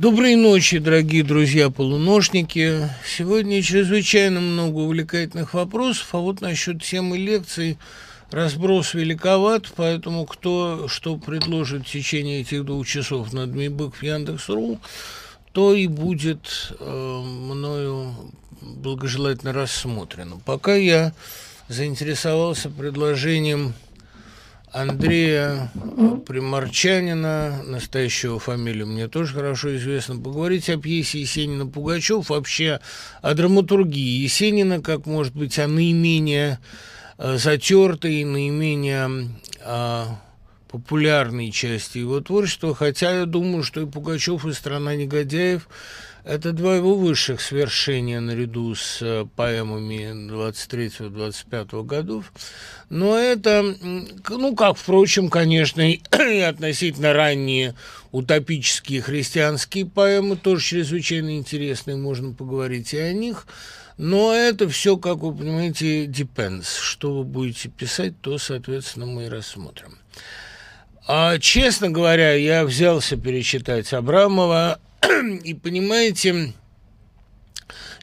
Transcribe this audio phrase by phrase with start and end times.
[0.00, 2.88] Доброй ночи, дорогие друзья-полуношники.
[3.04, 7.76] Сегодня чрезвычайно много увлекательных вопросов, а вот насчет темы лекций
[8.30, 14.80] разброс великоват, поэтому кто что предложит в течение этих двух часов на Дмибык в Яндекс.ру,
[15.52, 18.14] то и будет э, мною
[18.62, 20.40] благожелательно рассмотрено.
[20.46, 21.12] Пока я
[21.68, 23.74] заинтересовался предложением
[24.72, 25.70] Андрея
[26.26, 32.80] Приморчанина, настоящего фамилию мне тоже хорошо известно, поговорить о пьесе Есенина Пугачев, вообще
[33.20, 36.60] о драматургии Есенина, как может быть о наименее
[37.18, 39.30] э, затертой, наименее
[39.64, 40.04] э,
[40.70, 45.68] популярной части его творчества, хотя я думаю, что и Пугачев, и «Страна негодяев»
[46.24, 52.32] Это два его высших свершения наряду с э, поэмами 23-25 годов.
[52.90, 53.74] Но это,
[54.28, 57.74] ну, как, впрочем, конечно, и относительно ранние
[58.12, 63.46] утопические христианские поэмы, тоже чрезвычайно интересные, можно поговорить и о них.
[63.96, 66.78] Но это все, как вы понимаете, depends.
[66.80, 69.98] Что вы будете писать, то, соответственно, мы и рассмотрим.
[71.06, 74.80] А, честно говоря, я взялся перечитать Абрамова,
[75.44, 76.52] и понимаете,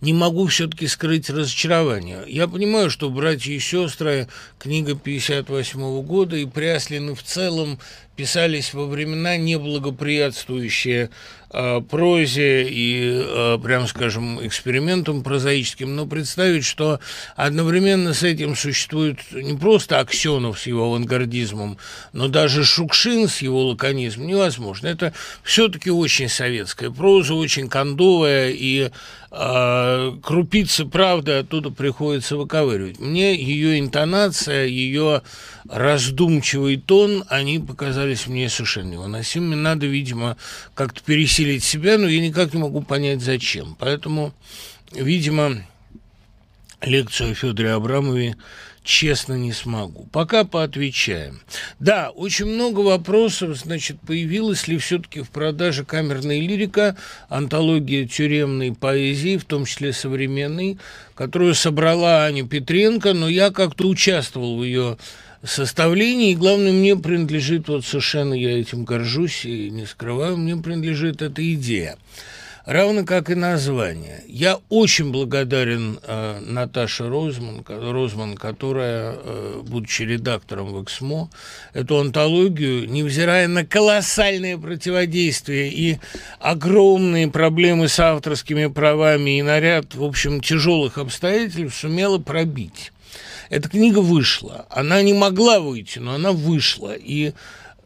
[0.02, 2.24] не могу все-таки скрыть разочарование.
[2.28, 4.28] Я понимаю, что «Братья и сестры»
[4.60, 7.80] книга 58 года и Пряслины в целом
[8.16, 11.10] писались во времена неблагоприятствующие
[11.50, 17.00] прозе и, э, прям скажем, экспериментам прозаическим, но представить, что
[17.36, 21.78] одновременно с этим существует не просто Аксенов с его авангардизмом,
[22.12, 24.88] но даже Шукшин с его лаконизмом невозможно.
[24.88, 28.92] Это все-таки очень советская проза, очень кондовая, и
[29.32, 33.00] э, крупицы правды оттуда приходится выковыривать.
[33.00, 35.22] Мне ее интонация, ее
[35.70, 39.56] раздумчивый тон, они показались мне совершенно невыносимыми.
[39.56, 40.38] Надо, видимо,
[40.74, 43.76] как-то пересилить себя, но я никак не могу понять, зачем.
[43.80, 44.34] Поэтому,
[44.92, 45.66] видимо,
[46.82, 48.36] лекцию о Федоре Абрамове
[48.88, 50.08] честно не смогу.
[50.14, 51.42] Пока поотвечаем.
[51.80, 56.96] Да, очень много вопросов, значит, появилась ли все-таки в продаже камерная лирика,
[57.28, 60.80] антология тюремной поэзии, в том числе современной,
[61.16, 64.98] которую собрала Аня Петренко, но я как-то участвовал в ее
[65.44, 71.22] составлении, и главное, мне принадлежит, вот совершенно я этим горжусь и не скрываю, мне принадлежит
[71.22, 71.98] эта идея.
[72.68, 74.26] Равно как и название.
[74.28, 81.30] Я очень благодарен э, Наташе Розман, Розман, которая, э, будучи редактором в «Эксмо»,
[81.72, 86.00] эту антологию, невзирая на колоссальное противодействие и
[86.42, 92.92] огромные проблемы с авторскими правами и наряд, в общем, тяжелых обстоятельств, сумела пробить.
[93.50, 94.66] Эта книга вышла.
[94.70, 96.94] Она не могла выйти, но она вышла.
[96.94, 97.32] И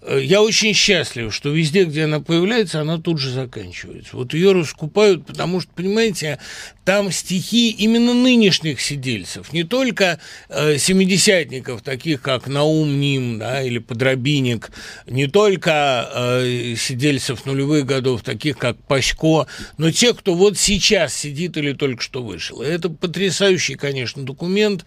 [0.07, 4.15] я очень счастлив, что везде, где она появляется, она тут же заканчивается.
[4.17, 6.39] Вот ее раскупают, потому что, понимаете,
[6.83, 10.19] там стихи именно нынешних сидельцев, не только
[10.49, 14.71] э, семидесятников, таких как Наум Ним да, или Подробинник,
[15.05, 19.45] не только э, сидельцев нулевых годов, таких как Пасько,
[19.77, 22.63] но тех, кто вот сейчас сидит или только что вышел.
[22.63, 24.85] И это потрясающий, конечно, документ,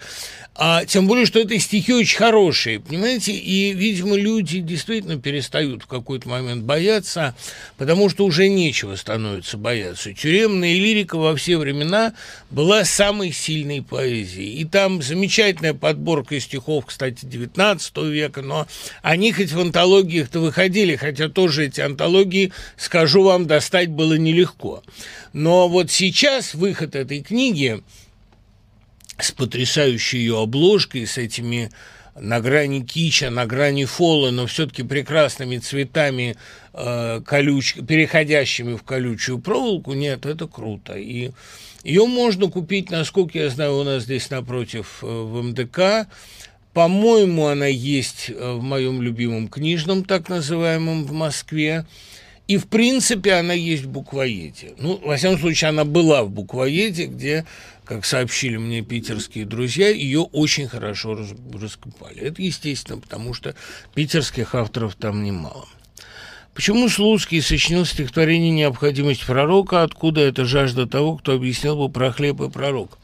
[0.57, 5.87] а тем более, что это стихи очень хорошие, понимаете, и, видимо, люди действительно перестают в
[5.89, 7.35] какой-то момент бояться,
[7.77, 10.13] потому что уже нечего становится бояться.
[10.13, 12.15] Тюремная лирика во все времена
[12.51, 14.61] была самой сильной поэзией.
[14.61, 18.69] И там замечательная подборка стихов, кстати, XIX века, но
[19.03, 24.85] они хоть в антологиях-то выходили, хотя тоже эти антологии, скажу вам, достать было нелегко.
[25.33, 27.83] Но вот сейчас выход этой книги
[29.19, 31.71] с потрясающей ее обложкой, с этими
[32.19, 36.37] на грани кича, на грани фола, но все-таки прекрасными цветами,
[36.73, 37.75] э, колюч...
[37.87, 40.95] переходящими в колючую проволоку, нет, это круто.
[40.95, 41.33] И
[41.83, 46.09] ее можно купить, насколько я знаю, у нас здесь напротив э, в МДК.
[46.73, 51.85] По-моему, она есть э, в моем любимом книжном, так называемом, в Москве.
[52.47, 54.75] И, в принципе, она есть в буквоеде.
[54.79, 57.47] Ну, во всяком случае, она была в буквоеде, где,
[57.85, 61.19] как сообщили мне питерские друзья, ее очень хорошо
[61.53, 62.19] раскупали.
[62.21, 63.55] Это естественно, потому что
[63.95, 65.67] питерских авторов там немало.
[66.55, 72.41] Почему Слуцкий сочинил стихотворение «Необходимость пророка», откуда эта жажда того, кто объяснил бы про хлеб
[72.41, 72.99] и пророк?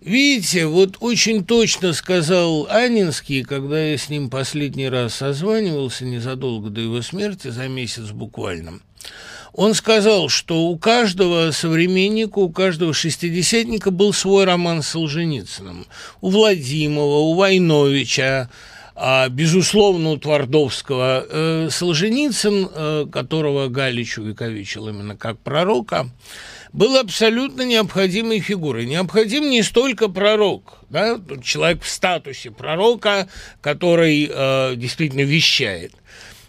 [0.00, 6.80] Видите, вот очень точно сказал Анинский, когда я с ним последний раз созванивался незадолго до
[6.80, 8.80] его смерти, за месяц буквально.
[9.52, 15.86] Он сказал, что у каждого современника, у каждого шестидесятника был свой роман с Солженицыным.
[16.20, 18.50] У Владимова, у Войновича,
[18.94, 21.24] а, безусловно, у Твардовского.
[21.28, 26.08] Э, Солженицын, э, которого Галич увековечил именно как пророка,
[26.72, 28.86] был абсолютно необходимой фигурой.
[28.86, 33.28] Необходим не столько пророк, да, человек в статусе пророка,
[33.60, 35.92] который э, действительно вещает–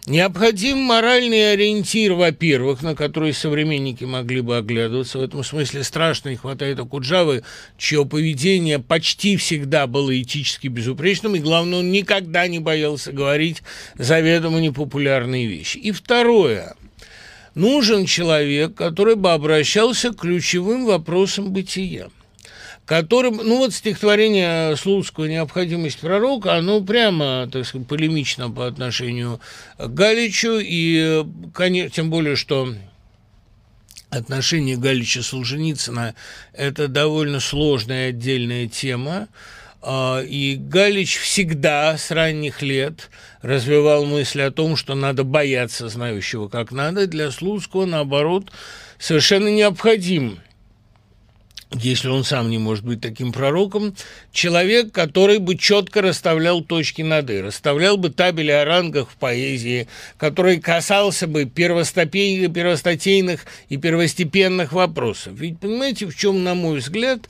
[0.05, 5.19] Необходим моральный ориентир, во-первых, на который современники могли бы оглядываться.
[5.19, 7.43] В этом смысле страшно не хватает Акуджавы,
[7.77, 13.61] чье поведение почти всегда было этически безупречным, и, главное, он никогда не боялся говорить
[13.95, 15.77] заведомо непопулярные вещи.
[15.77, 16.75] И второе.
[17.53, 22.09] Нужен человек, который бы обращался к ключевым вопросам бытия
[22.89, 29.39] которым, ну вот стихотворение Слуцкого «Необходимость пророка», оно прямо, так сказать, полемично по отношению
[29.77, 32.73] к Галичу, и, конечно, тем более, что
[34.09, 36.15] отношение Галича Солженицына–
[36.53, 39.27] это довольно сложная отдельная тема,
[39.83, 43.11] а, и Галич всегда с ранних лет
[43.43, 47.05] развивал мысль о том, что надо бояться знающего как надо.
[47.05, 48.51] Для Слуцкого, наоборот,
[48.97, 50.39] совершенно необходим
[51.71, 53.93] если он сам не может быть таким пророком,
[54.31, 59.87] человек, который бы четко расставлял точки над «и», расставлял бы табели о рангах в поэзии,
[60.17, 65.33] который касался бы первостатейных и первостепенных вопросов.
[65.35, 67.27] Ведь понимаете, в чем, на мой взгляд,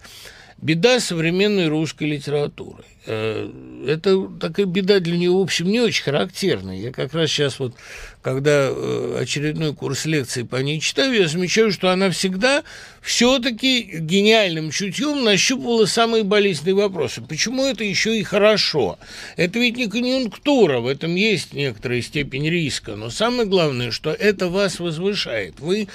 [0.61, 2.83] беда современной русской литературы.
[3.06, 3.50] Э,
[3.88, 6.77] это такая беда для нее, в общем, не очень характерная.
[6.77, 7.73] Я как раз сейчас вот,
[8.21, 12.63] когда э, очередной курс лекций по ней читаю, я замечаю, что она всегда
[13.01, 17.21] все-таки гениальным чутьем нащупывала самые болезненные вопросы.
[17.21, 19.00] Почему это еще и хорошо?
[19.38, 24.50] Это ведь не конъюнктура, в этом есть некоторая степень риска, но самое главное, что это
[24.50, 25.59] вас возвышает.
[25.59, 25.88] Вы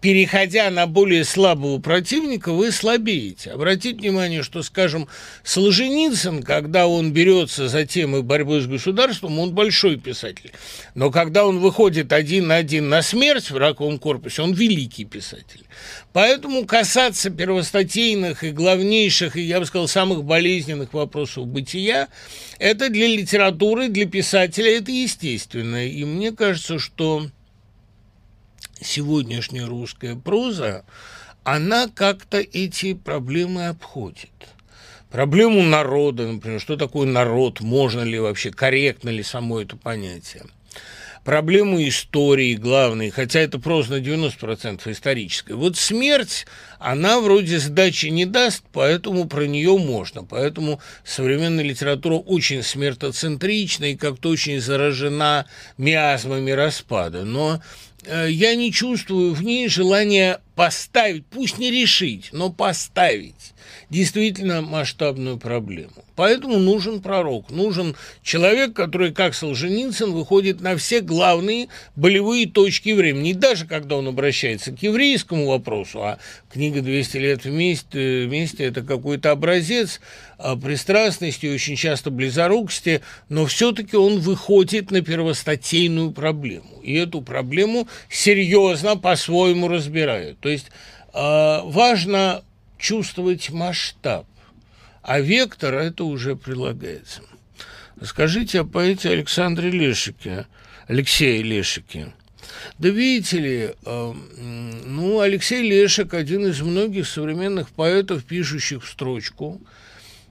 [0.00, 3.50] переходя на более слабого противника, вы слабеете.
[3.50, 5.08] Обратите внимание, что, скажем,
[5.42, 10.52] Солженицын, когда он берется за темы борьбы с государством, он большой писатель.
[10.94, 15.64] Но когда он выходит один на один на смерть в раковом корпусе, он великий писатель.
[16.12, 22.08] Поэтому касаться первостатейных и главнейших, и, я бы сказал, самых болезненных вопросов бытия,
[22.58, 25.86] это для литературы, для писателя это естественно.
[25.86, 27.28] И мне кажется, что
[28.80, 30.84] сегодняшняя русская проза,
[31.44, 34.30] она как-то эти проблемы обходит.
[35.10, 40.42] Проблему народа, например, что такое народ, можно ли вообще, корректно ли само это понятие.
[41.24, 45.54] Проблему истории главной, хотя это проза на 90% историческая.
[45.54, 46.46] Вот смерть,
[46.78, 50.22] она вроде сдачи не даст, поэтому про нее можно.
[50.22, 55.46] Поэтому современная литература очень смертоцентрична и как-то очень заражена
[55.78, 57.24] миазмами распада.
[57.24, 57.60] Но
[58.28, 63.52] я не чувствую в ней желания поставить, пусть не решить, но поставить
[63.90, 65.92] действительно масштабную проблему.
[66.16, 73.28] Поэтому нужен пророк, нужен человек, который, как Солженицын, выходит на все главные болевые точки времени.
[73.28, 76.18] Не даже когда он обращается к еврейскому вопросу, а
[76.50, 80.00] книга «200 лет вместе», вместе это какой-то образец
[80.38, 86.80] а, пристрастности, очень часто близорукости, но все-таки он выходит на первостатейную проблему.
[86.82, 90.40] И эту проблему серьезно по-своему разбирают.
[90.40, 90.66] То есть
[91.12, 92.42] э, важно
[92.78, 94.26] чувствовать масштаб,
[95.02, 97.22] а вектор это уже прилагается.
[98.02, 100.46] Скажите о поэте Александре Лешике,
[100.86, 102.12] Алексее Лешике.
[102.78, 104.14] Да видите ли, э,
[104.84, 109.60] ну, Алексей Лешек один из многих современных поэтов, пишущих в строчку.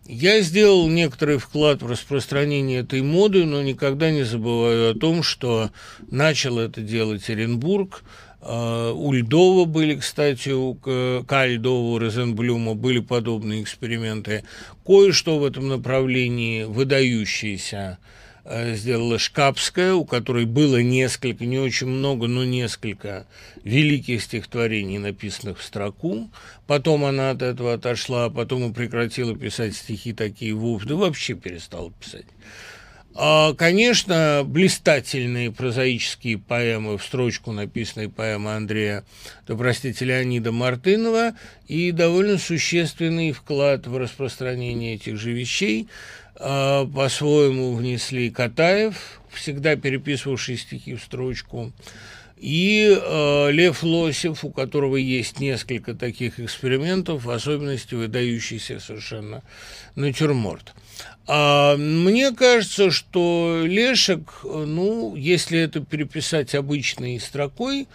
[0.08, 5.72] Я сделал некоторый вклад в распространение этой моды, но никогда не забываю о том, что
[6.12, 8.04] начал это делать Оренбург–
[8.48, 11.46] у Льдова были, кстати, у К.
[11.46, 14.44] Льдова, у Розенблюма были подобные эксперименты.
[14.86, 17.98] Кое-что в этом направлении выдающееся
[18.44, 23.26] э, сделала Шкапская, у которой было несколько, не очень много, но несколько
[23.64, 26.30] великих стихотворений, написанных в строку.
[26.68, 31.34] Потом она от этого отошла, а потом и прекратила писать стихи такие вовсе, да вообще
[31.34, 32.26] перестала писать.
[33.18, 39.06] А, конечно, блистательные прозаические поэмы, в строчку написанные поэмы Андрея,
[39.48, 41.34] да простите, Леонида Мартынова,
[41.68, 45.88] и довольно существенный вклад в распространение этих же вещей
[46.36, 51.72] а, по-своему внесли Катаев, всегда переписывавший стихи в строчку,
[52.38, 59.42] и э, Лев Лосев, у которого есть несколько таких экспериментов, в особенности выдающийся совершенно
[59.96, 60.74] натюрморт.
[61.28, 67.88] А мне кажется, что Лешек, ну, если это переписать обычной строкой,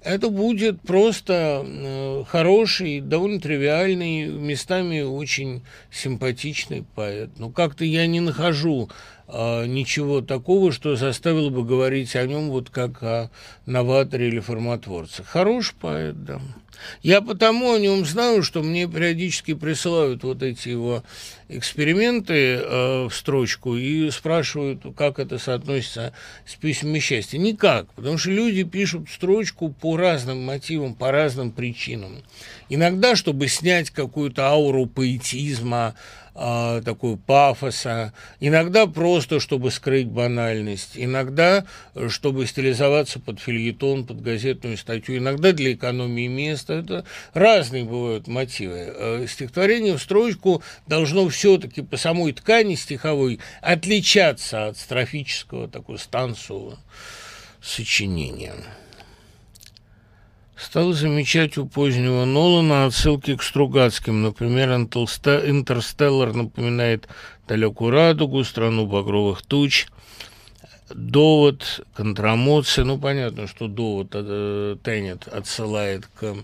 [0.00, 7.30] это будет просто э, хороший, довольно тривиальный, местами очень симпатичный поэт.
[7.36, 8.90] Но как-то я не нахожу
[9.28, 13.30] ничего такого, что заставило бы говорить о нем вот как о
[13.66, 15.22] новаторе или форматворце.
[15.22, 16.40] Хороший поэт, да.
[17.02, 21.02] Я потому о нем знаю, что мне периодически присылают вот эти его
[21.48, 26.12] эксперименты э, в строчку и спрашивают, как это соотносится
[26.46, 27.38] с письмами счастья.
[27.38, 32.22] Никак, потому что люди пишут строчку по разным мотивам, по разным причинам.
[32.68, 35.94] Иногда, чтобы снять какую-то ауру поэтизма,
[36.38, 41.64] э, пафоса, иногда просто, чтобы скрыть банальность, иногда,
[42.08, 46.74] чтобы стилизоваться под фильетон, под газетную статью, иногда для экономии места.
[46.74, 47.04] Это
[47.34, 48.92] разные бывают мотивы.
[48.94, 56.78] Э, стихотворение в строчку должно все-таки по самой ткани стиховой отличаться от строфического, такого станцового
[57.60, 58.54] сочинения.
[60.58, 64.22] Стал замечать у позднего Нолана отсылки к Стругацким.
[64.22, 67.06] Например, «Интерстеллар» напоминает
[67.46, 69.86] «Далекую радугу», «Страну багровых туч»,
[70.90, 72.84] «Довод», «Контрамоция».
[72.84, 76.34] Ну, понятно, что «Довод» э, Теннет отсылает к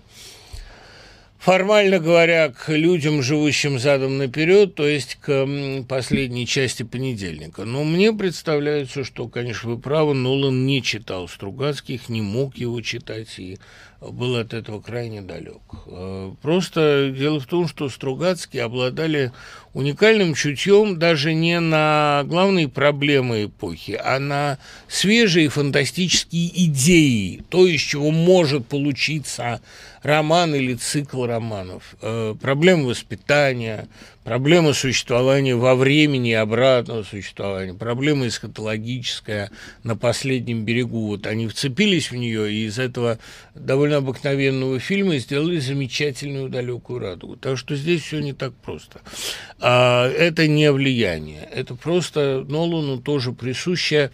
[1.45, 5.47] формально говоря, к людям, живущим задом наперед, то есть к
[5.87, 7.65] последней части понедельника.
[7.65, 13.37] Но мне представляется, что, конечно, вы правы, Нолан не читал Стругацких, не мог его читать
[13.37, 13.59] и
[14.01, 15.61] был от этого крайне далек.
[15.87, 19.31] Э, просто дело в том, что Стругацкие обладали
[19.73, 27.81] уникальным чутьем даже не на главные проблемы эпохи, а на свежие фантастические идеи, то, из
[27.81, 29.61] чего может получиться
[30.05, 31.95] роман или цикл романов.
[31.99, 33.87] Э, проблемы воспитания,
[34.23, 39.49] проблема существования во времени и обратного существования, проблема эсхатологическая
[39.83, 41.07] на последнем берегу.
[41.07, 43.17] Вот они вцепились в нее и из этого
[43.55, 47.35] довольно обыкновенного фильма сделали замечательную далекую радугу.
[47.35, 49.01] Так что здесь все не так просто.
[49.59, 54.11] А, это не влияние, это просто Нолану тоже присущее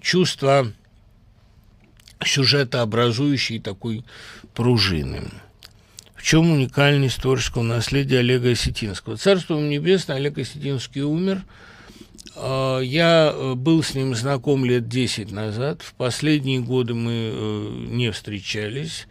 [0.00, 0.72] чувство
[2.24, 4.04] сюжета образующей такой
[4.54, 5.22] пружины.
[6.14, 9.16] В чем уникальность творческого наследия Олега Осетинского?
[9.16, 11.44] Царство небесное, Олег Осетинский умер.
[12.36, 15.82] А, я э, был с ним знаком лет 10 назад.
[15.82, 19.06] В последние годы мы э, не встречались,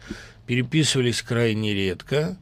[0.46, 2.36] переписывались крайне редко.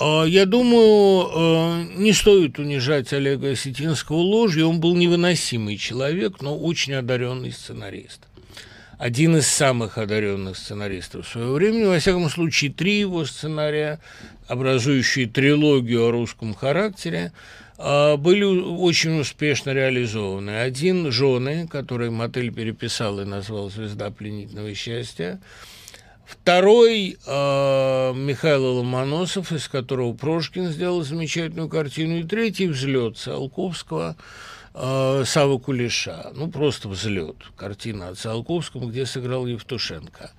[0.00, 4.68] А, я думаю, э, не стоит унижать Олега Осетинского ложью.
[4.68, 8.27] Он был невыносимый человек, но очень одаренный сценарист
[8.98, 11.84] один из самых одаренных сценаристов своего времени.
[11.84, 14.00] Во всяком случае, три его сценария,
[14.48, 17.32] образующие трилогию о русском характере,
[17.78, 20.60] а, были очень успешно реализованы.
[20.60, 25.40] Один «Жены», который мотель переписал и назвал «Звезда пленительного счастья»,
[26.26, 32.18] Второй э, Михаил Ломоносов, из которого Прошкин сделал замечательную картину.
[32.18, 34.14] И третий «Взлет» Циолковского–
[34.78, 36.30] э, Савы Кулеша.
[36.34, 37.36] Ну, просто взлет.
[37.56, 40.30] Картина о Циолковском, где сыграл Евтушенко.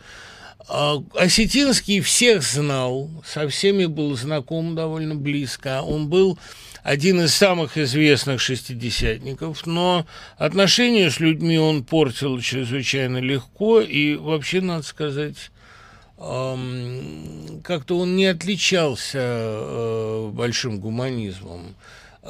[0.67, 5.81] А Осетинский всех знал, со всеми был знаком довольно близко.
[5.81, 6.37] Он был
[6.83, 10.05] один из самых известных шестидесятников, но
[10.37, 15.51] отношения с людьми он портил чрезвычайно легко, и вообще, надо сказать,
[16.17, 21.75] как-то он не отличался э, большим гуманизмом.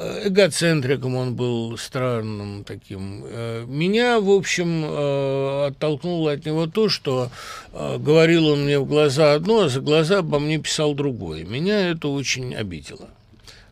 [0.00, 3.22] Э, эгоцентриком он был странным таким.
[3.26, 7.30] Э, меня, в общем, э, оттолкнуло от него то, что
[7.72, 11.44] говорил он мне в глаза одно, а за глаза обо мне писал другое.
[11.44, 13.08] Меня это очень обидело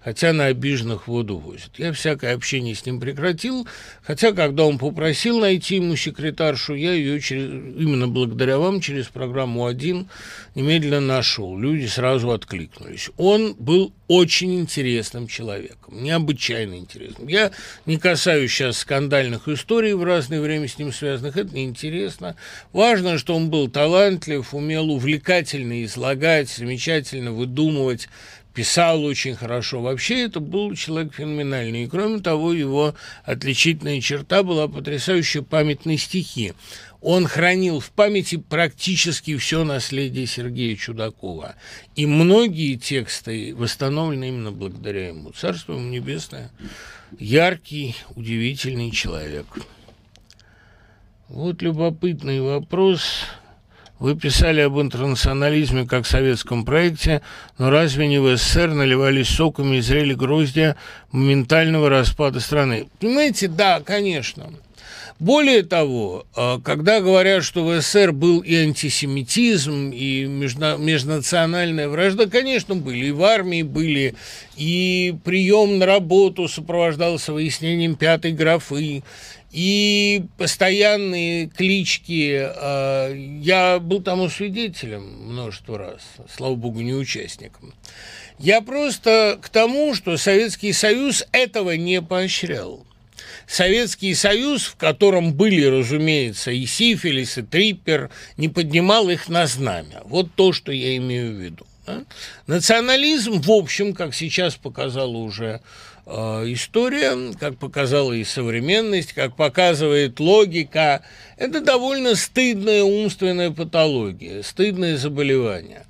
[0.05, 1.71] хотя на обиженных воду возят.
[1.79, 3.67] Я всякое общение с ним прекратил,
[4.03, 9.67] хотя когда он попросил найти ему секретаршу, я ее через, именно благодаря вам через программу
[9.67, 10.09] «Один»
[10.55, 11.59] немедленно нашел.
[11.59, 13.11] Люди сразу откликнулись.
[13.17, 17.29] Он был очень интересным человеком, необычайно интересным.
[17.29, 17.53] Я
[17.85, 22.35] не касаюсь сейчас скандальных историй в разное время с ним связанных, это неинтересно.
[22.73, 28.09] Важно, что он был талантлив, умел увлекательно излагать, замечательно выдумывать,
[28.59, 29.81] писал очень хорошо.
[29.81, 31.85] Вообще это был человек феноменальный.
[31.85, 36.55] И кроме того, его отличительная черта была потрясающая память на стихи.
[37.01, 41.55] Он хранил в памяти практически все наследие Сергея Чудакова.
[41.95, 45.31] И многие тексты восстановлены именно благодаря ему.
[45.31, 46.51] Царство ему небесное.
[47.17, 49.47] Яркий, удивительный человек.
[51.29, 53.21] Вот любопытный вопрос.
[53.99, 57.21] Вы писали об интернационализме как советском проекте,
[57.59, 60.77] но разве не в СССР наливались соками и зрели гроздья
[61.11, 62.89] моментального распада страны?
[63.01, 64.51] Понимаете, да, конечно.
[65.19, 72.77] Более того, э, когда говорят, что в СССР был и антисемитизм, и межнациональная вражда, конечно,
[72.77, 73.07] были.
[73.07, 74.15] И в армии были,
[74.57, 79.03] и прием на работу сопровождался выяснением пятой графы,
[79.51, 82.39] и постоянные клички.
[82.39, 86.03] Э, я был тому свидетелем множество раз,
[86.35, 87.75] слава богу, не участником.
[88.39, 92.85] Я просто к тому, что Советский Союз этого не поощрял.
[93.47, 100.03] Советский Союз, в котором были, разумеется, и сифилис, и триппер, не поднимал их на знамя.
[100.05, 101.67] Вот то, что я имею в виду.
[102.47, 105.63] Национализм, в общем, как сейчас показала уже
[106.09, 111.03] история, как показала и современность, как показывает логика,
[111.37, 115.85] это довольно стыдная умственная патология, стыдное заболевание.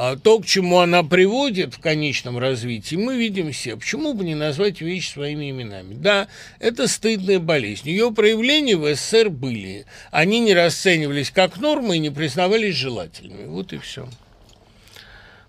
[0.00, 3.76] А то, к чему она приводит в конечном развитии, мы видим все.
[3.76, 5.94] Почему бы не назвать вещи своими именами?
[5.94, 6.28] Да,
[6.60, 7.88] это стыдная болезнь.
[7.88, 9.86] Ее проявления в СССР были.
[10.12, 13.46] Они не расценивались как нормы и не признавались желательными.
[13.46, 14.08] Вот и все.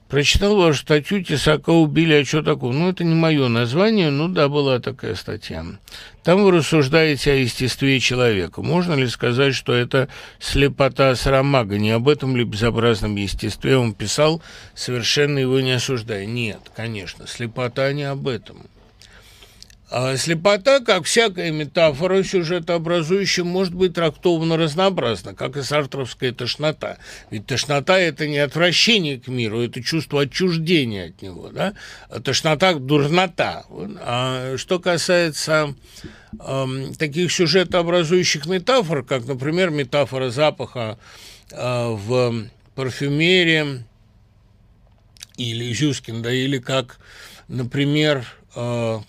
[0.10, 2.74] Прочитал вашу статью «Тесака убили», а что такое?
[2.74, 5.63] Ну, это не мое название, ну да, была такая статья.
[6.24, 8.63] Там вы рассуждаете о естестве человека.
[8.63, 11.78] Можно ли сказать, что это слепота Сарамага?
[11.78, 14.42] Не об этом ли безобразном естестве он писал,
[14.74, 16.25] совершенно его не осуждая?
[16.25, 18.66] Нет, конечно, слепота не об этом.
[19.91, 26.98] А слепота, как всякая метафора сюжетообразующая, может быть трактована разнообразно, как и сартровская тошнота.
[27.31, 31.50] Ведь тошнота– это не отвращение к миру, это чувство отчуждения от него.
[31.50, 31.74] Да?
[32.10, 33.65] А тошнота– дурнота.
[34.01, 35.74] А что касается
[36.39, 36.65] э,
[37.00, 41.00] таких сюжетообразующих метафор, как, например, метафора запаха
[41.51, 43.84] э, в парфюмерии
[45.38, 47.00] или Зюскин, или как,
[47.48, 49.00] например, э,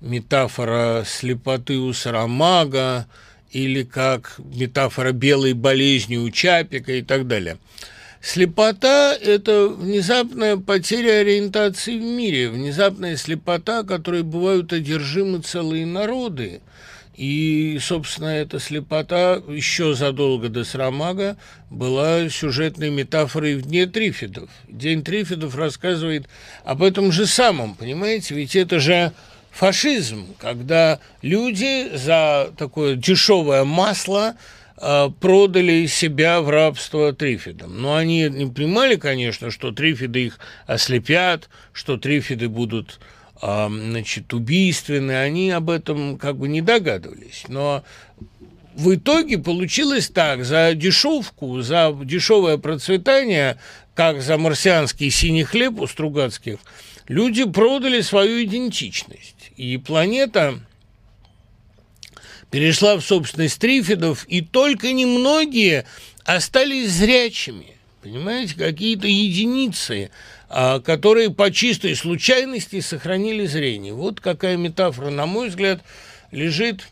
[0.00, 3.06] метафора слепоты у Сарамага
[3.50, 7.58] или как метафора белой болезни у Чапика и так далее.
[8.22, 16.60] Слепота– это внезапная потеря ориентации в мире, внезапная слепота, которой бывают одержимы целые народы.
[17.16, 21.36] И, собственно, эта слепота еще задолго до Срамага
[21.70, 24.50] была сюжетной метафорой в Дне Трифидов.
[24.68, 26.26] День Трифидов рассказывает
[26.64, 28.34] об этом же самом, понимаете?
[28.34, 29.12] Ведь это же
[29.50, 34.36] фашизм, когда люди за такое дешевое масло
[34.76, 37.80] э, продали себя в рабство трифидам.
[37.80, 43.00] Но они не понимали, конечно, что трифиды их ослепят, что трифиды будут
[43.42, 45.12] значит, убийственны.
[45.12, 47.44] Они об этом как бы не догадывались.
[47.48, 47.82] Но
[48.74, 53.58] в итоге получилось так, за дешевку, за дешевое процветание,
[53.94, 56.58] как за марсианский синий хлеб у Стругацких,
[57.10, 60.60] люди продали свою идентичность и планета
[62.52, 65.86] перешла в собственность трифидов, и только немногие
[66.24, 67.76] остались зрячими.
[68.00, 70.10] Понимаете, какие-то единицы,
[70.48, 73.92] а, которые по чистой случайности сохранили зрение.
[73.92, 75.82] Вот какая метафора, на мой взгляд,
[76.30, 76.86] лежит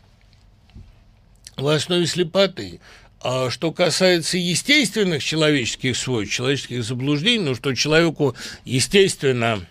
[1.55, 2.81] в основе слепоты.
[3.21, 9.65] А что касается естественных человеческих свойств, человеческих заблуждений, ну что человеку, естественно,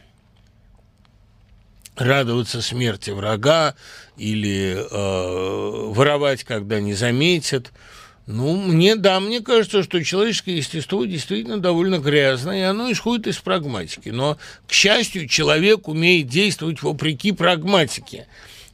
[2.01, 3.75] радоваться смерти врага
[4.17, 7.73] или э, воровать, когда не заметят.
[8.27, 13.39] Ну, мне, да, мне кажется, что человеческое естество действительно довольно грязное, и оно исходит из
[13.39, 14.11] прагматики.
[14.11, 18.27] Но, к счастью, человек умеет действовать вопреки прагматике.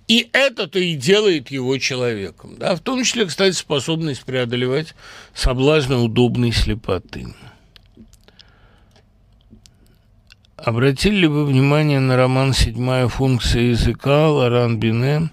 [0.08, 2.56] И это-то и делает его человеком.
[2.58, 2.74] Да?
[2.74, 4.94] В том числе, кстати, способность преодолевать
[5.34, 7.26] соблазны удобной слепоты.
[10.56, 15.30] Обратили ли вы внимание на роман «Седьмая функция языка» Лоран Бине?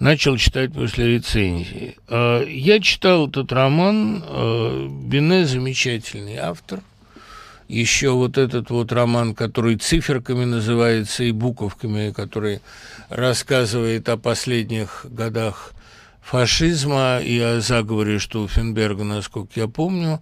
[0.00, 1.96] Начал читать после рецензии.
[2.08, 4.22] А, я читал этот роман.
[4.26, 6.80] А, Бине замечательный автор.
[7.68, 12.60] Еще вот этот вот роман, который циферками называется и буковками, который
[13.10, 15.72] рассказывает о последних годах
[16.20, 20.20] фашизма и о заговоре Штауфенберга, насколько я помню,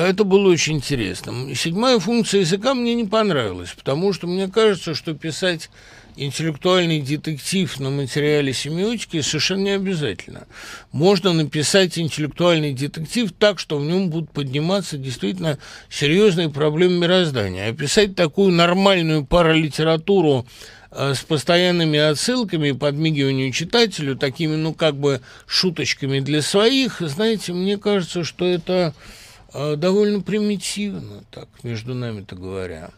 [0.00, 1.54] это было очень интересно.
[1.54, 5.70] Седьмая функция языка мне не понравилась, потому что мне кажется, что писать
[6.16, 10.46] интеллектуальный детектив на материале семиотики совершенно не обязательно.
[10.92, 17.72] Можно написать интеллектуальный детектив так, что в нем будут подниматься действительно серьезные проблемы мироздания.
[17.72, 20.46] А такую нормальную паралитературу
[20.90, 27.76] э, с постоянными отсылками, подмигиванием читателю, такими, ну, как бы шуточками для своих, знаете, мне
[27.76, 29.23] кажется, что это а,
[29.54, 32.90] довольно примитивно, так, между нами-то говоря.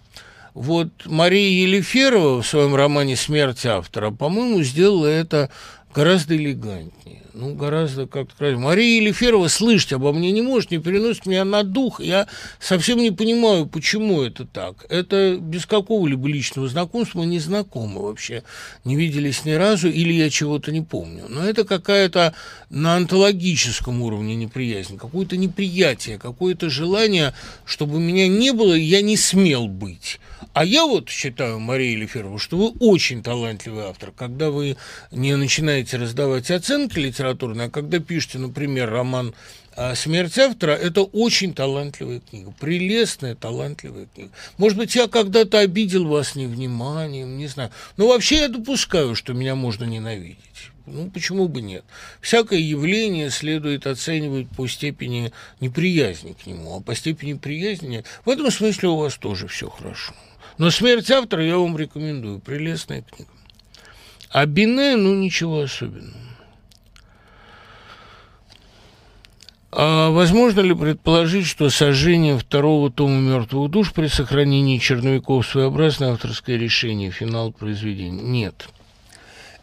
[0.55, 5.51] Вот Мария Елиферова в своем романе «Смерть автора», по-моему, сделала это
[5.95, 7.23] гораздо элегантнее.
[7.39, 8.57] Ну, гораздо как-то.
[8.57, 12.01] Мария Елеферова слышать обо мне не может, не переносит меня на дух.
[12.01, 14.87] Я совсем не понимаю, почему это так.
[14.89, 18.43] Это без какого-либо личного знакомства, мы не знакомы вообще.
[18.85, 21.27] Не виделись ни разу, или я чего-то не помню.
[21.29, 22.33] Но это какая-то
[22.71, 27.35] на онтологическом уровне неприязнь, какое-то неприятие, какое-то желание,
[27.67, 30.21] чтобы меня не было, и я не смел быть.
[30.57, 34.79] А я вот считаю, Мария Елеферова, что вы очень талантливый автор, когда вы
[35.11, 39.35] не начинаете раздавать оценки литературные, а когда пишете, например, роман
[39.79, 44.31] а «Смерть автора»– это очень талантливая книга, прелестная, талантливая книга.
[44.57, 47.71] Может быть, я когда-то обидел вас невниманием, не знаю.
[47.99, 50.39] Но вообще я допускаю, что меня можно ненавидеть.
[50.87, 51.85] Ну, почему бы нет?
[52.23, 58.51] Всякое явление следует оценивать по степени неприязни к нему, а по степени приязни в этом
[58.51, 60.15] смысле у вас тоже все хорошо.
[60.57, 62.39] Но «Смерть автора» я вам рекомендую.
[62.39, 63.31] Прелестная книга.
[64.31, 66.26] А Бине, ну, ничего особенного.
[69.79, 76.57] А возможно ли предположить, что сожжение второго тома «Мертвых душ» при сохранении черновиков своеобразное авторское
[76.57, 78.23] решение, финал произведения?
[78.23, 78.69] Нет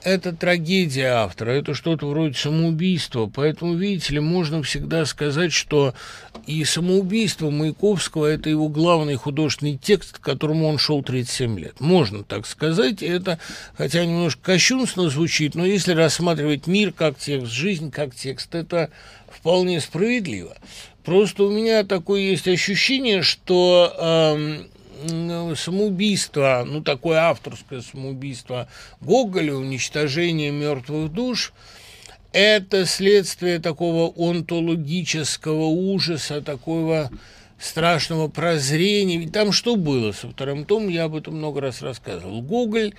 [0.04, 3.32] это трагедия автора, это что-то вроде самоубийства.
[3.34, 5.94] Поэтому, видите ли, можно всегда сказать, что
[6.46, 11.80] и самоубийство Маяковского– это его главный художественный текст, к которому он шел 37 лет.
[11.80, 13.02] Можно так сказать.
[13.02, 13.40] Это,
[13.78, 18.90] хотя немножко кощунственно звучит, но если рассматривать мир как текст, жизнь как текст, это
[19.30, 20.56] вполне справедливо.
[21.04, 24.64] Просто у меня такое есть ощущение, что э,
[25.56, 28.68] самоубийство, ну, такое авторское самоубийство
[29.02, 31.54] Гоголя, уничтожение мертвых душ,
[32.32, 37.12] это следствие такого онтологического ужаса, такого
[37.60, 39.18] страшного прозрения.
[39.18, 42.42] Ведь там что было со вторым томом, я об этом много раз рассказывал.
[42.42, 42.94] Гоголь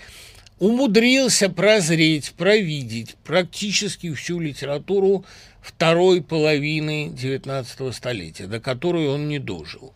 [0.58, 5.24] умудрился прозреть, провидеть практически всю литературу
[5.60, 9.94] второй половины XIX столетия, до которой он не дожил.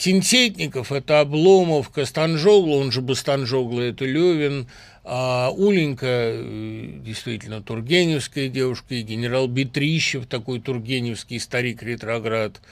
[0.00, 4.66] Тинтетников– это Обломов, Костанжогло, он же Бастанжогло– это Левин,
[5.04, 12.62] а Уленька э, действительно тургеневская девушка, и генерал Бетрищев, такой тургеневский старик-ретроград.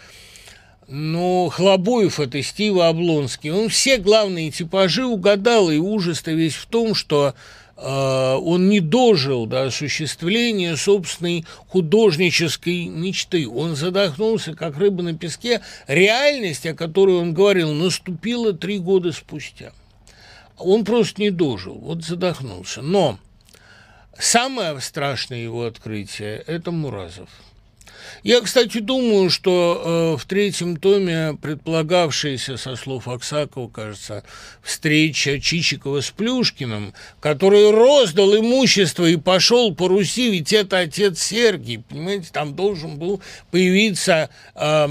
[0.87, 3.51] Но Хлобуев– это Стива Облонский.
[3.51, 7.35] Он все главные типажи угадал, и ужас-то весь в том, что
[7.81, 13.49] он не дожил до осуществления собственной художнической мечты.
[13.49, 15.61] Он задохнулся, как рыба на песке.
[15.87, 19.73] Реальность, о которой он говорил, наступила три года спустя.
[20.57, 22.83] Он просто не дожил, вот задохнулся.
[22.83, 23.19] Но
[24.19, 27.29] самое страшное его открытие– это Муразов–
[28.23, 34.25] я, кстати, думаю, что э, в третьем томе предполагавшаяся, со слов Аксакова, кажется,
[34.63, 41.81] встреча Чичикова с Плюшкиным, который роздал имущество и пошел по Руси, ведь это отец Сергий,
[41.81, 44.31] понимаете, там должен был появиться...
[44.55, 44.89] Э,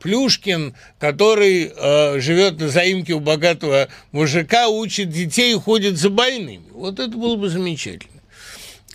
[0.00, 6.62] Плюшкин, который э, живет на заимке у богатого мужика, учит детей и ходит за больными.
[6.72, 8.09] Вот это было бы замечательно.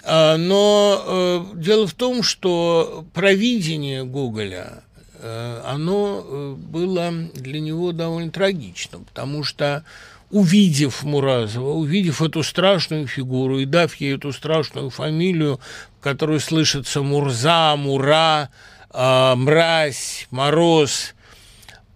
[0.08, 4.84] А, но э, дело в том, что провидение Гоголя,
[5.20, 9.84] э, оно э, было для него довольно трагично, потому что
[10.30, 15.60] увидев Муразова, увидев эту страшную фигуру и дав ей эту страшную фамилию,
[16.00, 18.50] в которой слышится Мурза, Мура,
[18.94, 21.16] Мразь, Мороз,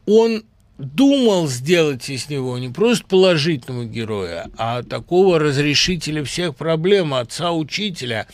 [0.05, 0.43] он
[0.79, 8.27] думал сделать из него не просто положительного героя, а такого разрешителя всех проблем, отца-учителя,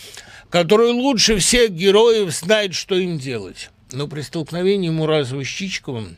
[0.49, 3.71] который лучше всех героев знает, что им делать.
[3.91, 6.17] Но при столкновении Муразова с Чичиковым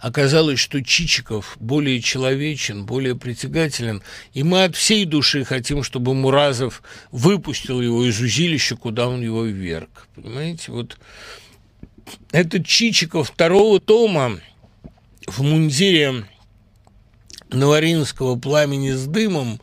[0.00, 6.82] оказалось, что Чичиков более человечен, более притягателен, и мы от всей души хотим, чтобы Муразов
[7.10, 10.08] выпустил его из узилища, куда он его вверг.
[10.14, 10.96] Понимаете, вот
[12.32, 14.40] этот Чичиков второго тома,
[15.26, 16.24] в мундире
[17.50, 19.60] Новоринского пламени с дымом,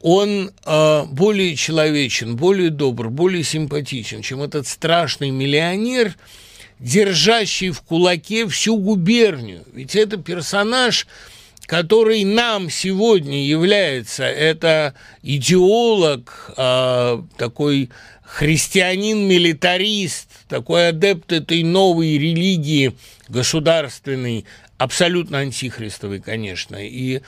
[0.00, 6.16] он э, более человечен, более добр, более симпатичен, чем этот страшный миллионер,
[6.78, 9.64] держащий в кулаке всю губернию.
[9.74, 11.06] Ведь это персонаж,
[11.66, 17.90] который нам сегодня является, это идеолог, э, такой
[18.30, 22.94] христианин-милитарист, такой адепт этой новой религии
[23.28, 24.44] государственной,
[24.78, 26.76] абсолютно антихристовый, конечно.
[26.76, 27.22] И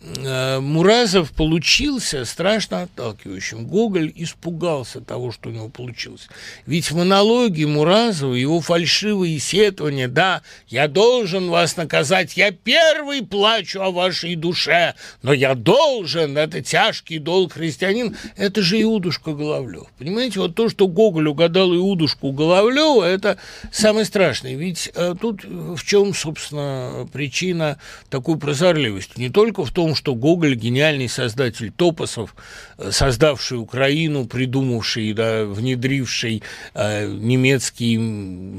[0.00, 3.66] Муразов получился страшно отталкивающим.
[3.66, 6.28] Гоголь испугался того, что у него получилось.
[6.66, 13.80] Ведь в монологе Муразова, его фальшивые сетования, да, я должен вас наказать, я первый плачу
[13.80, 19.88] о вашей душе, но я должен, это тяжкий долг христианин, это же Иудушка Головлев.
[19.98, 23.38] Понимаете, вот то, что Гоголь угадал Иудушку Головлева, это
[23.72, 24.54] самое страшное.
[24.54, 27.78] Ведь э, тут в чем, собственно, причина
[28.10, 29.18] такой прозорливости?
[29.18, 32.34] Не только в том, том, что Гоголь, гениальный создатель топосов,
[32.76, 36.42] э, создавший Украину, придумавший, да, внедривший
[36.74, 37.98] э, немецкие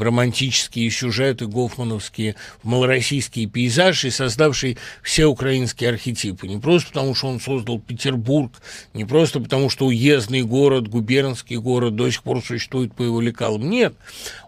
[0.01, 6.47] романтические сюжеты гофмановские в малороссийские пейзажи, создавший все украинские архетипы.
[6.47, 8.51] Не просто потому, что он создал Петербург,
[8.95, 13.69] не просто потому, что уездный город, губернский город до сих пор существует по его лекалам.
[13.69, 13.93] Нет,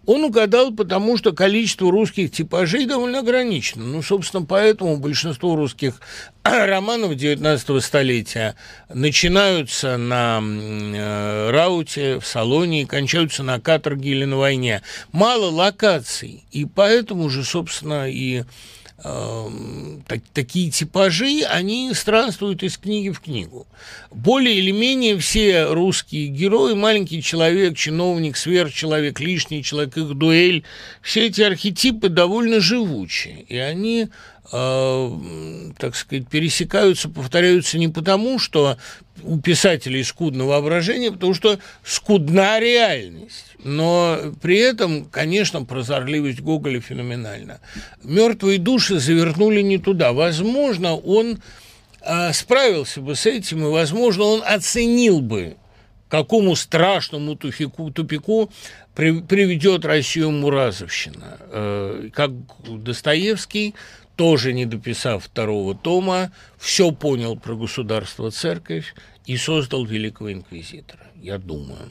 [0.06, 3.86] он угадал, потому что количество русских типажей довольно ограничено.
[3.86, 5.96] Ну, собственно, поэтому большинство русских
[6.44, 8.56] романов XIX столетия
[8.90, 14.82] начинаются на э, рауте, в салоне и кончаются на каторге или на войне.
[15.12, 18.44] Мало локаций, и поэтому же, собственно, и
[19.02, 23.66] так, такие типажи, они странствуют из книги в книгу.
[24.12, 30.64] Более или менее все русские герои, маленький человек, чиновник, сверхчеловек, лишний человек, их дуэль,
[31.02, 34.10] все эти архетипы довольно живучие, и они
[34.52, 38.78] э, так сказать, пересекаются, повторяются не потому, что
[39.24, 43.56] у писателей скудно воображение, потому что скудна реальность.
[43.64, 47.60] Но при этом, конечно, прозорливость Гоголя феноменальна.
[48.04, 50.14] Мертвые души завернули не туда.
[50.14, 51.40] Возможно, он
[52.02, 55.58] а, справился бы с этим, и, возможно, он оценил бы,
[56.10, 58.52] какому страшному тупику, тупику
[58.96, 61.38] при, приведет Россию Муразовщина.
[61.40, 62.32] Э, как
[62.68, 63.76] Достоевский,
[64.22, 68.94] тоже не дописав второго тома, все понял про государство-церковь
[69.26, 71.90] и создал Великого Инквизитора, я думаю.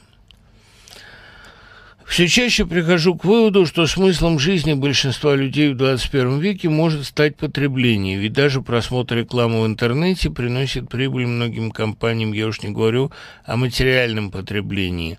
[2.06, 7.36] Все чаще прихожу к выводу, что смыслом жизни большинства людей в 21 веке может стать
[7.36, 13.10] потребление, ведь даже просмотр рекламы в интернете приносит прибыль многим компаниям, я уж не говорю
[13.44, 15.18] о материальном потреблении.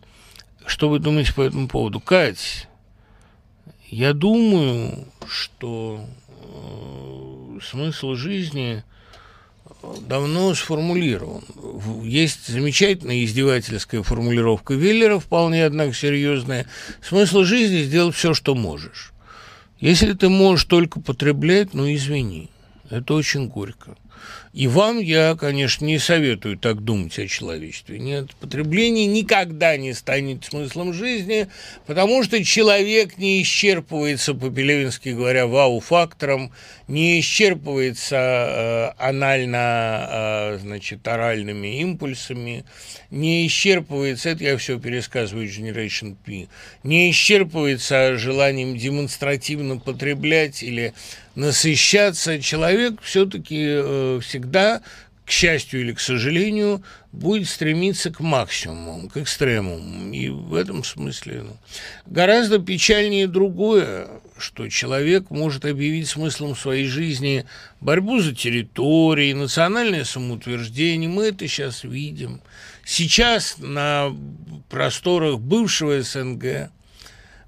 [0.65, 1.99] Что вы думаете по этому поводу?
[1.99, 2.69] Кать,
[3.89, 6.05] я думаю, что
[7.61, 8.83] смысл жизни
[10.07, 11.43] давно сформулирован.
[12.03, 16.67] Есть замечательная издевательская формулировка Веллера, вполне, однако, серьезная.
[17.01, 19.13] Смысл жизни– сделать все, что можешь.
[19.79, 22.49] Если ты можешь только потреблять, ну, извини,
[22.89, 23.97] это очень горько.
[24.53, 27.99] И вам я, конечно, не советую так думать о человечестве.
[27.99, 31.47] Нет, потребление никогда не станет смыслом жизни,
[31.87, 36.51] потому что человек не исчерпывается, по-пелевински говоря, вау-фактором,
[36.89, 42.65] не исчерпывается э, анально, э, значит, оральными импульсами,
[43.09, 46.47] не исчерпывается, это я все пересказываю Generation P,
[46.83, 50.93] не исчерпывается желанием демонстративно потреблять или
[51.35, 52.41] насыщаться.
[52.41, 54.81] Человек все-таки э, всегда
[55.31, 60.13] к счастью или к сожалению, будет стремиться к максимуму, к экстремуму.
[60.13, 61.57] И в этом смысле ну,
[62.05, 67.45] гораздо печальнее другое, что человек может объявить смыслом своей жизни
[67.79, 71.09] борьбу за территории, национальное самоутверждение.
[71.09, 72.41] Мы это сейчас видим.
[72.83, 74.13] Сейчас на
[74.69, 76.71] просторах бывшего СНГ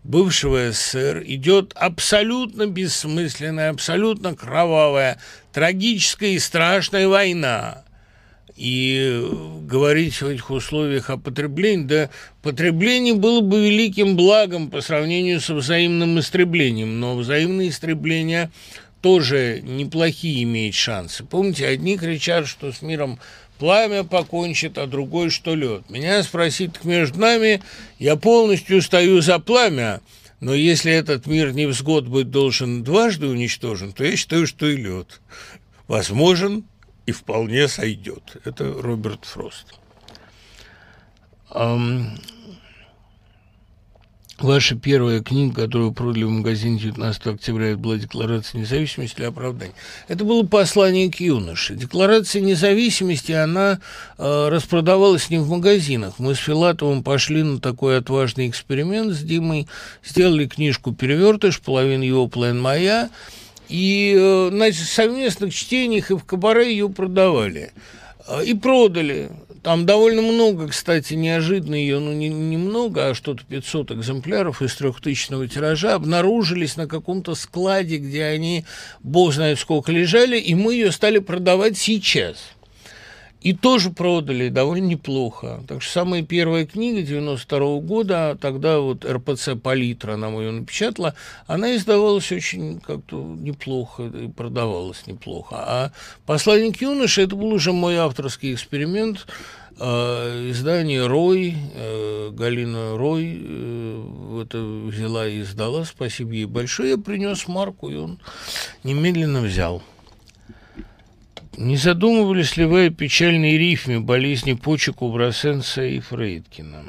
[0.04, 5.20] бывшего СССР идет абсолютно бессмысленная, абсолютно кровавая,
[5.52, 7.84] трагическая и страшная война.
[8.56, 9.28] И
[9.64, 12.10] говорить в этих условиях о потреблении, да,
[12.44, 18.52] потребление было бы великим благом по сравнению со взаимным истреблением, но взаимное истребление
[19.02, 21.24] тоже неплохие имеет шансы.
[21.26, 23.20] Помните, одни кричат, что с миром
[23.58, 25.90] пламя покончит, а другой, что лед.
[25.90, 27.62] Меня спросить между нами,
[28.00, 30.02] я полностью стою за пламя,
[30.40, 35.22] но если этот мир невзгод быть должен дважды уничтожен, то я считаю, что и лед
[35.88, 36.66] возможен
[37.06, 38.38] и вполне сойдет.
[38.44, 39.74] Это Роберт Фрост.
[44.40, 49.76] Ваша первая книга, которую продали в магазине 19 октября, это была «Декларация независимости» или «Оправдание».
[50.08, 51.76] Это было послание к юноше.
[51.76, 53.80] Декларация независимости, она
[54.18, 56.16] э, распродавалась не в магазинах.
[56.18, 59.68] Мы с Филатовым пошли на такой отважный эксперимент с Димой,
[60.04, 63.10] сделали книжку «Перевертыш», половина его, половина моя,
[63.70, 67.72] и э, на совместных чтениях и в кабаре ее продавали.
[68.28, 69.30] Э, и продали.
[69.64, 75.48] Там довольно много, кстати, неожиданно ее, ну, не, немного, а что-то 500 экземпляров из трехтысячного
[75.48, 78.66] тиража обнаружились на каком-то складе, где они,
[79.04, 82.53] бог знает сколько, лежали, и мы ее стали продавать сейчас.
[83.44, 85.62] И тоже продали довольно неплохо.
[85.68, 91.14] Так что самая первая книга 92 -го года, тогда вот РПЦ «Палитра» нам ее напечатала,
[91.46, 95.56] она издавалась очень как-то неплохо и продавалась неплохо.
[95.58, 95.92] А
[96.26, 99.28] «Посланник юноши»– это был уже мой авторский эксперимент,
[99.78, 106.92] э, издание «Рой», э, Галина Рой э, это взяла и издала, спасибо ей большое.
[106.92, 108.20] Я принес марку, и он
[108.86, 109.84] немедленно взял.
[111.58, 116.84] Не задумывались ли вы о печальной рифме болезни почек у Брасенца и Фрейдкина?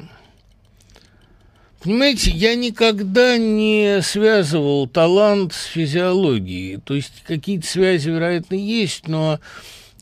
[1.83, 6.77] Понимаете, я никогда не связывал талант с физиологией.
[6.77, 9.39] То есть какие-то связи, вероятно, есть, но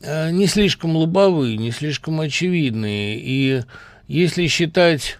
[0.00, 3.20] э, не слишком лобовые, не слишком очевидные.
[3.20, 3.62] И
[4.08, 5.18] если считать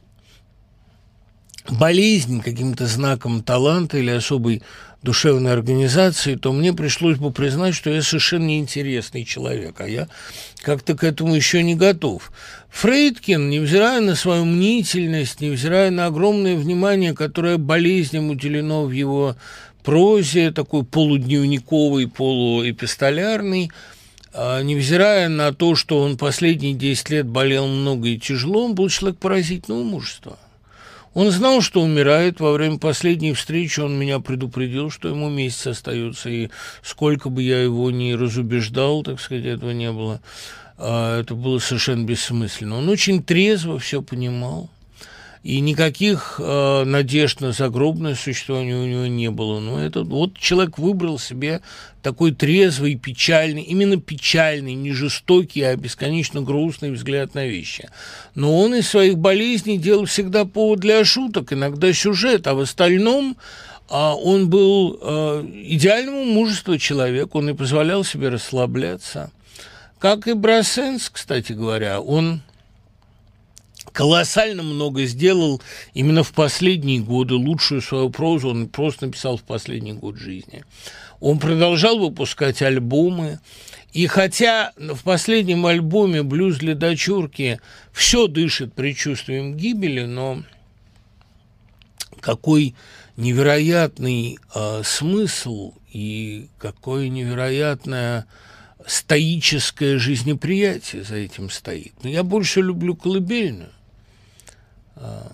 [1.69, 4.63] болезнь каким-то знаком таланта или особой
[5.05, 10.09] душевной организации, то мне пришлось бы признать, что я совершенно неинтересный человек, а я
[10.63, 12.33] как-то к этому еще не готов.
[12.71, 19.37] Фрейдкин, невзирая на свою мнительность, невзирая на огромное внимание, которое болезням уделено в его
[19.85, 23.71] прозе, такой полудневниковый, полуэпистолярный,
[24.33, 28.89] а, невзирая на то, что он последние 10 лет болел много и тяжело, он был
[28.89, 30.39] человек поразительного мужества.
[31.15, 32.41] Он знал, что умирает.
[32.41, 36.51] Во время последней встречи он меня предупредил, что ему месяц остается, и
[36.83, 40.21] сколько бы я его ни разубеждал, так сказать, этого не было.
[40.77, 42.79] А, это было совершенно бессмысленно.
[42.79, 44.71] Он очень трезво все понимал.
[45.45, 49.61] И никаких э, надежд на загробное существование у него не было.
[49.61, 51.61] Но это вот человек выбрал себе
[52.03, 57.91] такой трезвый, печальный, именно печальный, не жестокий, а бесконечно грустный взгляд на вещи.
[58.35, 63.37] Но он из своих болезней делал всегда повод для шуток, иногда сюжет, а в остальном
[63.91, 69.31] а он был э, идеального мужества человек, он и позволял себе расслабляться.
[69.99, 72.41] Как и Брассенс, кстати говоря, он
[73.95, 75.63] колоссально много сделал
[75.95, 77.35] именно в последние годы.
[77.35, 80.65] Лучшую свою прозу он просто написал в последний год жизни.
[81.21, 83.39] Он продолжал выпускать альбомы.
[83.93, 87.61] И хотя в последнем альбоме «Блюз для дочурки»
[87.93, 90.43] все дышит предчувствием гибели, но
[92.21, 92.75] какой
[93.17, 98.27] невероятный э, смысл и какое невероятное
[98.85, 101.93] стоическое жизнеприятие за этим стоит.
[102.03, 103.71] Но я больше люблю колыбельную.
[104.97, 105.31] А,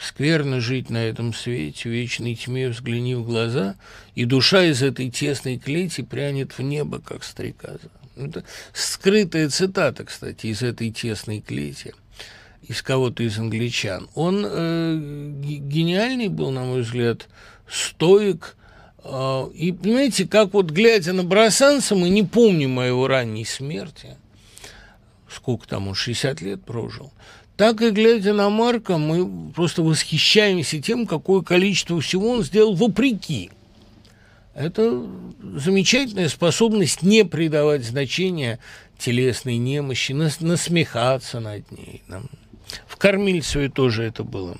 [0.00, 3.76] скверно жить на этом свете, вечной тьме взгляни в глаза,
[4.14, 7.90] и душа из этой тесной клети прянет в небо, как стрекоза.
[8.16, 11.94] Ну, это скрытая цитата, кстати, из этой тесной клети,
[12.62, 14.08] из кого-то из англичан.
[14.14, 14.98] Он э,
[15.42, 17.28] гениальный был, на мой взгляд,
[17.68, 18.56] стоик,
[19.04, 24.16] э, и, понимаете, как вот глядя на Бросанца, мы не помним о его ранней смерти,
[25.30, 27.12] сколько там он, 60 лет прожил,
[27.60, 33.50] так и глядя на Марка, мы просто восхищаемся тем, какое количество всего он сделал вопреки.
[34.54, 35.06] Это
[35.42, 38.60] замечательная способность не придавать значения
[38.96, 42.02] телесной немощи, нас, насмехаться над ней.
[42.86, 44.56] В Кормильцеве тоже это было.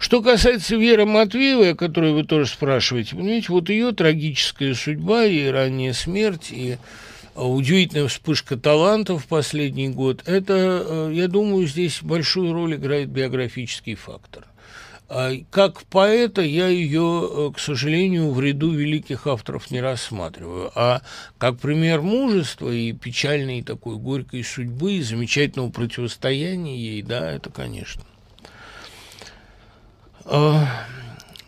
[0.00, 5.46] Что касается Веры Матвеевой, о которой вы тоже спрашиваете, понимаете, вот ее трагическая судьба и
[5.46, 6.78] ранняя смерть, и
[7.44, 13.94] удивительная вспышка талантов в последний год, это, э, я думаю, здесь большую роль играет биографический
[13.94, 14.46] фактор.
[15.08, 21.02] А как поэта я ее, э, к сожалению, в ряду великих авторов не рассматриваю, а
[21.38, 28.02] как пример мужества и печальной такой горькой судьбы, и замечательного противостояния ей, да, это, конечно.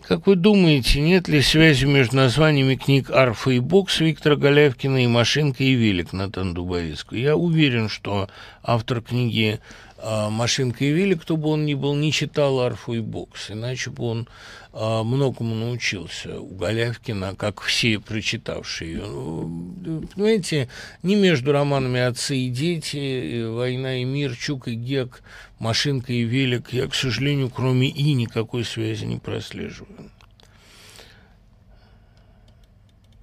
[0.08, 5.06] Как вы думаете, нет ли связи между названиями книг «Арфа» и «Бокс» Виктора Голявкина и
[5.06, 7.18] «Машинка» и «Велик» Натан Дубовицкого?
[7.18, 8.30] Я уверен, что
[8.62, 9.60] автор книги
[10.02, 14.04] «Машинка» и «Велик», кто бы он ни был, не читал «Арфу» и «Бокс», иначе бы
[14.04, 14.28] он
[14.72, 19.06] а, многому научился у Голявкина, как все прочитавшие ее.
[19.06, 20.68] Ну, понимаете,
[21.02, 25.22] не между романами «Отцы и дети», «Война и мир», «Чук и Гек»,
[25.58, 30.10] «Машинка и велик», я, к сожалению, кроме «и» никакой связи не прослеживаю.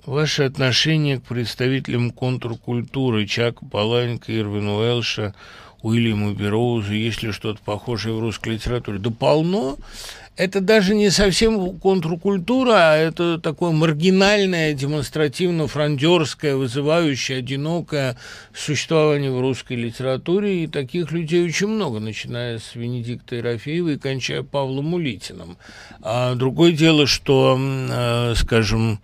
[0.06, 5.34] Ваше отношение к представителям контркультуры Чака Паланька, Ирвину Элша,
[5.86, 8.98] Уильяму Бероузу, есть ли что-то похожее в русской литературе?
[8.98, 9.78] Да полно.
[10.36, 18.18] это даже не совсем контркультура, а это такое маргинальное, демонстративно-франдерское, вызывающее, одинокое
[18.52, 20.64] существование в русской литературе.
[20.64, 25.56] И таких людей очень много, начиная с Венедикта Ерофеева и кончая Павлом Улитиным.
[26.02, 29.00] А другое дело, что, э, скажем,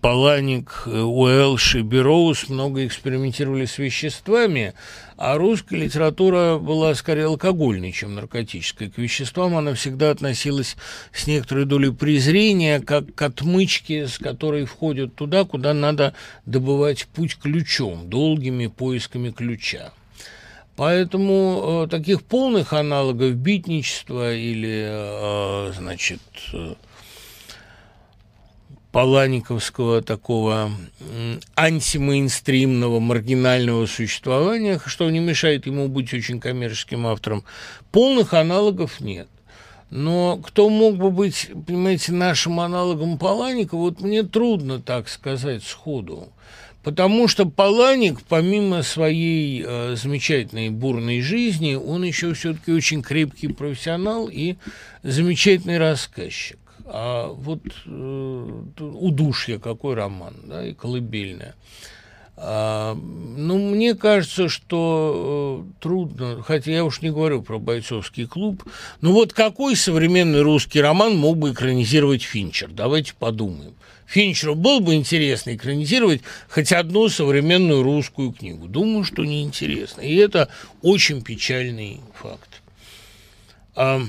[0.00, 4.74] Паланик, Уэлш и Бероус много экспериментировали с веществами,
[5.16, 8.90] а русская литература была скорее алкогольной, чем наркотической.
[8.90, 10.76] К веществам она всегда относилась
[11.12, 16.14] с некоторой долей презрения, как к отмычке, с которой входят туда, куда надо
[16.46, 19.92] добывать путь ключом, долгими поисками ключа.
[20.76, 26.20] Поэтому э, таких полных аналогов битничества или, э, значит,
[26.54, 26.74] э,
[28.92, 30.70] паланиковского такого
[31.56, 37.44] антимейнстримного, маргинального существования, что не мешает ему быть очень коммерческим автором.
[37.92, 39.28] Полных аналогов нет.
[39.90, 46.28] Но кто мог бы быть, понимаете, нашим аналогом Паланика, вот мне трудно так сказать сходу.
[46.84, 54.28] Потому что Паланик, помимо своей э, замечательной бурной жизни, он еще все-таки очень крепкий профессионал
[54.32, 54.54] и
[55.02, 56.59] замечательный рассказчик.
[56.92, 61.54] А вот э, удушье, какой роман, да, и колыбельная.
[62.36, 68.64] А, ну, мне кажется, что э, трудно, хотя я уж не говорю про бойцовский клуб,
[69.02, 72.70] но вот какой современный русский роман мог бы экранизировать Финчер?
[72.70, 73.74] Давайте подумаем.
[74.06, 78.66] Финчеру было бы интересно экранизировать хоть одну современную русскую книгу.
[78.66, 80.00] Думаю, что неинтересно.
[80.00, 80.48] И это
[80.82, 82.62] очень печальный факт.
[83.76, 84.02] А,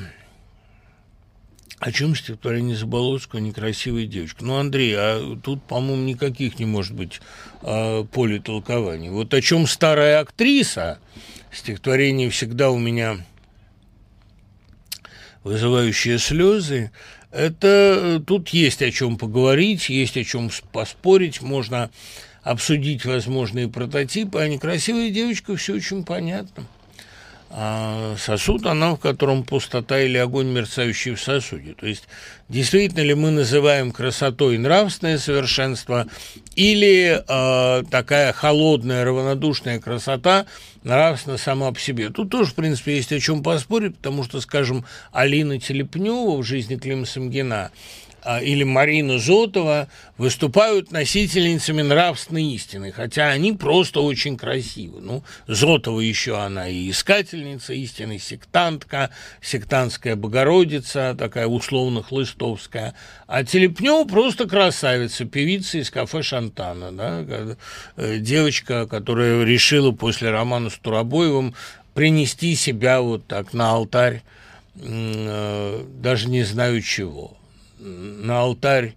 [1.81, 4.45] о чем стихотворение Заболоцкого «Некрасивая девочка»?
[4.45, 7.21] Ну, Андрей, а тут, по-моему, никаких не может быть
[7.63, 9.09] а, поле толкований.
[9.09, 10.99] Вот о чем старая актриса,
[11.51, 13.25] стихотворение всегда у меня
[15.43, 16.91] вызывающие слезы,
[17.31, 21.89] это э, тут есть о чем поговорить, есть о чем поспорить, можно
[22.43, 26.67] обсудить возможные прототипы, а некрасивая девочка все очень понятно.
[27.53, 31.73] А сосуд, она, в котором пустота или огонь, мерцающий в сосуде.
[31.73, 32.07] То есть,
[32.47, 36.07] действительно ли мы называем красотой нравственное совершенство
[36.55, 40.45] или э, такая холодная, равнодушная красота
[40.83, 42.09] нравственно сама по себе.
[42.09, 46.77] Тут тоже, в принципе, есть о чем поспорить, потому что, скажем, Алина Телепнева в жизни
[46.77, 47.71] Клима Самгина
[48.23, 55.01] или Марина Зотова выступают носительницами нравственной истины, хотя они просто очень красивы.
[55.01, 59.09] Ну, Зотова еще она и искательница истины, сектантка,
[59.41, 62.93] сектантская Богородица, такая условно хлыстовская,
[63.25, 67.57] а Телепнева просто красавица, певица из кафе Шантана, да,
[67.97, 71.55] э, девочка, которая решила после романа с Турабоевым
[71.95, 74.21] принести себя вот так на алтарь,
[74.75, 77.35] э, даже не знаю чего
[77.81, 78.95] на алтарь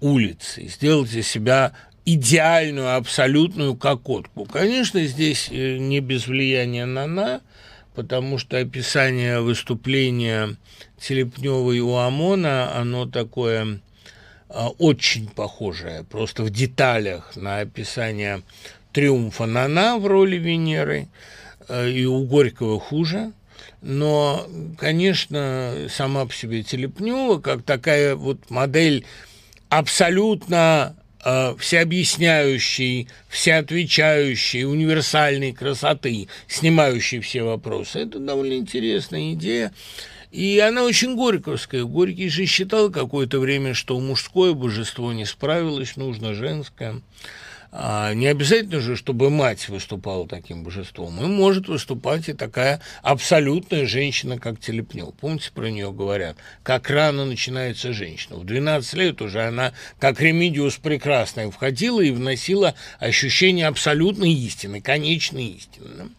[0.00, 1.72] улицы, сделать из себя
[2.04, 4.44] идеальную, абсолютную кокотку.
[4.44, 7.42] Конечно, здесь э, не без влияния Нана,
[7.94, 10.56] потому что описание выступления
[10.98, 13.80] Телепневой у ОМОНа, оно такое
[14.48, 18.42] а, очень похожее, просто в деталях на описание
[18.92, 21.08] триумфа Нана в роли Венеры,
[21.68, 23.32] э, и у Горького хуже–
[23.80, 29.04] но, конечно, сама по себе Телепнева, как такая вот модель
[29.68, 38.00] абсолютно э, всеобъясняющей, всеотвечающей, универсальной красоты, снимающей все вопросы.
[38.00, 39.72] Это довольно интересная идея.
[40.30, 41.84] И она очень горьковская.
[41.84, 47.00] Горький же считал какое-то время, что мужское божество не справилось, нужно женское.
[47.70, 51.22] А не обязательно же, чтобы мать выступала таким божеством.
[51.22, 55.14] И может выступать и такая абсолютная женщина, как Телепнев.
[55.20, 56.38] Помните, про нее говорят?
[56.62, 58.36] Как рано начинается женщина.
[58.36, 65.48] В 12 лет уже она, как Ремидиус прекрасная, входила и вносила ощущение абсолютной истины, конечной
[65.48, 66.10] истины.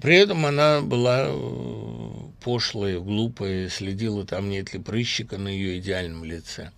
[0.00, 2.10] При этом она была э,
[2.42, 6.70] пошлая, глупая, следила, там нет ли прыщика на ее идеальном лице.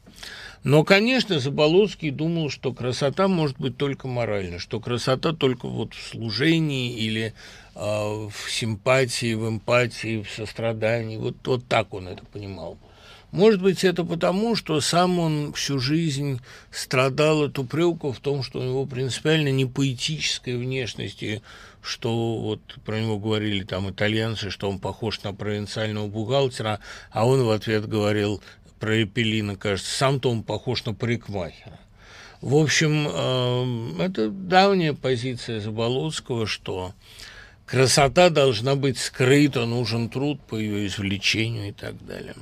[0.66, 6.08] Но, конечно, Заболоцкий думал, что красота может быть только моральной, что красота только вот в
[6.08, 7.34] служении или
[7.76, 11.18] э, в симпатии, в эмпатии, в сострадании.
[11.18, 12.78] Вот, вот так он это понимал.
[13.30, 16.40] Может быть, это потому, что сам он всю жизнь
[16.72, 21.42] страдал от упреков в том, что у него принципиально не поэтическая внешность, и
[21.80, 26.80] что вот про него говорили там итальянцы, что он похож на провинциального бухгалтера,
[27.12, 28.42] а он в ответ говорил,
[28.78, 29.96] про Эпелина, кажется.
[29.96, 31.78] Сам-то он похож на парикмахера.
[32.40, 36.92] В общем, э, это давняя позиция Заболоцкого, что
[37.64, 42.34] красота должна быть скрыта, нужен труд по ее извлечению и так далее.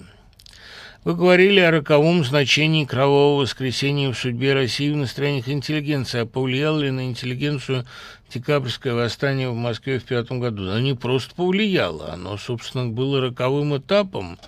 [1.04, 6.20] Вы говорили о роковом значении кровавого воскресенья в судьбе России в настроениях интеллигенции.
[6.20, 7.84] А повлияло ли на интеллигенцию
[8.32, 10.62] декабрьское восстание в Москве в пятом году?
[10.62, 14.38] Оно не просто повлияло, оно, собственно, было роковым этапом.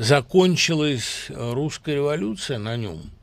[0.00, 3.02] Закончилась русская революция на нем–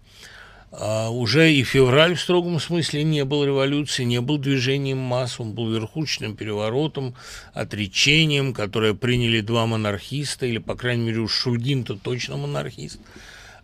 [0.71, 5.53] а уже и февраль в строгом смысле не был революцией, не был движением масс, он
[5.53, 7.15] был верхушечным переворотом,
[7.53, 12.99] отречением, которое приняли два монархиста, или, по крайней мере, уж Шульгин-то точно монархист.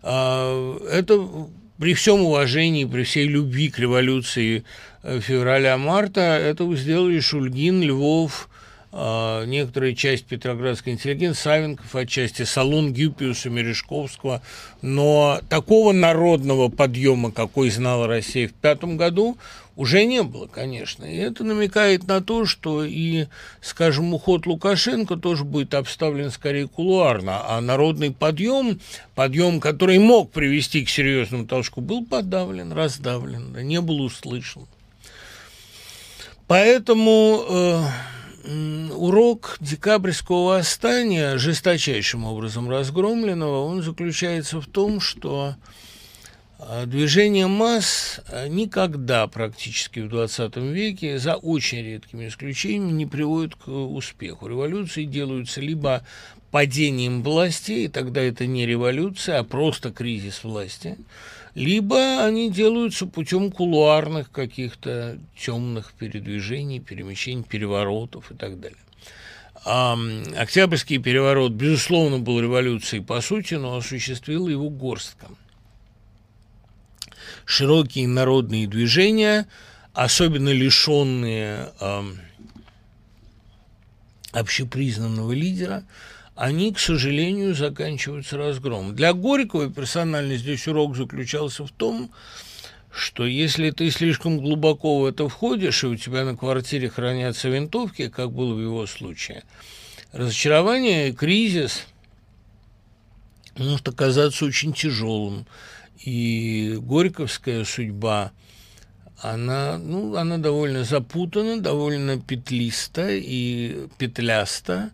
[0.02, 1.48] А, это
[1.78, 4.64] при всем уважении, при всей любви к революции
[5.02, 8.48] э, февраля-марта, это сделали Шульгин, Львов,
[9.46, 14.40] некоторая часть петроградской интеллигенции, Савенков отчасти, Салон Гюпиуса, Мережковского,
[14.82, 19.36] но такого народного подъема, какой знала Россия в пятом году,
[19.76, 21.04] уже не было, конечно.
[21.04, 23.26] И это намекает на то, что и,
[23.60, 28.78] скажем, уход Лукашенко тоже будет обставлен скорее кулуарно, а народный подъем,
[29.16, 34.66] подъем, который мог привести к серьезному толчку, был подавлен, раздавлен, не был услышан.
[36.46, 37.82] Поэтому э,
[38.44, 45.54] урок декабрьского восстания, жесточайшим образом разгромленного, он заключается в том, что
[46.58, 53.54] а, движение масс а, никогда практически в 20 веке, за очень редкими исключениями, не приводит
[53.54, 54.46] к успеху.
[54.46, 56.04] Революции делаются либо
[56.50, 60.96] падением власти, и тогда это не революция, а просто кризис власти–
[61.54, 68.78] либо они делаются путем кулуарных каких-то темных передвижений, перемещений, переворотов и так далее.
[69.64, 69.96] А
[70.36, 75.28] Октябрьский переворот, безусловно, был революцией по сути, но осуществил его горстка.
[77.46, 79.46] Широкие народные движения,
[79.92, 82.02] особенно лишенные э,
[84.32, 85.84] общепризнанного лидера,
[86.36, 88.94] они, к сожалению, заканчиваются разгромом.
[88.94, 92.10] Для Горького персонально здесь урок заключался в том,
[92.90, 98.08] что если ты слишком глубоко в это входишь, и у тебя на квартире хранятся винтовки,
[98.08, 99.42] как было в его случае,
[100.12, 101.86] разочарование, кризис
[103.56, 105.46] может оказаться очень тяжелым.
[106.04, 108.32] И горьковская судьба,
[109.20, 114.90] она, ну, она довольно запутана, довольно петлиста и петляста,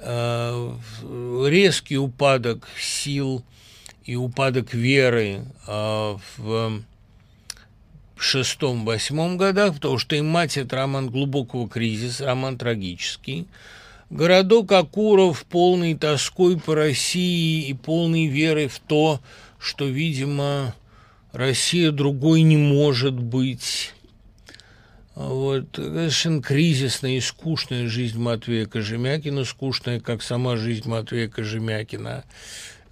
[0.00, 3.42] резкий упадок сил
[4.04, 6.82] и упадок веры э, в
[8.16, 13.46] шестом-восьмом годах, потому что и мать это роман глубокого кризиса, роман трагический.
[14.10, 19.20] Городок Акуров полный тоской по России и полной верой в то,
[19.58, 20.74] что, видимо,
[21.32, 23.92] Россия другой не может быть.
[25.18, 32.22] Вот, совершенно кризисная и скучная жизнь Матвея Кожемякина, скучная, как сама жизнь Матвея Кожемякина.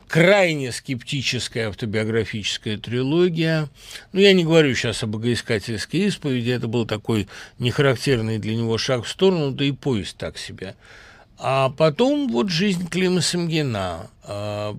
[0.09, 3.69] Крайне скептическая автобиографическая трилогия.
[4.13, 7.29] Ну, я не говорю сейчас о богоискательской исповеди, это был такой
[7.61, 10.75] нехарактерный для него шаг в сторону, да и повесть так себе.
[11.39, 14.77] А потом вот жизнь Клима Самгина, а,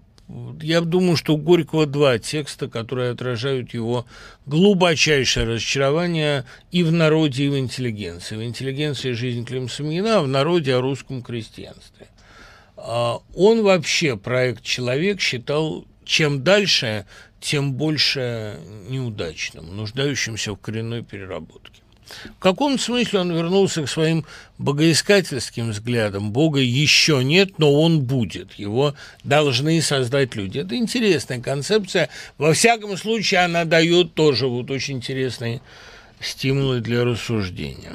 [0.62, 4.06] я думаю, что у Горького два текста, которые отражают его
[4.46, 8.36] глубочайшее разочарование и в народе, и в интеллигенции.
[8.36, 12.08] В интеллигенции жизнь Клима Самгина, а в народе о русском крестьянстве.
[12.76, 17.06] А, он вообще проект «Человек» считал чем дальше,
[17.40, 18.60] тем больше
[18.90, 21.77] неудачным, нуждающимся в коренной переработке.
[22.38, 24.26] В каком смысле он вернулся к своим
[24.58, 26.32] богоискательским взглядам?
[26.32, 28.54] Бога еще нет, но он будет.
[28.54, 30.60] Его должны создать люди.
[30.60, 32.10] Это интересная концепция.
[32.38, 35.62] Во всяком случае, она дает тоже вот очень интересные
[36.20, 37.94] стимулы для рассуждения.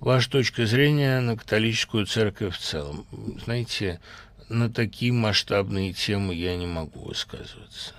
[0.00, 3.06] Ваша точка зрения на католическую церковь в целом.
[3.44, 4.00] Знаете,
[4.48, 7.94] на такие масштабные темы я не могу высказываться.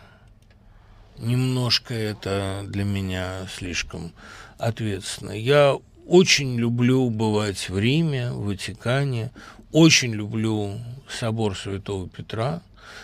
[1.18, 4.14] Немножко это для меня слишком
[4.58, 5.32] ответственно.
[5.32, 5.78] Я
[6.08, 9.32] очень люблю бывать в Риме, в Ватикане,
[9.72, 10.80] очень люблю
[11.10, 12.62] собор Святого Петра,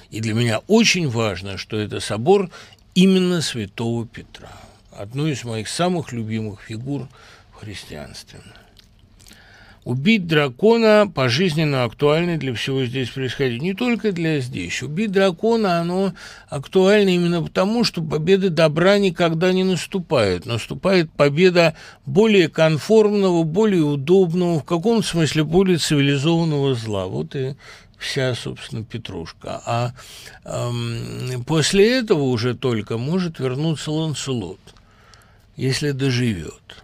[0.09, 2.49] и для меня очень важно, что это собор
[2.95, 4.51] именно Святого Петра,
[4.91, 7.07] одной из моих самых любимых фигур
[7.51, 8.41] в христианстве.
[9.83, 13.63] Убить дракона пожизненно актуально для всего здесь происходить.
[13.63, 14.83] Не только для здесь.
[14.83, 16.13] Убить дракона, оно
[16.49, 20.45] актуально именно потому, что победа добра никогда не наступает.
[20.45, 21.73] Наступает победа
[22.05, 27.07] более конформного, более удобного, в каком смысле более цивилизованного зла.
[27.07, 27.55] Вот и
[27.97, 29.63] вся, собственно, петрушка.
[29.65, 29.93] А
[30.45, 34.59] эм, после этого уже только может вернуться Ланселот,
[35.55, 36.83] если доживет.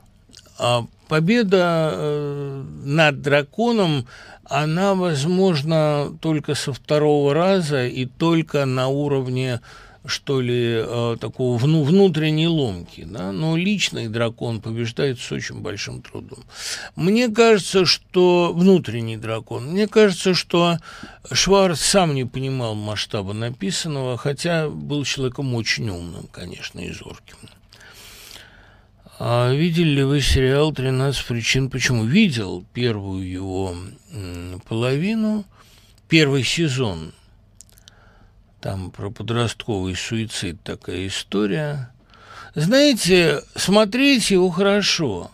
[0.58, 4.08] А победа э, над драконом,
[4.46, 9.60] она возможна только со второго раза и только на уровне
[10.08, 13.32] что ли, э, такого вну, внутренней ломки, да?
[13.32, 16.40] но личный дракон побеждает с очень большим трудом.
[16.96, 20.78] Мне кажется, что внутренний дракон, мне кажется, что
[21.32, 27.38] Шварц сам не понимал масштаба написанного, хотя был человеком очень умным, конечно, и зорким.
[29.20, 32.06] А видели ли вы сериал «13 причин почему»?
[32.06, 33.76] Видел первую его
[34.68, 35.46] половину,
[36.08, 37.14] первый сезон–
[38.62, 41.92] там про подростковый суицид такая история.
[42.56, 45.32] Знаете, смотреть его хорошо.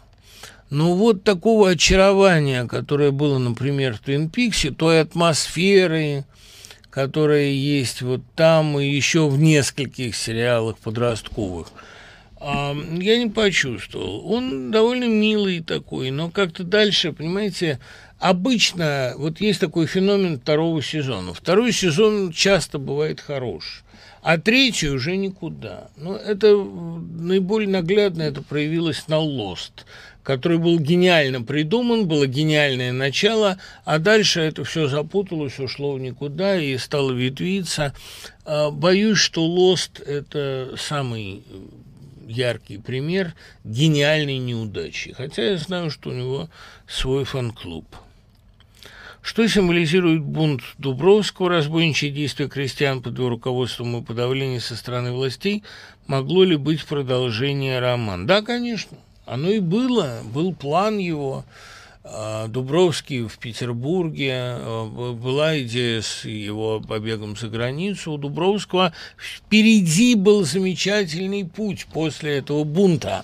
[0.69, 6.25] Но вот такого очарования, которое было, например, в Твин Пиксе, той атмосферы,
[6.89, 11.69] которая есть вот там и еще в нескольких сериалах подростковых,
[12.44, 14.30] я не почувствовал.
[14.32, 17.80] Он довольно милый такой, но как-то дальше, понимаете,
[18.20, 21.34] обычно вот есть такой феномен второго сезона.
[21.34, 23.84] Второй сезон часто бывает хорош,
[24.22, 25.89] а третий уже никуда.
[25.96, 29.86] Но это наиболее наглядно это проявилось на Lost,
[30.22, 36.60] который был гениально придуман, было гениальное начало, а дальше это все запуталось, ушло в никуда
[36.60, 37.94] и стало ветвиться.
[38.46, 41.44] А, боюсь, что Lost– это самый
[42.28, 45.13] яркий пример гениальной неудачи.
[45.13, 46.49] Хотя я знаю, что у него
[46.88, 47.86] свой фан-клуб.
[49.21, 55.63] Что символизирует бунт Дубровского, разбойничье действия крестьян под его руководством и подавление со стороны властей?
[56.07, 58.28] Могло ли быть продолжение романа?
[58.28, 61.45] Да, конечно, оно и было, был план его.
[62.06, 68.14] А, Дубровский в Петербурге, а, была идея с его побегом за границу.
[68.14, 73.24] У Дубровского впереди был замечательный путь после этого бунта.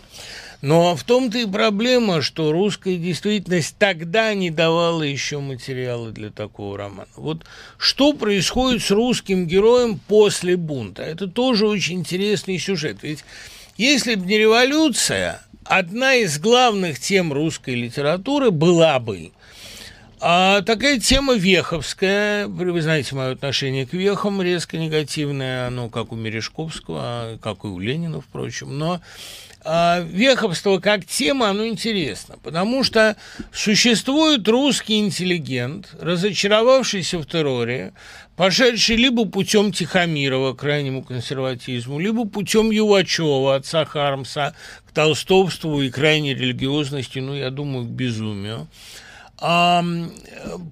[0.61, 6.77] Но в том-то и проблема, что русская действительность тогда не давала еще материала для такого
[6.77, 7.07] романа.
[7.15, 7.45] Вот
[7.77, 11.03] что происходит с русским героем после бунта?
[11.03, 12.97] Это тоже очень интересный сюжет.
[13.03, 13.23] Ведь
[13.77, 19.31] если бы не революция, одна из главных тем русской литературы была бы
[20.21, 26.17] а такая тема веховская, вы знаете мое отношение к вехам, резко негативное, оно как у
[26.17, 28.99] Мережковского, как и у Ленина, впрочем, но
[29.63, 33.15] а, веховство как тема, оно интересно, потому что
[33.53, 37.93] существует русский интеллигент, разочаровавшийся в терроре,
[38.39, 44.53] пошедший либо путем Тихомирова крайнему консерватизму, либо путем Ювачева, отца Хармса,
[44.87, 48.69] к толстовству и крайней религиозности, ну, я думаю, к безумию.
[49.39, 49.83] А,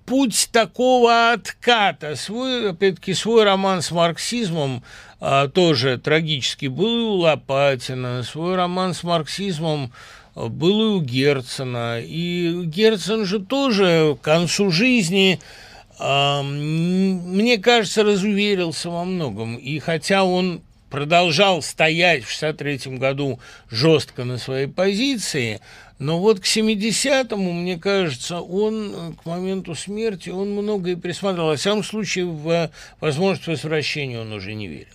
[0.06, 4.82] путь такого отката, свой, опять-таки, свой роман с марксизмом
[5.20, 9.92] а, тоже трагический был у Лопатина, свой роман с марксизмом
[10.36, 12.00] а, был и у Герцена.
[12.00, 15.42] И Герцен же тоже к концу жизни,
[16.00, 19.56] мне кажется, разуверился во многом.
[19.58, 23.40] И хотя он продолжал стоять в 1963 году
[23.70, 25.60] жестко на своей позиции,
[26.00, 31.50] но вот к 70-му, мне кажется, он э, к моменту смерти, он многое присматривал.
[31.50, 32.70] Во всяком случае, в
[33.02, 34.94] возможность возвращения он уже не верил.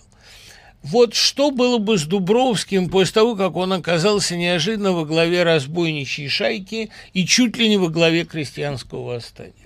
[0.81, 6.27] Вот что было бы с Дубровским после того, как он оказался неожиданно во главе разбойничьей
[6.27, 9.62] шайки и чуть ли не во главе крестьянского восстания?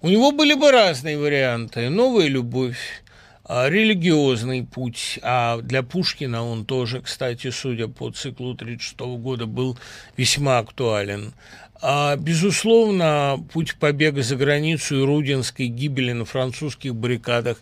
[0.00, 1.88] У него были бы разные варианты.
[1.88, 3.02] Новая любовь,
[3.44, 9.76] а, религиозный путь, а для Пушкина он тоже, кстати, судя по циклу 1936 года, был
[10.16, 11.34] весьма актуален.
[11.82, 17.56] А, безусловно, путь побега за границу и рудинской гибели на французских баррикадах.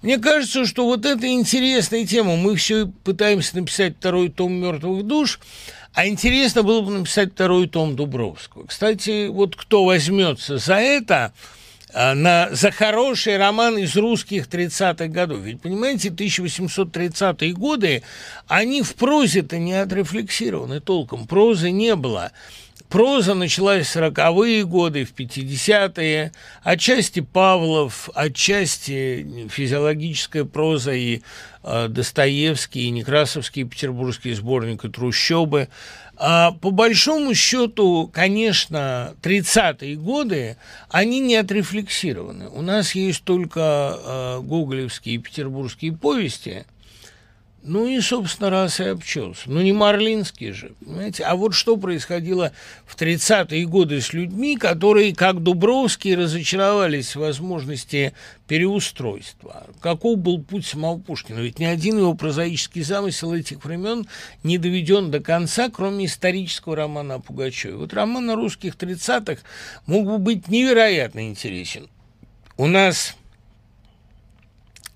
[0.00, 2.36] Мне кажется, что вот это интересная тема.
[2.36, 5.40] Мы все пытаемся написать второй том «Мертвых душ»,
[5.92, 8.64] а интересно было бы написать второй том Дубровского.
[8.66, 11.32] Кстати, вот кто возьмется за это–
[11.94, 15.40] на, за хороший роман из русских 30-х годов.
[15.40, 18.02] Ведь, понимаете, 1830-е годы,
[18.48, 21.26] они в прозе-то не отрефлексированы толком.
[21.26, 22.32] Прозы не было.
[22.88, 26.32] Проза началась в 40-е годы, в 50-е,
[26.62, 31.22] отчасти Павлов, отчасти физиологическая проза и
[31.64, 35.68] э, Достоевский, и Некрасовский петербургский сборник и «Трущобы».
[36.16, 40.56] А по большому счету, конечно, 30-е годы,
[40.88, 42.48] они не отрефлексированы.
[42.48, 46.66] У нас есть только э, гоголевские и петербургские повести,
[47.66, 49.44] Ну и, собственно, раз и обчелся.
[49.46, 51.24] Ну не Марлинский же, понимаете?
[51.24, 52.52] А вот что происходило
[52.84, 58.12] в 30-е годы с людьми, которые, как Дубровский, разочаровались в возможности
[58.46, 59.66] переустройства.
[59.80, 61.38] Каков был путь самого Пушкина?
[61.38, 64.06] Ведь ни один его прозаический замысел этих времен
[64.42, 67.76] не доведен до конца, кроме исторического романа о Пугачеве.
[67.76, 69.40] Вот роман о русских 30-х
[69.86, 71.88] мог бы быть невероятно интересен.
[72.58, 73.16] У нас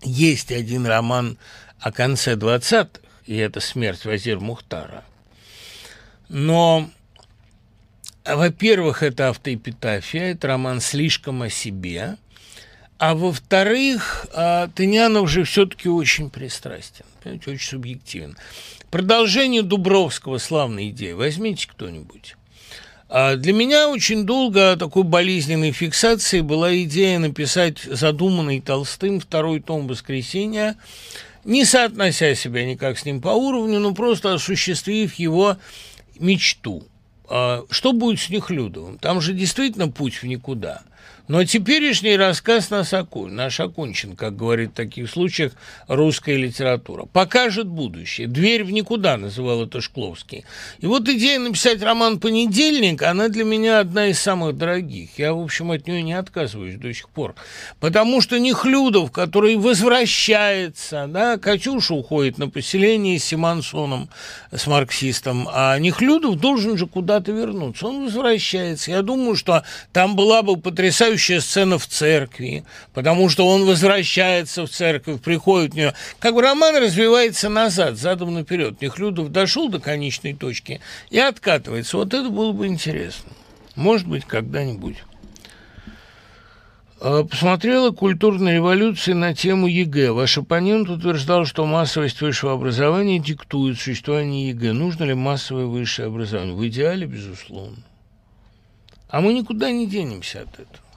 [0.03, 1.39] есть один роман
[1.81, 5.05] о конце 20-х, и это смерть Вазир Мухтара.
[6.29, 6.91] Но,
[8.25, 12.17] во-первых, это автоэпитафия, это роман слишком о себе,
[12.99, 18.37] а во-вторых, а, Тынянов же все-таки очень пристрастен, очень субъективен.
[18.91, 21.13] Продолжение Дубровского славной идеи.
[21.13, 22.37] Возьмите кто-нибудь.
[23.11, 29.87] А для меня очень долго такой болезненной фиксацией была идея написать задуманный Толстым второй том
[29.87, 30.77] «Воскресенья»,
[31.45, 35.57] не соотнося себя никак с ним по уровню, но просто осуществив его
[36.19, 36.85] мечту.
[37.29, 38.99] А что будет с Нехлюдовым?
[38.99, 40.83] Там же действительно путь в никуда–
[41.29, 45.53] но теперешний рассказ нас окон, наш окончен, как говорит в таких случаях
[45.87, 47.05] русская литература.
[47.05, 48.27] Покажет будущее.
[48.27, 50.47] «Дверь в никуда» называл это Шкловский.
[50.81, 55.19] И вот идея написать роман «Понедельник», она для меня одна из самых дорогих.
[55.19, 57.35] Я, в общем, от нее не отказываюсь до сих пор.
[57.79, 64.09] Потому что Нехлюдов, который возвращается, да, Катюша уходит на поселение с Симонсоном,
[64.51, 67.87] с марксистом, а Нехлюдов должен же куда-то вернуться.
[67.87, 68.93] Он возвращается.
[68.93, 69.63] Я думаю, что
[69.93, 72.65] там была бы потрясающая следующая сцена в церкви,
[72.95, 75.95] потому что он возвращается в церковь, приходит в нее.
[76.21, 78.81] Как бы роман развивается назад, задом наперед.
[78.81, 81.97] Нехлюдов дошел до конечной точки и откатывается.
[81.97, 83.33] Вот это было бы интересно.
[83.75, 84.99] Может быть, когда-нибудь.
[87.01, 90.13] А, посмотрела культурная революция на тему ЕГЭ.
[90.13, 94.73] Ваш оппонент утверждал, что массовость высшего образования диктует существование ЕГЭ.
[94.73, 96.55] Нужно ли массовое высшее образование?
[96.55, 97.79] В идеале, безусловно.
[99.09, 100.88] А мы никуда не денемся от этого.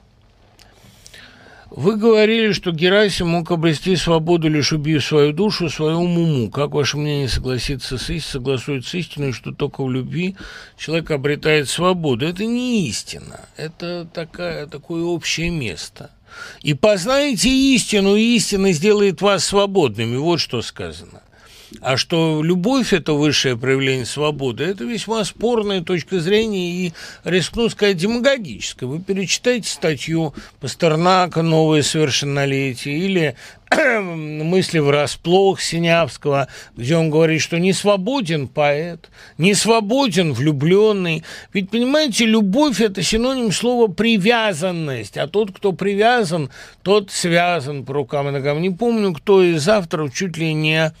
[1.74, 6.50] Вы говорили, что Герасим мог обрести свободу, лишь убив свою душу, свою уму.
[6.50, 10.36] Как ваше мнение согласится с истиной, согласует с истиной, что только в любви
[10.76, 12.26] человек обретает свободу?
[12.26, 16.10] Это не истина, это такая, такое общее место.
[16.60, 20.16] И познайте истину, и истина сделает вас свободными.
[20.16, 21.22] Вот что сказано.
[21.80, 26.92] А что любовь– это высшее проявление свободы, это весьма спорная точка зрения и,
[27.24, 28.88] рискну сказать, демагогическая.
[28.88, 33.36] Вы перечитайте статью Пастернака «Новое совершеннолетие» или
[34.00, 41.24] мысли врасплох Синявского, где он говорит, что не свободен поэт, не свободен влюбленный.
[41.52, 46.50] Ведь, понимаете, любовь– это синоним слова «привязанность», а тот, кто привязан,
[46.82, 48.60] тот связан по рукам и ногам.
[48.60, 50.92] Не помню, кто из авторов чуть ли не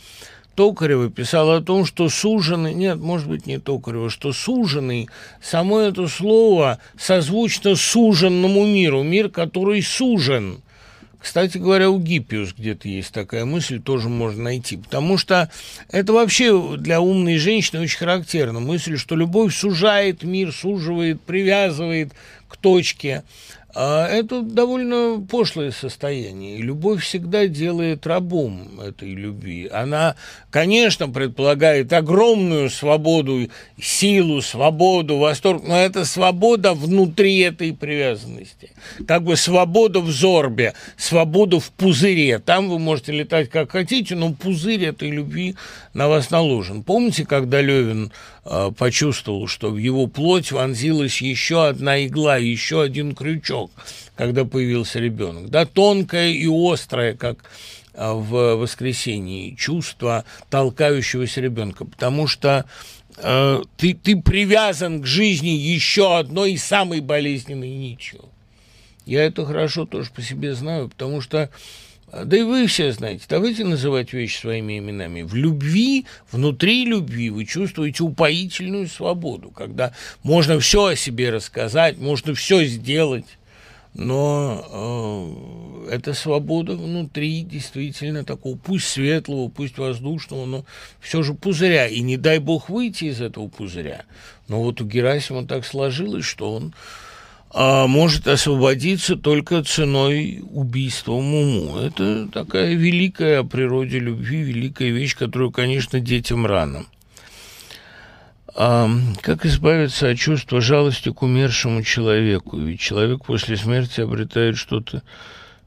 [0.54, 5.08] Токарева писала о том, что суженый, нет, может быть, не Токарева, что суженый,
[5.40, 10.60] само это слово созвучно суженному миру, мир, который сужен.
[11.22, 14.76] Кстати говоря, у Гиппиус где-то есть такая мысль, тоже можно найти.
[14.76, 15.48] Потому что
[15.88, 18.58] это вообще для умной женщины очень характерно.
[18.58, 22.12] Мысль, что любовь сужает мир, суживает, привязывает
[22.48, 23.22] к точке.
[23.74, 26.58] А это довольно пошлое состояние.
[26.58, 29.66] Любовь всегда делает рабом этой любви.
[29.66, 30.14] Она,
[30.50, 33.48] конечно, предполагает огромную свободу,
[33.80, 38.72] силу, свободу, восторг, но это свобода внутри этой привязанности.
[39.08, 42.40] Как бы свобода в зорбе, свобода в пузыре.
[42.40, 45.56] Там вы можете летать как хотите, но пузырь этой любви
[45.94, 46.82] на вас наложен.
[46.82, 48.12] Помните, когда Левин
[48.44, 53.61] Э, почувствовал, что в его плоть вонзилась еще одна игла, еще один крючок,
[54.16, 55.50] когда появился ребенок.
[55.50, 57.44] Да, тонкое и острое, как
[57.94, 62.64] э, в воскресенье, чувство толкающегося ребенка, потому что
[63.18, 68.24] э, ты, ты привязан к жизни еще одной самой болезненной нитью.
[69.04, 71.50] Я это хорошо тоже по себе знаю, потому что
[72.12, 75.22] да и вы все знаете, давайте называть вещи своими именами.
[75.22, 82.34] В любви, внутри любви вы чувствуете упоительную свободу, когда можно все о себе рассказать, можно
[82.34, 83.24] все сделать,
[83.94, 90.64] но э, эта свобода внутри действительно такого, пусть светлого, пусть воздушного, но
[91.00, 91.86] все же пузыря.
[91.86, 94.04] И не дай бог выйти из этого пузыря.
[94.48, 96.74] Но вот у Герасима так сложилось, что он
[97.54, 101.76] а может освободиться только ценой убийства Муму.
[101.76, 106.86] Это такая великая о природе любви, великая вещь, которую, конечно, детям рано.
[108.54, 108.88] А
[109.22, 112.58] как избавиться от чувства жалости к умершему человеку?
[112.58, 115.02] Ведь человек после смерти обретает что-то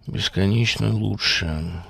[0.06, 1.84] бесконечно лучшее.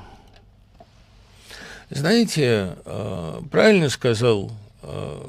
[1.89, 4.51] Знаете, э, правильно сказал
[4.83, 5.21] э,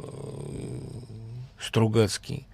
[1.61, 2.47] Стругацкий.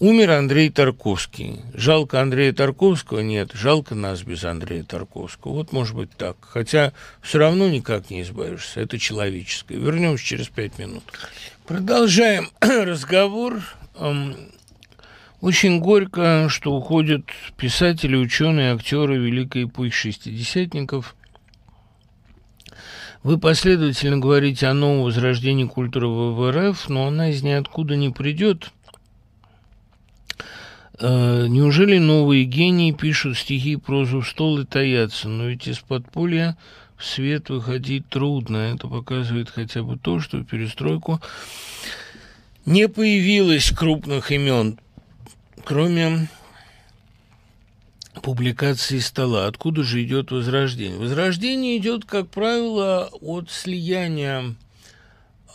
[0.00, 1.60] Умер Андрей Тарковский.
[1.74, 3.20] Жалко Андрея Тарковского?
[3.20, 5.52] Нет, жалко нас без Андрея Тарковского.
[5.52, 6.36] Вот может быть так.
[6.40, 8.80] Хотя все равно никак не избавишься.
[8.80, 9.76] Это человеческое.
[9.76, 11.04] Вернемся через пять минут.
[11.66, 13.62] Продолжаем разговор.
[15.40, 21.14] Очень горько, что уходят писатели, ученые, актеры великой эпохи шестидесятников.
[23.22, 28.72] Вы последовательно говорите о новом возрождении культуры в РФ, но она из ниоткуда не придет.
[30.98, 35.28] Э, неужели новые гении пишут стихи и прозу в стол и таятся?
[35.28, 36.56] Но ведь из подполья
[37.02, 38.56] в свет выходить трудно.
[38.56, 41.20] Это показывает хотя бы то, что в перестройку
[42.64, 44.78] не появилось крупных имен
[45.64, 46.28] кроме
[48.22, 49.46] публикации стола.
[49.46, 50.98] Откуда же идет возрождение?
[50.98, 54.54] Возрождение идет, как правило, от слияния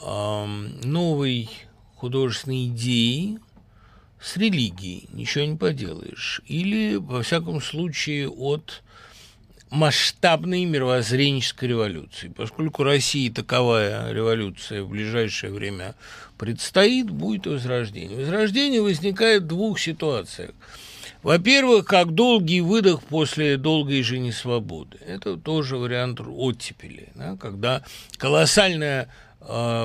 [0.02, 0.46] э,
[0.84, 1.50] новой
[1.96, 3.40] художественной идеи
[4.20, 5.08] с религией.
[5.14, 6.42] Ничего не поделаешь.
[6.46, 8.84] Или, во всяком случае, от
[9.70, 12.32] масштабной мировоззренческой революции.
[12.36, 15.96] Поскольку России таковая революция в ближайшее время
[16.38, 18.18] предстоит, будет возрождение.
[18.18, 20.52] Возрождение возникает в двух ситуациях.
[21.24, 24.98] Во-первых, как долгий выдох после долгой же несвободы.
[25.06, 27.84] Это тоже вариант оттепели, да, когда
[28.18, 29.10] колоссальная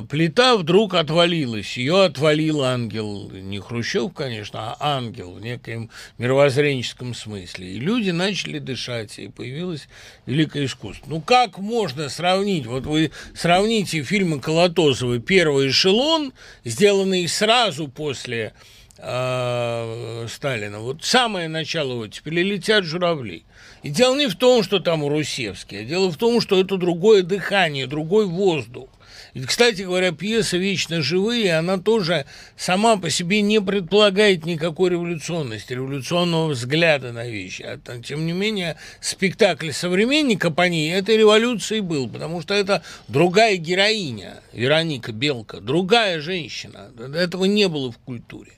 [0.08, 1.76] плита вдруг отвалилась.
[1.76, 5.88] Ее отвалил ангел, не Хрущев, конечно, а ангел в некоем
[6.18, 7.68] мировоззренческом смысле.
[7.68, 9.88] И люди начали дышать, и появилось
[10.26, 11.08] великое искусство.
[11.08, 12.66] Ну, как можно сравнить?
[12.66, 16.32] Вот вы сравните фильмы Колотозова «Первый эшелон»,
[16.64, 18.54] сделанный сразу после
[18.98, 20.80] э, Сталина.
[20.80, 23.44] Вот самое начало вот теперь летят журавли.
[23.84, 27.22] И дело не в том, что там Русевский, а дело в том, что это другое
[27.22, 28.88] дыхание, другой воздух.
[29.34, 32.26] И, кстати говоря, пьеса «Вечно живые», она тоже
[32.56, 37.62] сама по себе не предполагает никакой революционности, революционного взгляда на вещи.
[37.62, 43.56] А, тем не менее, спектакль «Современника» по ней этой революцией был, потому что это другая
[43.56, 46.90] героиня, Вероника Белка, другая женщина.
[47.14, 48.52] Этого не было в культуре.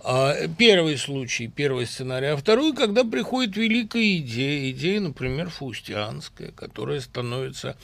[0.00, 2.28] А, первый случай, первый сценарий.
[2.28, 7.76] А второй, когда приходит великая идея, идея, например, фаустианская, которая становится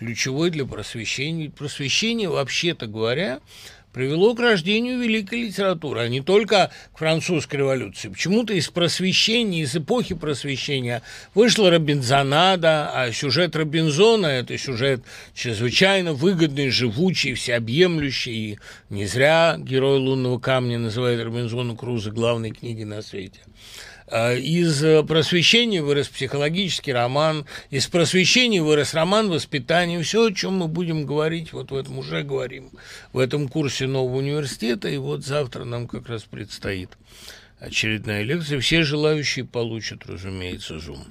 [0.00, 1.50] ключевой для просвещения.
[1.50, 3.40] Просвещение, вообще-то говоря,
[3.92, 8.08] привело к рождению великой литературы, а не только к французской революции.
[8.08, 11.02] Почему-то из просвещения, из эпохи просвещения
[11.34, 15.02] вышла Робинзонада, а сюжет Робинзона– это сюжет
[15.34, 18.52] чрезвычайно выгодный, живучий, всеобъемлющий.
[18.52, 23.40] И не зря герой «Лунного камня» называет Робинзона Круза главной книги на свете.
[24.10, 30.02] А, из э, просвещения вырос психологический роман, из просвещения вырос роман воспитания.
[30.02, 32.70] Все, о чем мы будем говорить, вот в этом уже говорим,
[33.12, 34.88] в этом курсе нового университета.
[34.88, 36.90] И вот завтра нам как раз предстоит
[37.60, 38.58] очередная лекция.
[38.58, 41.04] Все желающие получат, разумеется, Zoom.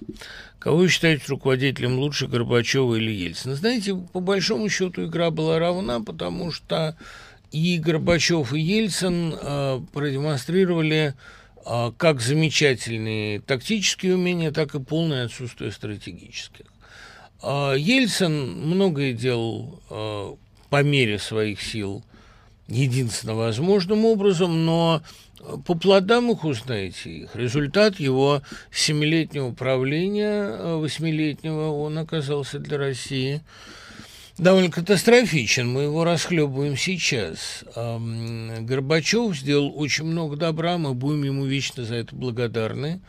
[0.59, 3.55] Кого считаете руководителем лучше, Горбачева или Ельцина?
[3.55, 6.97] Знаете, по большому счету игра была равна, потому что
[7.53, 11.15] и Горбачев, и Ельцин э, продемонстрировали
[11.63, 16.65] как замечательные тактические умения, так и полное отсутствие стратегических.
[17.41, 20.35] А, Ельцин многое делал а,
[20.69, 22.03] по мере своих сил
[22.67, 25.01] единственно возможным образом, но
[25.65, 27.35] по плодам их узнаете их.
[27.35, 28.41] Результат его
[28.71, 33.41] семилетнего правления, восьмилетнего, он оказался для России–
[34.39, 35.69] довольно катастрофичен.
[35.69, 37.63] Мы его расхлебываем сейчас.
[37.75, 43.01] Горбачев сделал очень много добра, мы будем ему вечно за это благодарны.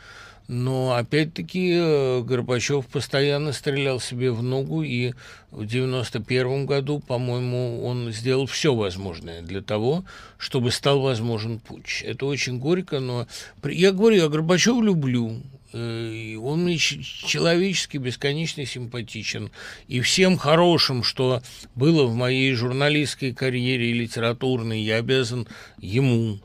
[0.47, 5.13] Но опять-таки э, Горбачев постоянно стрелял себе в ногу, и
[5.49, 10.03] в 91 году, по-моему, он сделал все возможное для того,
[10.37, 12.03] чтобы стал возможен путь.
[12.05, 13.27] Это очень горько, но
[13.63, 15.37] я говорю, я Горбачева люблю.
[15.73, 19.51] Э, он мне человечески бесконечно симпатичен.
[19.87, 21.41] И всем хорошим, что
[21.75, 25.47] было в моей журналистской карьере и литературной, я обязан
[25.77, 26.39] ему,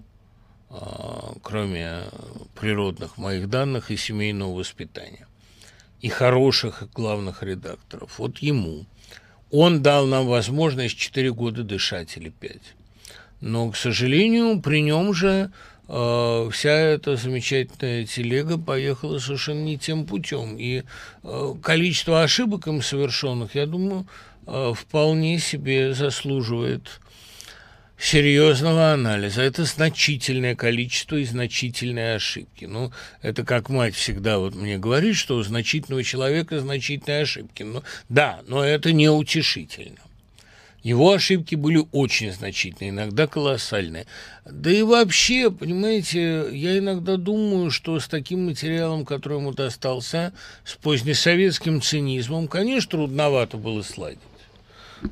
[0.71, 2.05] а, кроме
[2.59, 5.27] природных моих данных и семейного воспитания.
[6.01, 8.19] И хороших главных редакторов.
[8.19, 8.87] Вот ему.
[9.51, 12.61] Он дал нам возможность 4 года дышать или 5.
[13.41, 15.53] Но, к сожалению, при нем же
[15.89, 20.57] Э, вся эта замечательная телега поехала совершенно не тем путем.
[20.59, 20.83] И
[21.23, 24.07] э, количество ошибок им совершенных, я думаю,
[24.47, 27.01] э, вполне себе заслуживает
[27.99, 29.43] серьезного анализа.
[29.43, 32.67] Это значительное количество и значительные ошибки.
[32.67, 37.63] Ну, это как мать всегда вот мне говорит, что у значительного человека значительные ошибки.
[37.63, 39.99] Ну, да, но это не утешительно.
[40.87, 44.07] Его ошибки были очень значительные, иногда колоссальные.
[44.45, 50.33] Да и вообще, понимаете, я иногда думаю, что с таким материалом, который ему достался,
[50.65, 54.21] с позднесоветским цинизмом, конечно, трудновато было сладить.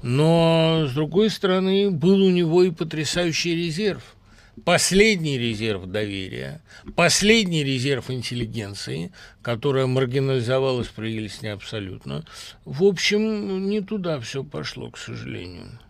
[0.00, 4.14] Но, с другой стороны, был у него и потрясающий резерв.
[4.62, 6.62] Последний резерв доверия,
[6.94, 9.10] последний резерв интеллигенции,
[9.42, 12.24] которая маргинализовалась при Ельцине абсолютно.
[12.64, 15.80] В общем, не туда все пошло, к сожалению.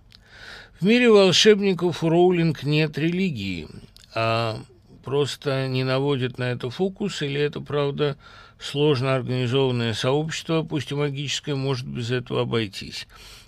[0.80, 3.68] В мире волшебников у Роулинг нет религии,
[4.14, 4.60] а
[5.04, 8.16] просто не наводит на это фокус, или это, правда,
[8.58, 13.06] сложно организованное сообщество, пусть и магическое, может без этого обойтись.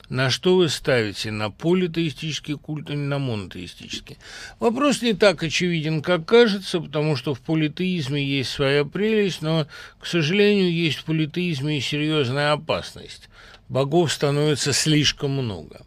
[0.08, 1.32] На что вы ставите?
[1.32, 4.18] На политеистический культ или на монотеистический?
[4.60, 9.66] Вопрос не так очевиден, как кажется, потому что в политеизме есть своя прелесть, но,
[9.98, 13.28] к сожалению, есть в политеизме и серьезная опасность.
[13.68, 15.84] Богов становится слишком много.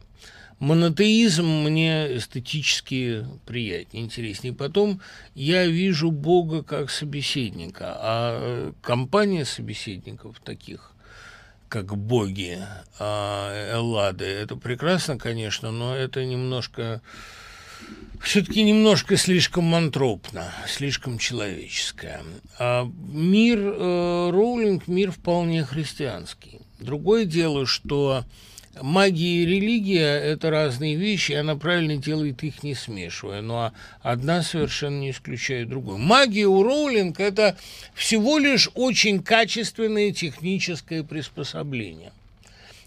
[0.60, 4.54] Монотеизм мне эстетически приятнее, интереснее.
[4.54, 5.00] Потом
[5.34, 10.92] я вижу Бога как собеседника, а компания собеседников таких–
[11.70, 12.60] как боги
[13.00, 14.26] а, Эллады.
[14.26, 17.02] Это прекрасно, конечно, но это немножко
[18.22, 22.22] все-таки немножко слишком мантропно, слишком человеческое.
[22.58, 26.60] А мир э, Роулинг мир вполне христианский.
[26.80, 28.26] Другое дело, что
[28.82, 33.42] магия и религия– это разные вещи, и она правильно делает их не смешивая.
[33.42, 35.98] Но одна совершенно не исключает другую.
[35.98, 37.58] Магия у Роулинг– это
[37.94, 42.12] всего лишь очень качественное техническое приспособление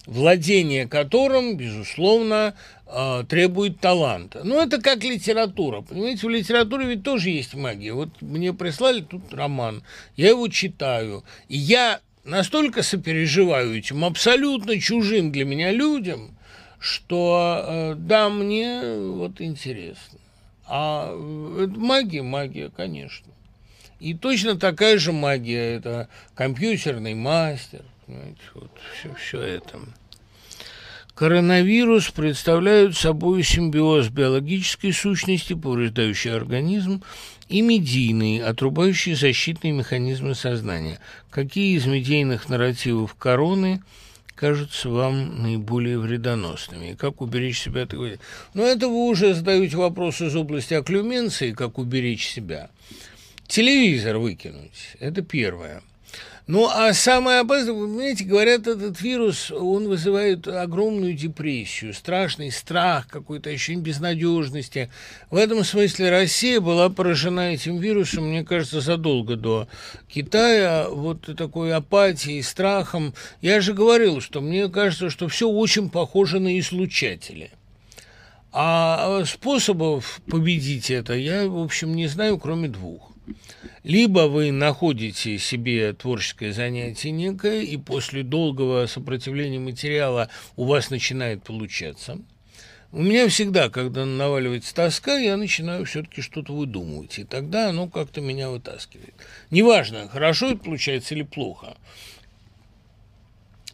[0.06, 2.54] владение которым, безусловно,
[2.86, 4.42] э, требует таланта.
[4.44, 5.80] Ну, это как литература.
[5.80, 7.92] Понимаете, в литературе ведь тоже есть магия.
[7.92, 9.82] Вот мне прислали тут роман,
[10.16, 16.36] я его читаю, и я настолько сопереживаю этим абсолютно чужим для меня людям,
[16.78, 20.18] что э, да, мне вот интересно.
[20.66, 23.26] А э, это магия, магия, конечно.
[24.00, 29.78] И точно такая же магия, это компьютерный мастер, понимаете, вот все, все это.
[31.14, 37.02] Коронавирус представляет собой симбиоз биологической сущности, повреждающий организм,
[37.52, 40.98] и медийные, отрубающие защитные механизмы сознания.
[41.30, 43.82] Какие из медийных нарративов короны
[44.34, 46.92] кажутся вам наиболее вредоносными?
[46.92, 48.12] И как уберечь себя от этого?
[48.54, 52.70] Но это вы уже задаете вопрос из области окклюменции, как уберечь себя.
[53.48, 55.82] Телевизор выкинуть– это первое–
[56.52, 63.08] ну, а самое опасное, вы понимаете, говорят, этот вирус, он вызывает огромную депрессию, страшный страх,
[63.08, 64.90] какое-то ощущение безнадежности.
[65.30, 69.66] В этом смысле Россия была поражена этим вирусом, мне кажется, задолго до
[70.08, 73.14] Китая, вот такой апатией, страхом.
[73.40, 77.50] Я же говорил, что мне кажется, что все очень похоже на излучатели.
[78.52, 83.11] А способов победить это я, в общем, не знаю, кроме двух.
[83.84, 91.42] Либо вы находите себе творческое занятие некое, и после долгого сопротивления материала у вас начинает
[91.42, 92.18] получаться.
[92.92, 98.20] У меня всегда, когда наваливается тоска, я начинаю все-таки что-то выдумывать, и тогда оно как-то
[98.20, 99.14] меня вытаскивает.
[99.50, 101.76] Неважно, хорошо это получается или плохо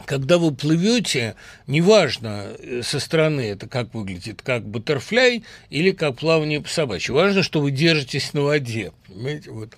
[0.04, 1.34] когда вы плывете,
[1.66, 7.12] неважно э, со стороны это как выглядит, как баттерфляй или как плавание по собачьи.
[7.12, 8.92] Важно, что вы держитесь на воде.
[9.06, 9.50] Понимаете?
[9.50, 9.76] Вот.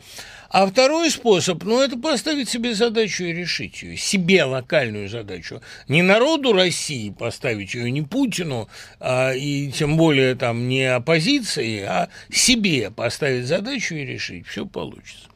[0.52, 5.62] А второй способ, ну, это поставить себе задачу и решить ее, себе локальную задачу.
[5.86, 8.68] Не народу России поставить ее, не Путину,
[8.98, 14.46] а, и тем более там не оппозиции, а себе поставить задачу и решить.
[14.48, 15.28] Все получится.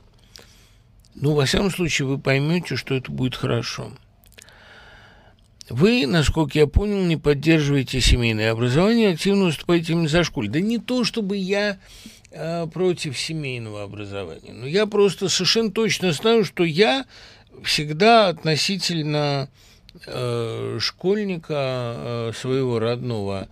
[1.14, 3.92] Ну, во всяком случае, вы поймете, что это будет хорошо.
[5.70, 10.46] Вы, насколько я понял, не поддерживаете семейное образование, активно выступаете именно за школу.
[10.48, 11.78] Да не то, чтобы я
[12.32, 17.06] э, против семейного образования, но я просто совершенно точно знаю, что я
[17.62, 19.48] всегда относительно
[20.06, 23.48] э, школьника э, своего родного,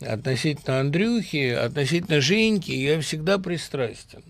[0.00, 4.22] относительно Андрюхи, относительно Женьки, я всегда пристрастен.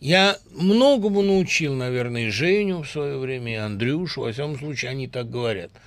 [0.00, 5.30] Я многому научил, наверное, Женю в свое время, и Андрюшу, во всяком случае, они так
[5.30, 5.70] говорят–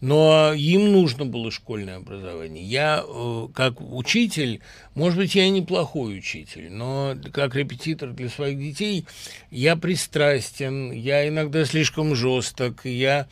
[0.00, 2.64] но им нужно было школьное образование.
[2.64, 4.60] Я, э, как учитель,
[4.94, 9.06] может быть, я и неплохой учитель, но как репетитор для своих детей
[9.50, 13.26] я пристрастен, я иногда слишком жесток, я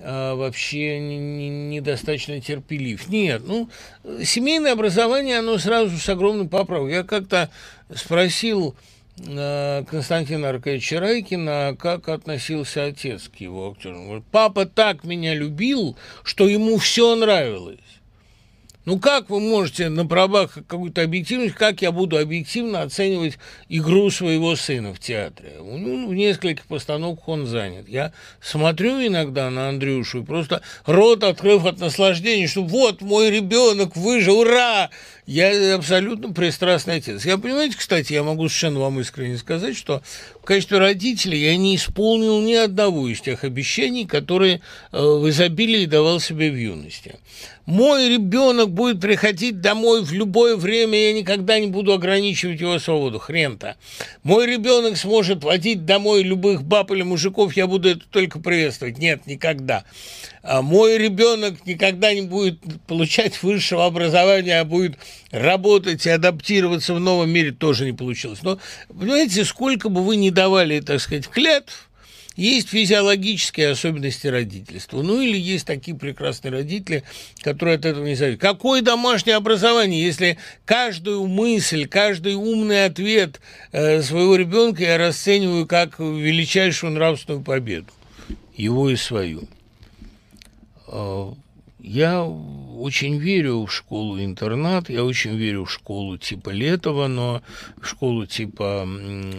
[0.00, 3.08] а, вообще недостаточно не, не терпелив.
[3.08, 3.68] Нет, ну,
[4.22, 6.92] семейное образование, оно сразу с огромной поправкой.
[6.92, 7.50] Я как-то
[7.92, 14.24] спросил э, Константина Аркадьевича Райкина, как относился отец к его актерам.
[14.30, 17.80] Папа так меня любил, что ему все нравилось.
[18.84, 23.36] Ну как вы можете на правах какой-то объективности, как я буду объективно оценивать
[23.68, 25.56] игру своего сына в театре?
[25.58, 27.86] Ну, в нескольких постановках он занят.
[27.86, 33.94] Я смотрю иногда на Андрюшу и просто рот открыв от наслаждения, что вот мой ребенок
[33.94, 34.88] выжил, ура!
[35.28, 37.26] Я абсолютно пристрастный отец.
[37.26, 40.00] Я, понимаете, кстати, я могу совершенно вам искренне сказать, что
[40.40, 45.84] в качестве родителя я не исполнил ни одного из тех обещаний, которые э, в изобилии
[45.84, 47.16] давал себе в юности.
[47.66, 53.18] Мой ребенок будет приходить домой в любое время, я никогда не буду ограничивать его свободу.
[53.18, 53.76] Хрен-то.
[54.22, 58.96] Мой ребенок сможет водить домой любых баб или мужиков, я буду это только приветствовать.
[58.96, 59.84] Нет, никогда.
[60.50, 64.96] А мой ребенок никогда не будет получать высшего образования, а будет
[65.30, 68.38] работать и адаптироваться в новом мире, тоже не получилось.
[68.42, 71.90] Но, понимаете, сколько бы вы ни давали, так сказать, клятв,
[72.34, 75.02] есть физиологические особенности родительства.
[75.02, 77.02] Ну или есть такие прекрасные родители,
[77.42, 78.40] которые от этого не зависят.
[78.40, 83.42] Какое домашнее образование, если каждую мысль, каждый умный ответ
[83.72, 87.88] э, своего ребенка я расцениваю как величайшую нравственную победу,
[88.56, 89.46] его и свою.
[90.90, 91.32] Э,
[91.80, 97.40] я очень верю в школу-интернат, я очень верю в школу типа Летова, но
[97.80, 98.86] в школу типа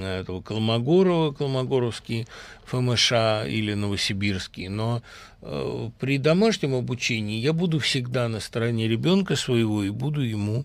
[0.03, 2.27] этого Колмогорова, Колмогоровский
[2.65, 3.11] ФМШ
[3.47, 5.01] или Новосибирский, но
[5.41, 10.63] э, при домашнем обучении я буду всегда на стороне ребенка своего и буду ему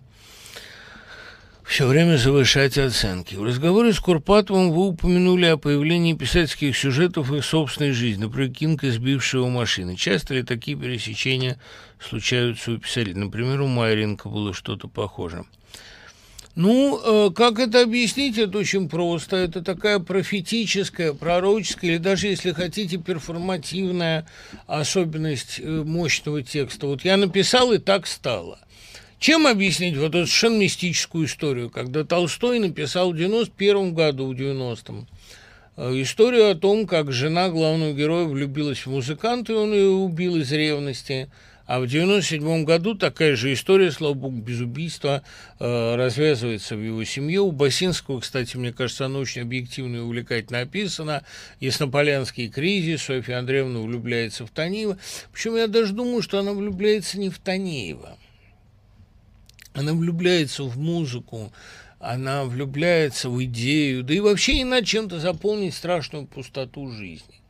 [1.65, 3.35] все время завышать оценки.
[3.35, 8.83] В разговоре с Курпатовым вы упомянули о появлении писательских сюжетов их собственной жизни, например, Кинг,
[8.83, 9.95] избившего машины.
[9.95, 11.59] Часто ли такие пересечения
[11.99, 13.15] случаются у писателей?
[13.15, 15.45] Например, у Майренко было что-то похожее.
[16.53, 18.37] Ну, э, как это объяснить?
[18.37, 19.35] Это очень просто.
[19.35, 24.25] Это такая профетическая, пророческая, или даже, если хотите, перформативная
[24.65, 26.87] особенность э, мощного текста.
[26.87, 28.59] Вот я написал, и так стало.
[29.19, 35.07] Чем объяснить вот эту совершенно мистическую историю, когда Толстой написал в 91 году, в 90-м,
[35.77, 40.35] э, историю о том, как жена главного героя влюбилась в музыканта, и он ее убил
[40.35, 41.29] из ревности,
[41.65, 45.23] а в 97 году такая же история, слава богу, без убийства,
[45.59, 47.41] э, развязывается в его семье.
[47.41, 51.23] У Басинского, кстати, мне кажется, она очень объективно и увлекательно описана.
[51.59, 54.99] Яснополянский кризис, Софья Андреевна влюбляется в Танеева.
[55.33, 58.15] Причем я даже думаю, что она влюбляется не в Танеева,
[59.75, 61.51] она влюбляется в музыку,
[61.99, 67.41] она влюбляется в идею, да и вообще надо чем-то заполнить страшную пустоту жизни.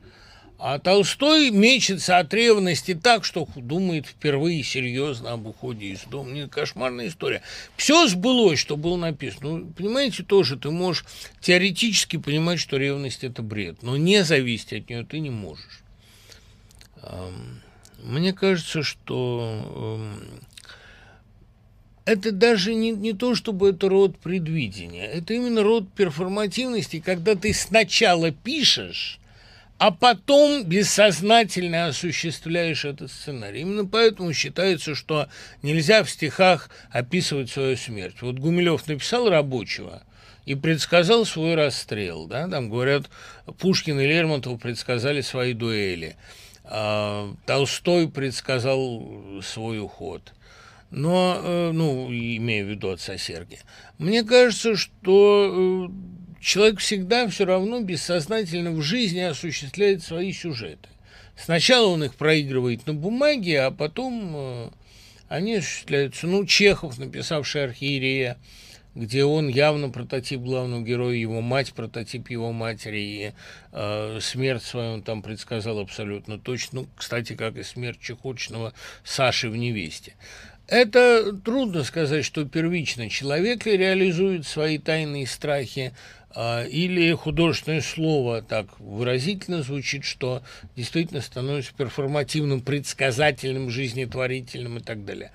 [0.58, 6.32] А Толстой мечется от ревности так, что думает впервые серьезно об уходе из дома.
[6.32, 7.42] Не кошмарная история.
[7.76, 9.58] Все сбылось, что было написано.
[9.58, 11.04] Ну, понимаете, тоже ты можешь
[11.42, 15.84] теоретически понимать, что ревность– это бред, но не зависеть от нее ты не можешь.
[18.02, 20.00] Мне кажется, что
[22.06, 27.52] это даже не, не то, чтобы это род предвидения, это именно род перформативности, когда ты
[27.54, 29.20] сначала пишешь,
[29.80, 33.62] а потом бессознательно осуществляешь этот сценарий.
[33.62, 35.28] Именно поэтому считается, что
[35.64, 38.22] нельзя в стихах описывать свою смерть.
[38.22, 40.04] Вот Гумилев написал «Рабочего»,
[40.46, 42.28] и предсказал свой расстрел.
[42.28, 42.48] Да?
[42.48, 43.10] Там, говорят,
[43.58, 46.18] Пушкин и Лермонтов предсказали свои дуэли.
[46.64, 50.34] А, Толстой предсказал свой уход–
[50.96, 53.60] но, э, ну, имею в виду отца Сергия.
[53.98, 60.88] Мне кажется, что э, человек всегда все равно бессознательно в жизни осуществляет свои сюжеты.
[61.36, 64.70] Сначала он их проигрывает на бумаге, а потом э,
[65.28, 66.28] они осуществляются.
[66.28, 68.38] Ну, Чехов, написавший «Архиерея»,
[68.96, 73.34] где он явно прототип главного героя, его мать прототип его матери, и
[73.74, 76.84] э, смерть свою он там предсказал абсолютно точно.
[76.84, 78.74] Ну, кстати, как и смерть Чехотчного
[79.04, 80.14] Саши в «Невесте».
[80.68, 85.94] Это трудно сказать, что первично человек реализует свои тайные страхи,
[86.38, 90.44] а, или художественное слово так выразительно звучит, что
[90.76, 95.32] действительно становится перформативным, предсказательным, жизнетворительным и так далее.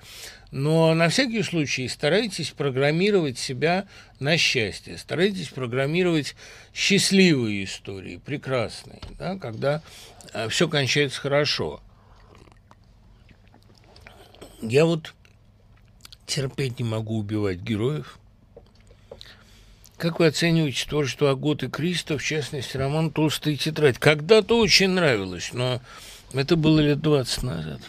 [0.51, 3.87] Но на всякий случай старайтесь программировать себя
[4.19, 6.35] на счастье, старайтесь программировать
[6.71, 9.81] счастливые истории, прекрасные, да, когда
[10.33, 11.81] а, все кончается хорошо.
[14.61, 15.15] Я вот
[16.31, 18.17] терпеть не могу убивать героев.
[19.97, 23.99] Как вы оцениваете творчество Аготы Криста, в частности, роман «Толстая тетрадь»?
[23.99, 25.81] Когда-то очень нравилось, но
[26.33, 27.81] Это было лет 20 назад.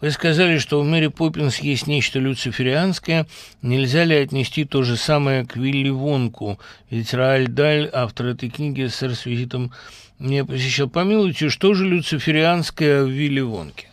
[0.00, 3.26] Вы сказали, что в Мэри Поппинс есть нечто люциферианское.
[3.60, 6.58] Нельзя ли отнести то же самое к Вилли Вонку?
[6.88, 9.72] Ведь Рааль Даль, автор этой книги, сэр с визитом
[10.18, 10.88] не посещал.
[10.88, 13.88] Помилуйте, что же люциферианское в Вилли Вонке?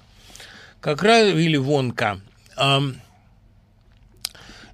[0.79, 2.21] Как раз Вилли Вонка.
[2.55, 2.81] А,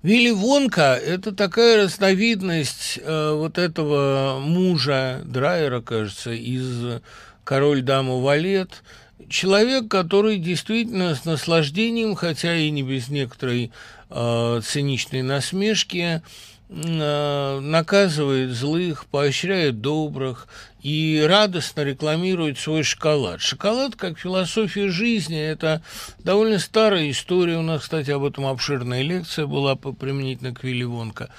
[0.06, 7.02] Вилли Вонка– это такая разновидность э, вот этого мужа Драйера, кажется, из
[7.44, 8.84] «Король, дама, валет»,
[9.30, 13.72] человек, который действительно с наслаждением, хотя и не без некоторой
[14.11, 16.22] э, циничной насмешки,
[16.69, 20.48] э, наказывает злых, поощряет добрых
[20.86, 23.41] и радостно рекламирует свой шоколад.
[23.41, 25.82] Шоколад, как философия жизни, это
[26.20, 27.57] довольно старая история.
[27.57, 31.30] У нас, кстати, об этом обширная лекция была применительно к Вилли Вонка.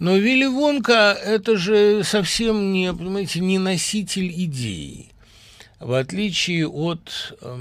[0.00, 5.12] Но Вилли Вонка– это же совсем не, понимаете, не носитель идеи
[5.78, 7.56] в отличие от э,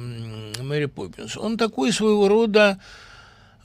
[0.63, 1.37] Мэри Поппинс.
[1.37, 2.79] Он такой своего рода,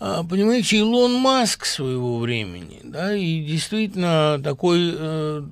[0.01, 5.43] э, понимаете, Илон Маск своего времени, да, и действительно такой э,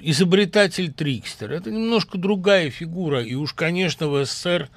[0.00, 1.52] изобретатель-трикстер.
[1.52, 4.68] Это немножко другая фигура, и уж, конечно, в СССР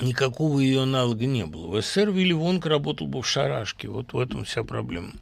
[0.00, 1.68] никакого ее аналога не было.
[1.68, 5.12] В СССР Вилли Вонка работал бы в шарашке, вот в этом вся проблема.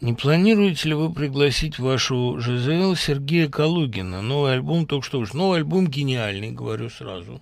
[0.00, 4.20] Не планируете ли вы пригласить вашу ЖЗЛ Сергея Калугина?
[4.20, 5.38] Новый альбом только что вышел.
[5.38, 7.40] Новый альбом гениальный, говорю сразу.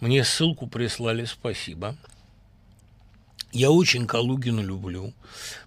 [0.00, 1.96] Мне ссылку прислали, спасибо.
[3.52, 5.12] Я очень Калугина люблю.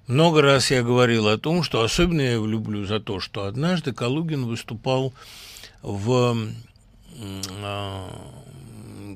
[0.08, 3.94] Много раз я говорил о том, что особенно я его люблю за то, что однажды
[3.94, 5.14] Калугин выступал
[5.84, 6.36] в
[7.20, 8.08] э,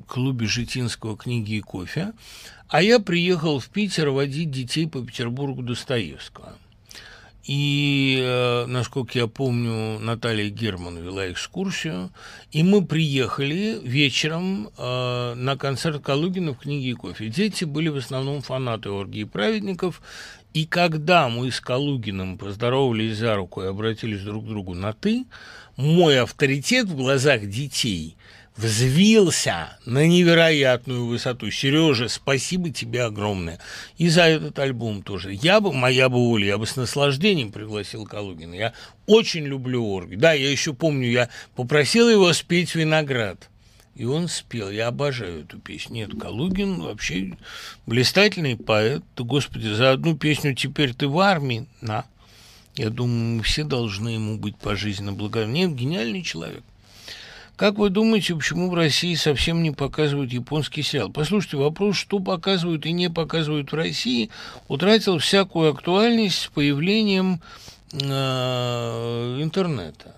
[0.06, 2.12] клубе Житинского книги и кофе,
[2.68, 6.54] а я приехал в Питер водить детей по Петербургу Достоевского–
[7.52, 12.12] и, э, насколько я помню, Наталья Герман вела экскурсию.
[12.52, 17.28] И мы приехали вечером э, на концерт Калугина в книге и кофе.
[17.28, 20.00] Дети были в основном фанаты оргии праведников.
[20.54, 25.24] И когда мы с Калугиным поздоровались за руку и обратились друг к другу на «ты»,
[25.74, 28.16] мой авторитет в глазах детей
[28.56, 31.50] взвился на невероятную высоту.
[31.50, 33.58] Сережа, спасибо тебе огромное.
[33.96, 35.32] И за этот альбом тоже.
[35.32, 38.54] Я бы, моя бы воля, я бы с наслаждением пригласил Калугина.
[38.54, 38.72] Я
[39.06, 40.16] очень люблю орги.
[40.16, 43.48] Да, я еще помню, я попросил его спеть «Виноград».
[43.96, 44.70] И он спел.
[44.70, 45.96] Я обожаю эту песню.
[45.96, 47.36] Нет, Калугин вообще
[47.86, 49.02] блистательный поэт.
[49.16, 52.06] Господи, за одну песню «Теперь ты в армии» на.
[52.76, 55.52] Я думаю, мы все должны ему быть пожизненно благодарны.
[55.52, 56.62] Нет, гениальный человек.
[57.60, 61.10] Как вы думаете, почему в России совсем не показывают японский сериал?
[61.10, 64.30] Послушайте, вопрос, что показывают и не показывают в России,
[64.68, 67.42] утратил всякую актуальность с появлением
[67.92, 70.16] э, интернета.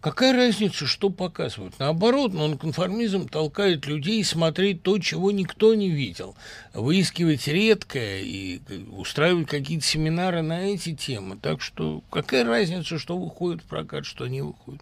[0.00, 1.78] Какая разница, что показывают?
[1.78, 6.36] Наоборот, нонконформизм толкает людей смотреть то, чего никто не видел,
[6.72, 8.62] выискивать редкое и
[8.92, 11.36] устраивать какие-то семинары на эти темы.
[11.36, 14.80] Так что какая разница, что выходит в прокат, что не выходит?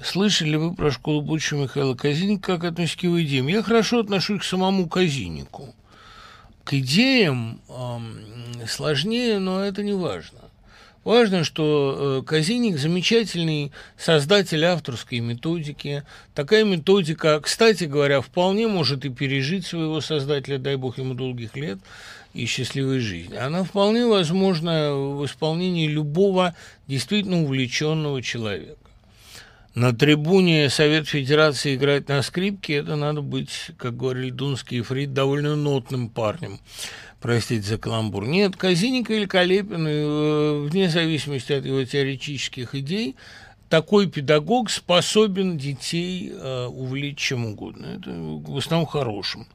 [0.00, 3.46] Слышали вы про школу будущего Михаила Казинника, как относитесь к его идеям?
[3.48, 5.74] Я хорошо отношусь к самому Казиннику.
[6.64, 10.38] К идеям э, сложнее, но это не важно.
[11.04, 16.04] Важно, что э, Казиник замечательный создатель авторской методики.
[16.34, 21.78] Такая методика, кстати говоря, вполне может и пережить своего создателя, дай бог ему долгих лет
[22.32, 23.36] и счастливой жизни.
[23.36, 26.54] Она вполне возможна в исполнении любого
[26.86, 28.81] действительно увлеченного человека
[29.74, 35.12] на трибуне Совет Федерации играть на скрипке, это надо быть, как говорили Дунский и Фрид,
[35.12, 36.60] довольно нотным парнем.
[37.20, 38.26] Простите за каламбур.
[38.26, 43.16] Нет, Казинник великолепен, э, вне зависимости от его теоретических идей,
[43.68, 47.86] такой педагог способен детей э, увлечь чем угодно.
[47.86, 49.46] Это в основном хорошим.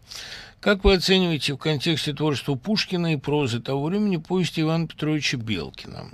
[0.59, 6.09] Как вы оцениваете в контексте творчества Пушкина и прозы того времени повести Ивана Петровича Белкина?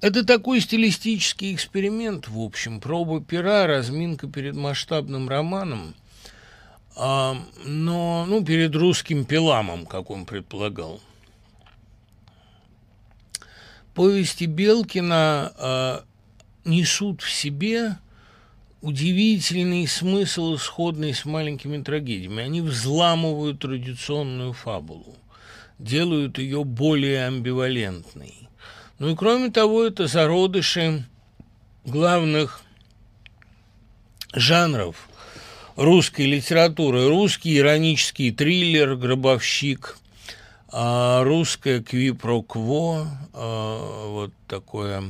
[0.00, 5.94] Это такой стилистический эксперимент, в общем, проба пера, разминка перед масштабным романом,
[6.96, 11.00] а, но, ну, перед русским пиламом, как он предполагал.
[13.94, 16.04] Повести Белкина а,
[16.64, 17.96] несут в себе
[18.80, 22.42] удивительный смысл, сходный с маленькими трагедиями.
[22.42, 25.16] Они взламывают традиционную фабулу,
[25.78, 28.48] делают ее более амбивалентной.
[28.98, 31.04] Ну и кроме того, это зародыши
[31.84, 32.62] главных
[34.32, 35.08] жанров
[35.76, 37.08] русской литературы.
[37.08, 39.96] Русский иронический триллер, гробовщик,
[40.72, 45.04] а русское квипрокво, а, вот такое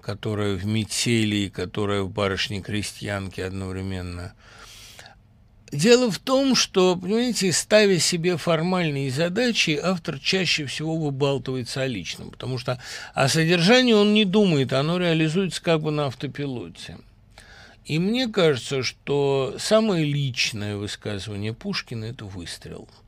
[0.00, 4.32] которая в метели, которая в барышне-крестьянке одновременно.
[5.72, 12.30] Дело в том, что, понимаете, ставя себе формальные задачи, автор чаще всего выбалтывается о личном,
[12.30, 12.82] потому что
[13.14, 16.98] о содержании он не думает, оно реализуется как бы на автопилоте.
[17.84, 22.88] И мне кажется, что самое личное высказывание Пушкина– это выстрел–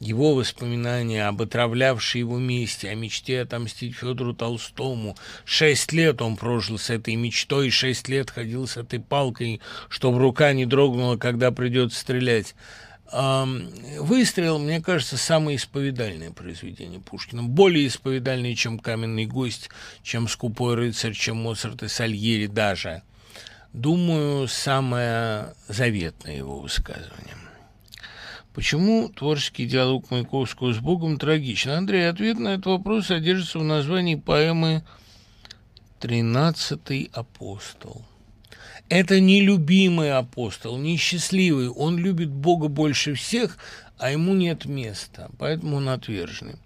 [0.00, 5.16] его воспоминания об отравлявшей его месте, о мечте отомстить Федору Толстому.
[5.44, 10.52] Шесть лет он прожил с этой мечтой, шесть лет ходил с этой палкой, чтобы рука
[10.52, 12.54] не дрогнула, когда придется стрелять.
[13.10, 17.42] «Выстрел», мне кажется, самое исповедальное произведение Пушкина.
[17.42, 19.70] Более исповедальное, чем «Каменный гость»,
[20.02, 23.02] чем «Скупой рыцарь», чем «Моцарт и Сальери» даже.
[23.72, 27.34] Думаю, самое заветное его высказывание.
[28.58, 31.70] Почему творческий диалог Маяковского с Богом трагичен?
[31.70, 34.82] Андрей, ответ на этот вопрос содержится в названии поэмы
[36.00, 38.04] «Тринадцатый апостол».
[38.88, 41.68] Это нелюбимый апостол, несчастливый.
[41.68, 43.58] Он любит Бога больше всех,
[43.96, 46.56] а ему нет места, поэтому он отверженный.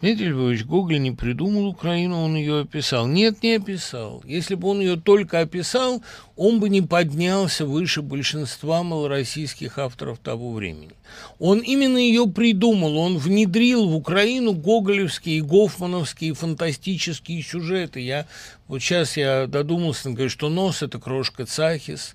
[0.00, 3.06] Дмитрий Львович Гоголь не придумал Украину, он ее описал.
[3.06, 4.22] Нет, не описал.
[4.24, 6.02] Если бы он ее только описал,
[6.36, 10.92] он бы не поднялся выше большинства малороссийских авторов того времени.
[11.40, 18.00] Он именно ее придумал, он внедрил в Украину гоголевские, гофмановские фантастические сюжеты.
[18.00, 18.26] Я,
[18.68, 22.14] вот сейчас я додумался, говорю, что нос– это крошка Цахис,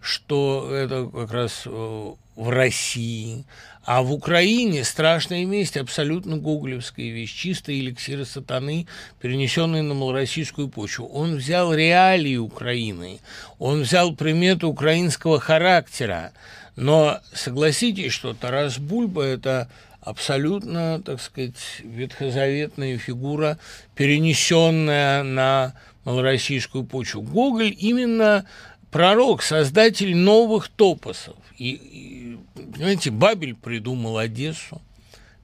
[0.00, 3.44] что это как раз э, в России,
[3.92, 8.86] а в Украине страшная месть, абсолютно гоголевская вещь, чистый эликсир сатаны,
[9.20, 11.08] перенесенный на малороссийскую почву.
[11.08, 13.18] Он взял реалии Украины,
[13.58, 16.30] он взял приметы украинского характера,
[16.76, 19.68] но согласитесь, что Тарас Бульба– это
[20.00, 23.58] абсолютно, так сказать, ветхозаветная фигура,
[23.96, 27.22] перенесенная на малороссийскую почву.
[27.22, 28.46] Гоголь именно
[28.92, 31.34] пророк, создатель новых топосов.
[31.58, 32.29] И, и
[32.72, 34.80] понимаете, Бабель придумал Одессу,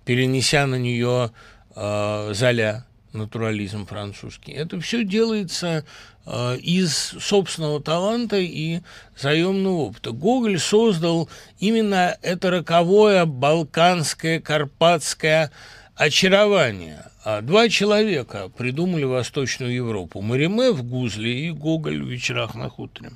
[0.04, 1.30] перенеся на нее
[1.74, 4.52] э, Золя, натурализм французский.
[4.52, 5.84] Это все делается
[6.26, 8.80] э, из собственного таланта и
[9.16, 10.12] заемного опыта.
[10.12, 11.28] Гоголь создал
[11.58, 15.50] именно это роковое балканское, карпатское
[15.94, 17.04] очарование.
[17.24, 20.20] А два человека придумали Восточную Европу.
[20.20, 23.10] Мариме в Гузле и Гоголь в «Вечерах на хуторе».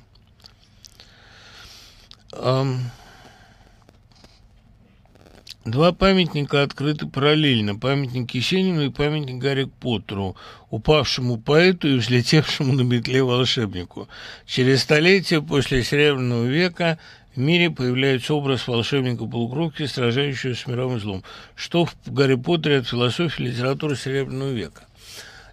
[5.65, 7.75] Два памятника открыты параллельно.
[7.75, 10.35] Памятник Есенину и памятник Гарри Поттеру,
[10.71, 14.07] упавшему поэту и взлетевшему на метле волшебнику.
[14.47, 16.97] Через столетия после Серебряного века
[17.35, 21.23] в мире появляется образ волшебника-полукровки, сражающего с миром и злом.
[21.53, 24.87] Что в Гарри Поттере от философии литературы Серебряного века?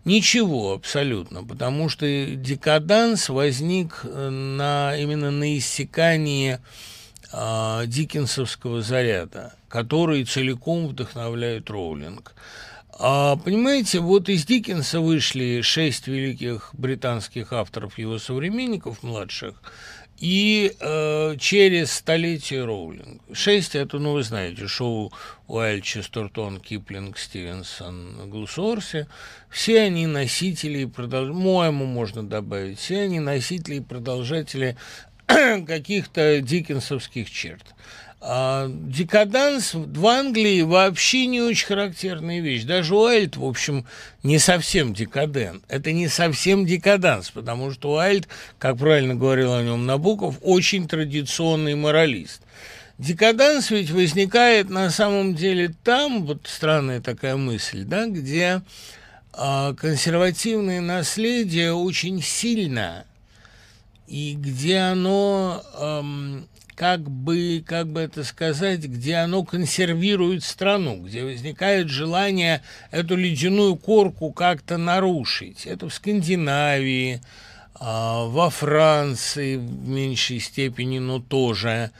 [0.07, 6.61] Ничего абсолютно, потому что декаданс возник э, на, именно на иссякании
[7.33, 12.35] э, диккенсовского заряда, который целиком вдохновляет Роулинг.
[13.01, 19.55] А, понимаете, вот из Диккенса вышли шесть великих британских авторов, его современников младших–
[20.19, 23.23] и э, через столетие Роулинг.
[23.33, 25.13] Шесть– это, ну, вы знаете, шоу
[25.47, 29.07] Уайльд, Честертон, Киплинг, Стивенсон, Глусорси.
[29.49, 31.33] Все они носители, продолж...
[31.33, 34.77] моему можно добавить, все они носители и продолжатели
[35.67, 37.75] каких-то диккенсовских черт.
[38.21, 42.65] А декаданс в Англии вообще не очень характерная вещь.
[42.65, 43.87] Даже Уайльд, в общем,
[44.25, 45.63] не совсем декадент.
[45.69, 48.27] Это не совсем декаданс, потому что Уайльд,
[48.59, 52.43] как правильно говорил о нем Набоков, очень традиционный моралист.
[52.99, 58.63] Декаданс ведь возникает на самом деле там, вот странная такая мысль, да, где
[59.33, 63.05] э, консервативное наследие очень сильно,
[64.09, 71.25] и где оно эм, как бы, как бы это сказать, где оно консервирует страну, где
[71.25, 75.67] возникает желание эту ледяную корку как-то нарушить.
[75.67, 77.21] Это в Скандинавии,
[77.75, 81.91] а, во Франции в меньшей степени, но тоже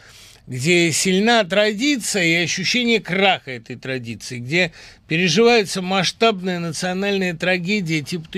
[0.49, 4.73] где сильна традиция и ощущение краха этой традиции, где
[5.07, 8.29] переживается масштабная национальная трагедия типа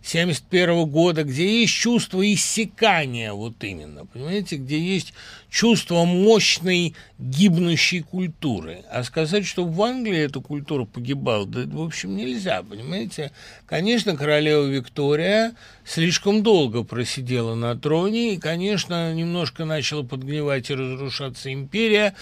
[0.00, 5.12] 1871 года, где есть чувство иссякания, вот именно, понимаете, где есть
[5.50, 8.82] чувство мощной гибнущей культуры.
[8.90, 13.30] А сказать, что в Англии эта культура погибала, да, в общем, нельзя, понимаете.
[13.66, 15.52] Конечно, королева Виктория
[15.84, 22.14] слишком долго просидела на троне и, конечно, немножко начала подгнивать и разрушаться империя,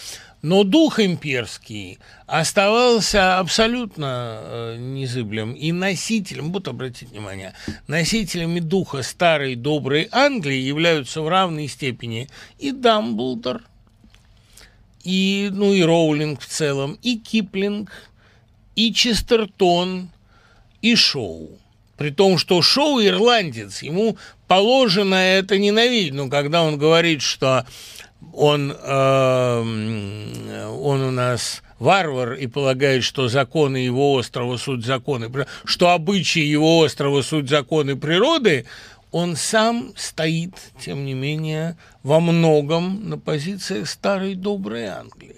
[0.43, 5.53] но дух имперский оставался абсолютно э, незыблем.
[5.53, 7.55] И носителем, вот обратите внимание,
[7.87, 12.29] носителями духа старой доброй Англии являются в равной степени
[12.59, 13.63] и Дамблдор,
[15.03, 17.91] и, ну, и Роулинг в целом, и Киплинг,
[18.77, 20.11] и Честертон,
[20.83, 21.59] и Шоу.
[21.97, 24.17] При том, что Шоу ирландец, ему
[24.47, 26.15] положено это ненавидеть.
[26.15, 27.67] Но когда он говорит, что
[28.39, 29.61] он, э,
[30.81, 35.31] он у нас варвар и полагает, что законы его острова суть законы,
[35.65, 38.67] что обычаи его острова суть законы природы,
[39.11, 45.38] он сам стоит, тем не менее, во многом на позициях старой доброй Англии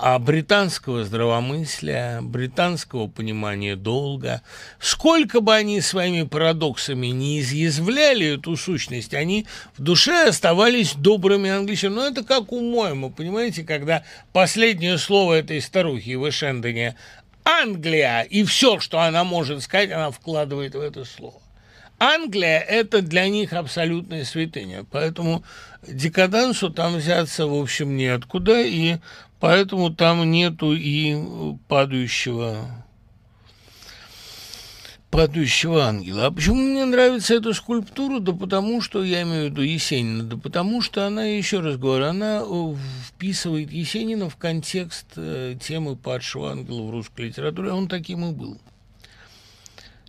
[0.00, 4.42] а британского здравомыслия, британского понимания долга.
[4.78, 9.46] Сколько бы они своими парадоксами не изъязвляли эту сущность, они
[9.76, 11.96] в душе оставались добрыми англичанами.
[11.96, 16.94] Но это как у Моема, понимаете, когда последнее слово этой старухи в Эшендене
[17.42, 21.40] «Англия», и все, что она может сказать, она вкладывает в это слово.
[21.98, 25.42] Англия– это для них абсолютная святыня, поэтому
[25.86, 28.98] декадансу там взяться, в общем, неоткуда, и
[29.40, 31.16] Поэтому там нету и
[31.68, 32.84] падающего
[35.10, 36.26] падающего ангела.
[36.26, 38.20] А почему мне нравится эта скульптура?
[38.20, 42.04] Да потому что, я имею в виду Есенина, да потому что она, еще раз говорю,
[42.04, 42.74] она э,
[43.06, 48.32] вписывает Есенина в контекст э, темы падшего ангела в русской литературе, а он таким и
[48.34, 48.60] был.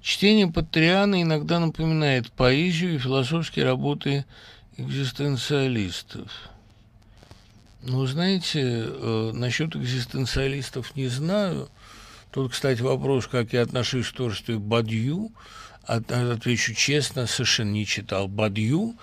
[0.01, 4.26] Чтение Патриана иногда напоминает поэзию и философские работы
[4.77, 6.30] экзистенциалистов–
[7.81, 11.69] ну, знаете, э, насчет экзистенциалистов не знаю.
[12.31, 15.31] Тут, кстати, вопрос, как я отношусь к творчеству Бадью.
[15.84, 18.95] От, отвечу честно, совершенно не читал Бадью.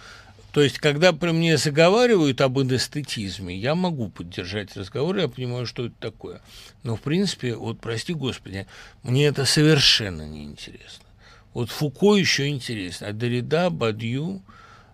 [0.52, 5.86] То есть, когда при мне заговаривают об эстетизме, я могу поддержать разговор, я понимаю, что
[5.86, 6.40] это такое.
[6.82, 8.66] Но, в принципе, вот, прости господи,
[9.02, 11.04] мне это совершенно неинтересно.
[11.52, 14.42] Вот Фуко еще интересно, а Дорида, Бадью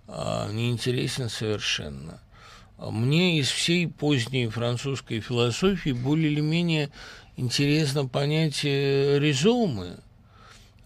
[0.09, 2.22] а, неинтересен совершенно.
[2.91, 6.91] Мне из всей поздней французской философии более или менее
[7.37, 9.99] интересно понятие резумы.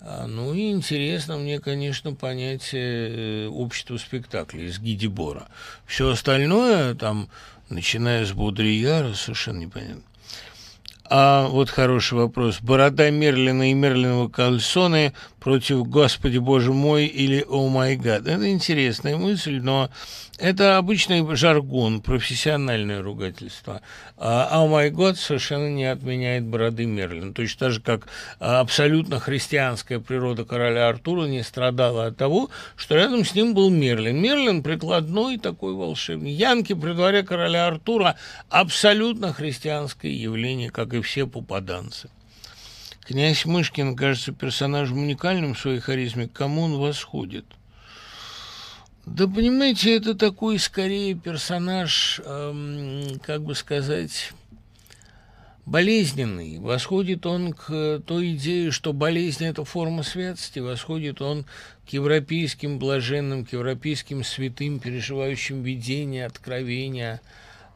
[0.00, 5.48] А, ну и интересно мне, конечно, понятие э, общества спектакля из Гидибора.
[5.86, 7.28] Все остальное, там,
[7.70, 10.02] начиная с Бодрияра, совершенно непонятно.
[11.08, 12.60] А вот хороший вопрос.
[12.60, 15.12] Борода Мерлина и Мерлинового кальсоны
[15.46, 18.26] против «Господи, Боже мой» или «О май гад».
[18.26, 19.90] Это интересная мысль, но
[20.40, 23.80] это обычный жаргон, профессиональное ругательство.
[24.16, 27.32] А «О май гад» совершенно не отменяет бороды Мерлина.
[27.32, 28.08] Точно так же, как
[28.40, 34.20] абсолютно христианская природа короля Артура не страдала от того, что рядом с ним был Мерлин.
[34.20, 36.32] Мерлин прикладной такой волшебный.
[36.32, 38.16] Янки при дворе короля Артура
[38.48, 42.10] абсолютно христианское явление, как и все попаданцы.
[43.06, 46.26] Князь Мышкин кажется персонажем уникальным в своей харизме.
[46.26, 47.44] К кому он восходит?
[49.04, 54.32] Да, понимаете, это такой, скорее, персонаж, эм, как бы сказать,
[55.66, 56.58] болезненный.
[56.58, 60.58] Восходит он к той идее, что болезнь– это форма святости.
[60.58, 61.44] Восходит он
[61.88, 67.20] к европейским блаженным, к европейским святым, переживающим видение, откровения,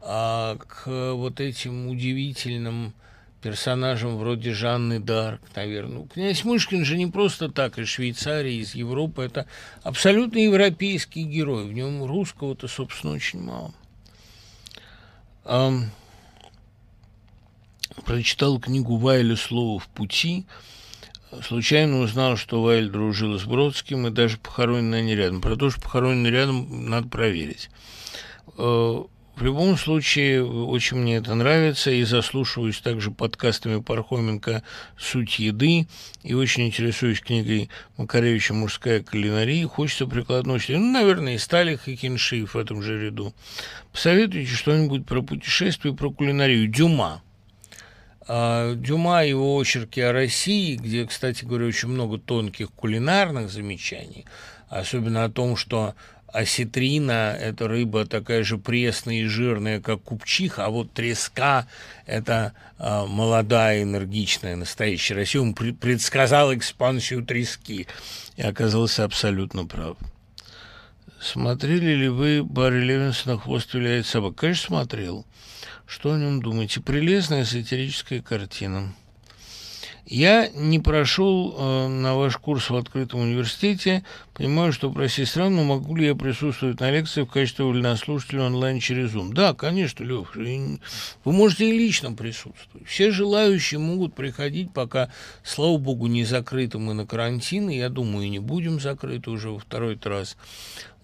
[0.01, 2.93] а к вот этим удивительным
[3.41, 5.99] персонажам вроде Жанны Дарк, наверное.
[5.99, 9.23] Ну, князь Мышкин же не просто так из Швейцарии, из Европы.
[9.23, 9.47] Это
[9.83, 11.65] абсолютно европейский герой.
[11.65, 13.73] В нем русского-то, собственно, очень мало.
[15.43, 15.85] Um,
[18.05, 20.45] прочитал книгу Вайля «Слово в пути».
[21.41, 25.39] Случайно узнал, что Вайль дружил с Бродским и даже похоронены они рядом.
[25.41, 27.69] Про то, что похоронены рядом, надо проверить.
[29.35, 34.61] В любом случае, очень мне это нравится, и заслушиваюсь также подкастами Пархоменко
[34.99, 35.87] «Суть еды»,
[36.21, 39.67] и очень интересуюсь книгой Макаревича «Мужская кулинария».
[39.67, 43.33] Хочется прикладной ну, наверное, и Сталих, и Кинши в этом же ряду.
[43.91, 46.67] Посоветуйте что-нибудь про путешествие, про кулинарию.
[46.67, 47.23] Дюма.
[48.27, 54.25] А, Дюма, его очерки о России, где, кстати говоря, очень много тонких кулинарных замечаний,
[54.69, 55.95] особенно о том, что
[56.33, 61.67] осетрина– это рыба такая же пресная и жирная, как купчиха, а вот треска–
[62.05, 65.41] это э, молодая, энергичная, настоящая Россия.
[65.41, 67.87] Он предсказал экспансию трески
[68.37, 69.97] и оказался абсолютно прав.
[71.21, 74.35] Смотрели ли вы Барри Левинсона «Хвост виляет собак»?
[74.35, 75.25] Конечно, смотрел.
[75.85, 76.81] Что о нем думаете?
[76.81, 78.93] Прелестная сатирическая картина.
[80.05, 84.03] Я не прошел э, на ваш курс в открытом университете,
[84.41, 89.13] Понимаю, что, прости странно, могу ли я присутствовать на лекции в качестве вольнослушателя онлайн через
[89.13, 89.33] Zoom?
[89.33, 90.79] Да, конечно, Лев, вы
[91.31, 92.87] можете и лично присутствовать.
[92.87, 95.11] Все желающие могут приходить, пока,
[95.43, 99.51] слава богу, не закрыты мы на карантин, и я думаю, и не будем закрыты уже
[99.51, 100.35] во второй раз.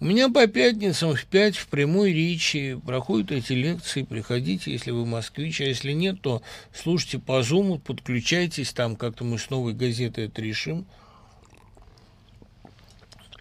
[0.00, 4.02] У меня по пятницам в пять в прямой речи проходят эти лекции.
[4.02, 6.42] Приходите, если вы москвич, а если нет, то
[6.74, 10.86] слушайте по Zoom, подключайтесь, там как-то мы с новой газетой это решим.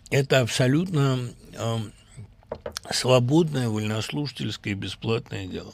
[0.09, 1.19] Это абсолютно
[1.53, 1.77] э,
[2.91, 5.73] свободное, вольнослушательское и бесплатное дело.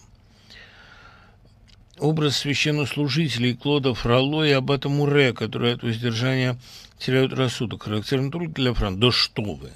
[1.99, 6.60] Образ священнослужителей Клода Фроло и Аббата Муре, которые от воздержания
[6.97, 8.99] теряют рассудок, характерен только для Франции.
[8.99, 9.72] Да что вы!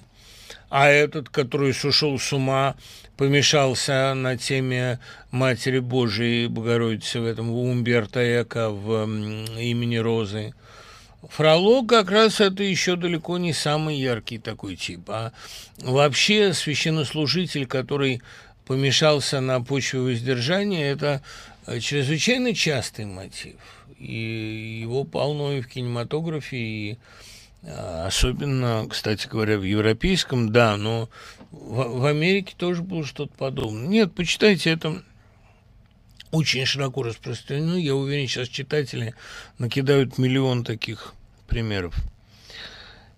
[0.69, 2.75] а этот, который сошел с ума,
[3.15, 4.99] помешался на теме
[5.31, 9.05] Матери Божией Богородицы в этом Умберто Эко в
[9.59, 10.53] имени Розы.
[11.29, 15.33] Фроло как раз это еще далеко не самый яркий такой тип, а
[15.79, 18.21] вообще священнослужитель, который
[18.65, 21.21] помешался на почве воздержания, это
[21.79, 23.55] чрезвычайно частый мотив.
[23.97, 26.97] И его полно и в кинематографе, и
[27.63, 31.09] а, особенно, кстати говоря, в европейском, да, но
[31.51, 33.87] в, в Америке тоже было что-то подобное.
[33.87, 35.03] Нет, почитайте это
[36.31, 37.75] очень широко распространено.
[37.75, 39.15] Я уверен, сейчас читатели
[39.57, 41.15] накидают миллион таких
[41.47, 41.95] примеров.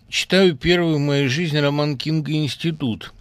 [0.07, 3.13] Читаю первый в моей жизни роман Кинга «Институт».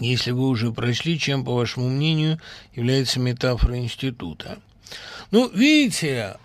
[0.00, 2.40] Если вы уже прочли, чем, по вашему мнению,
[2.74, 4.58] является метафора института?
[5.30, 6.36] Ну, видите,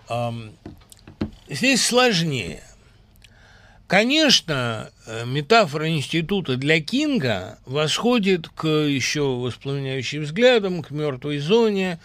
[1.48, 2.62] здесь сложнее.
[3.88, 11.98] Конечно, э, метафора института для Кинга восходит к еще воспламеняющим взглядам, к мертвой зоне,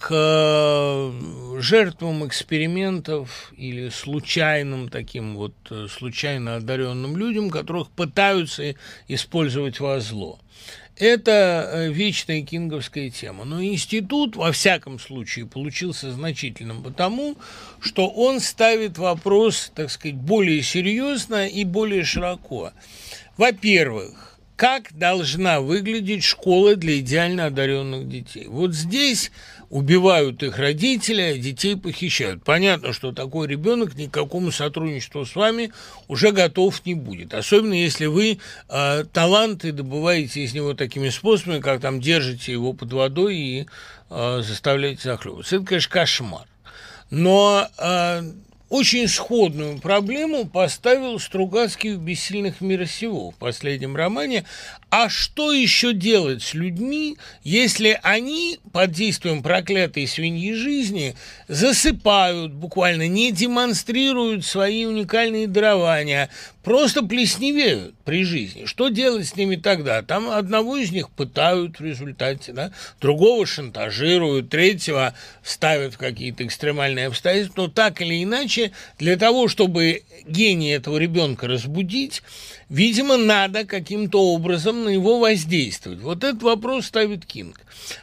[0.00, 1.12] к
[1.58, 8.74] жертвам экспериментов или случайным таким вот э, случайно одаренным людям, которых пытаются
[9.08, 10.38] использовать во зло.
[10.96, 13.44] Это э, вечная кинговская тема.
[13.44, 17.36] Но институт, во всяком случае, получился значительным потому,
[17.80, 22.72] что он ставит вопрос, так сказать, более серьезно и более широко.
[23.36, 28.46] Во-первых, как должна выглядеть школа для идеально одаренных детей?
[28.46, 29.30] Вот здесь
[29.70, 32.42] убивают их родители, а детей похищают.
[32.42, 35.72] Понятно, что такой ребенок ни к какому сотрудничеству с вами
[36.08, 37.32] уже готов не будет.
[37.32, 38.38] Особенно если вы
[38.68, 43.66] э, таланты добываете из него такими способами, как там держите его под водой и
[44.10, 45.56] э, заставляете захлебываться.
[45.56, 46.46] Это, конечно, кошмар.
[47.10, 48.22] Но э,
[48.70, 54.44] очень сходную проблему поставил Стругацкий в «Бессильных мира сего» в последнем романе.
[54.90, 61.14] А что еще делать с людьми, если они под действием проклятой свиньи жизни
[61.46, 66.28] засыпают, буквально не демонстрируют свои уникальные дарования,
[66.64, 68.64] просто плесневеют при жизни.
[68.64, 70.02] Что делать с ними тогда?
[70.02, 72.72] Там одного из них пытают в результате, да?
[73.00, 75.14] другого шантажируют, третьего
[75.44, 77.62] ставят в какие-то экстремальные обстоятельства.
[77.62, 82.22] Но так или иначе, для того, чтобы гений этого ребенка разбудить,
[82.70, 86.00] видимо, надо каким-то образом на него воздействовать.
[86.00, 87.60] Вот этот вопрос ставит Кинг.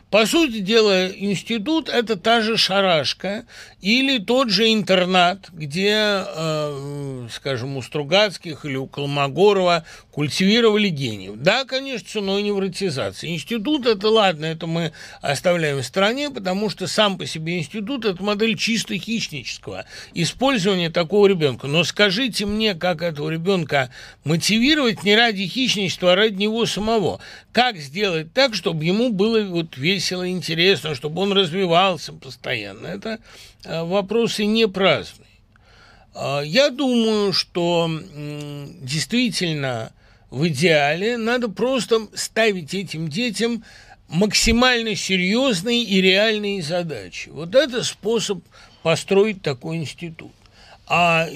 [0.10, 3.46] По сути дела, институт– это та же шарашка
[3.82, 11.36] или тот же интернат, где, э, скажем, у Стругацких или у Колмогорова культивировали гениев.
[11.36, 13.34] Да, конечно, ценой невротизации.
[13.34, 18.24] Институт– это ладно, это мы оставляем в стороне, потому что сам по себе институт– это
[18.24, 21.68] модель чисто хищнического использования такого ребенка.
[21.68, 23.92] Но скажите мне, как этого ребенка
[24.24, 27.20] мотивировать не ради хищничества, а ради него самого?
[27.58, 32.86] Как сделать так, чтобы ему было вот весело, интересно, чтобы он развивался постоянно.
[32.86, 33.18] Это
[33.64, 35.26] э, вопросы не праздные.
[36.14, 37.90] А, я думаю, что
[38.84, 39.92] действительно
[40.30, 43.64] в идеале надо просто ставить этим детям
[44.08, 47.30] максимально серьезные и реальные задачи.
[47.30, 48.44] Вот это способ
[48.84, 50.32] построить такой институт.
[50.86, 51.28] А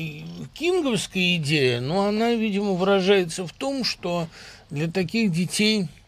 [0.54, 4.28] кинговская идея, ну, она, видимо, выражается в том, что
[4.70, 5.88] для таких детей–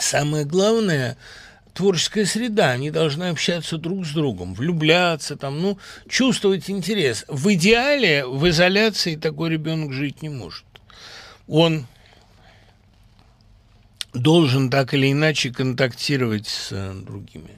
[0.00, 1.16] Самое главное
[1.74, 5.78] творческая среда, они должны общаться друг с другом, влюбляться, там, ну,
[6.08, 7.24] чувствовать интерес.
[7.28, 10.64] В идеале в изоляции такой ребенок жить не может.
[11.46, 11.86] Он
[14.12, 16.70] должен так или иначе контактировать с
[17.06, 17.56] другими.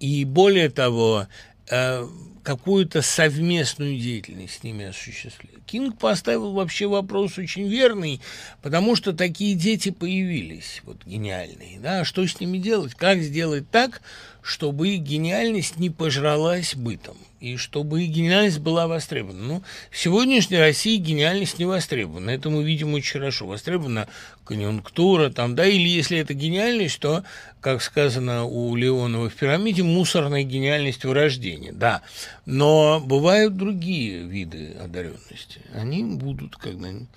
[0.00, 1.28] И более того,
[1.70, 2.08] э,
[2.42, 5.64] какую-то совместную деятельность с ними осуществлять.
[5.66, 8.20] Кинг поставил вообще вопрос очень верный,
[8.62, 11.78] потому что такие дети появились, вот гениальные.
[11.80, 12.04] Да?
[12.04, 12.94] Что с ними делать?
[12.94, 14.02] Как сделать так,
[14.42, 19.42] чтобы их гениальность не пожралась бытом, и чтобы гениальность была востребована.
[19.42, 23.46] Ну, в сегодняшней России гениальность не востребована, это мы видим очень хорошо.
[23.46, 24.08] Востребована
[24.44, 27.24] конъюнктура, там, да, или если это гениальность, то,
[27.60, 32.02] как сказано у Леонова в «Пирамиде», мусорная гениальность вырождения, да.
[32.44, 37.08] Но бывают другие виды одаренности, они будут когда-нибудь.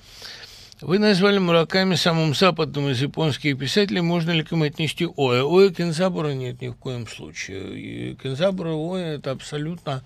[0.86, 4.02] Вы назвали Мураками самым западным из японских писателей.
[4.02, 5.42] Можно ли к им отнести Оэ?
[5.42, 7.80] Оэ Кензабура нет ни в коем случае.
[7.80, 10.04] И Кензабура Оэ– это абсолютно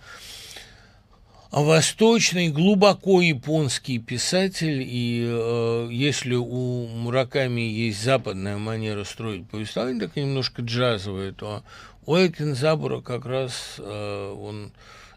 [1.49, 10.16] восточный, глубоко японский писатель, и э, если у Мураками есть западная манера строить повествование, так
[10.16, 11.64] немножко джазовая, то
[12.06, 14.72] Оэ Кензабура как раз э, он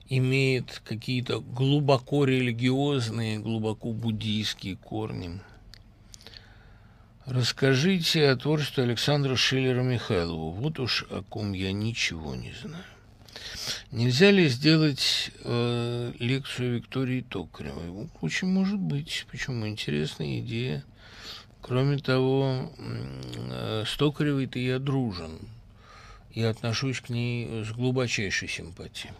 [0.09, 5.39] имеет какие-то глубоко религиозные, глубоко буддийские корни.
[7.31, 10.51] Расскажите о творчестве Александра Шиллера Михайлова.
[10.51, 12.82] Вот уж о ком я ничего не знаю.
[13.93, 18.09] Нельзя ли сделать э, лекцию Виктории Токаревой?
[18.20, 19.27] Очень может быть.
[19.31, 19.69] Почему?
[19.69, 20.85] Интересная идея.
[21.62, 25.39] Кроме того, э, с Токаревой-то я дружен.
[26.32, 29.12] и отношусь к ней с глубочайшей симпатией.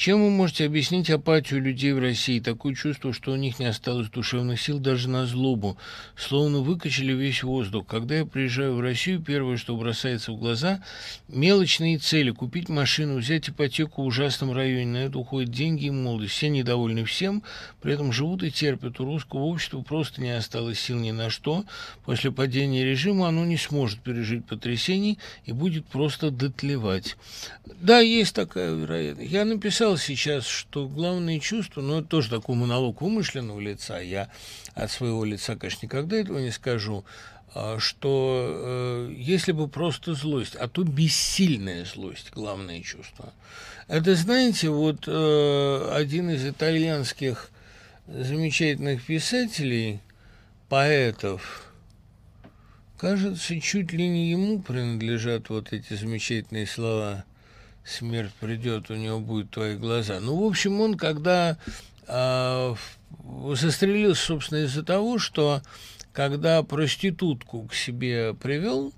[0.00, 2.40] Чем вы можете объяснить апатию людей в России?
[2.40, 5.76] Такое чувство, что у них не осталось душевных сил даже на злобу,
[6.16, 7.86] словно выкачали весь воздух.
[7.86, 10.82] Когда я приезжаю в Россию, первое, что бросается в глаза–
[11.28, 12.30] мелочные цели.
[12.30, 14.86] Купить машину, взять ипотеку в ужасном районе.
[14.86, 16.32] На это уходят деньги и молодость.
[16.32, 17.42] Все недовольны всем,
[17.82, 18.98] при этом живут и терпят.
[19.00, 21.66] У русского общества просто не осталось сил ни на что.
[22.06, 27.18] После падения режима оно не сможет пережить потрясений и будет просто дотлевать.
[27.82, 29.30] Да, есть такая вероятность.
[29.30, 34.30] Я написал сказал сейчас, что главное чувство, ну, это тоже такой монолог вымышленного лица, я
[34.74, 37.04] от своего лица, конечно, никогда этого не скажу,
[37.54, 43.32] а, что э, если бы просто злость, а то бессильная злость, главное чувство.
[43.88, 47.50] Это, знаете, вот э, один из итальянских
[48.06, 50.00] замечательных писателей,
[50.68, 51.66] поэтов,
[52.96, 57.24] кажется, чуть ли не ему принадлежат вот эти замечательные слова–
[57.90, 60.20] смерть придет, у него будут твои глаза.
[60.20, 61.58] Ну, в общем, он когда
[62.06, 62.74] э,
[63.54, 65.62] застрелился, собственно, из-за того, что
[66.12, 68.92] когда проститутку к себе привел,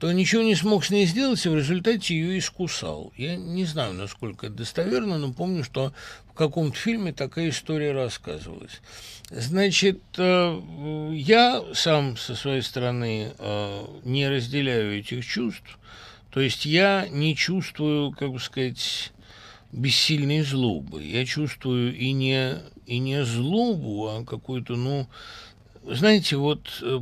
[0.00, 3.12] то ничего не смог с ней сделать, и в результате ее искусал.
[3.16, 5.92] Я не знаю, насколько это достоверно, но помню, что
[6.30, 8.80] в каком-то фильме такая история рассказывалась.
[9.30, 15.78] Значит, э, я сам со своей стороны э, не разделяю этих чувств,
[16.30, 19.12] то есть я не чувствую, как бы сказать,
[19.72, 21.02] бессильной злобы.
[21.02, 25.08] Я чувствую и не, и не злобу, а какую-то, ну,
[25.84, 26.98] знаете, вот э,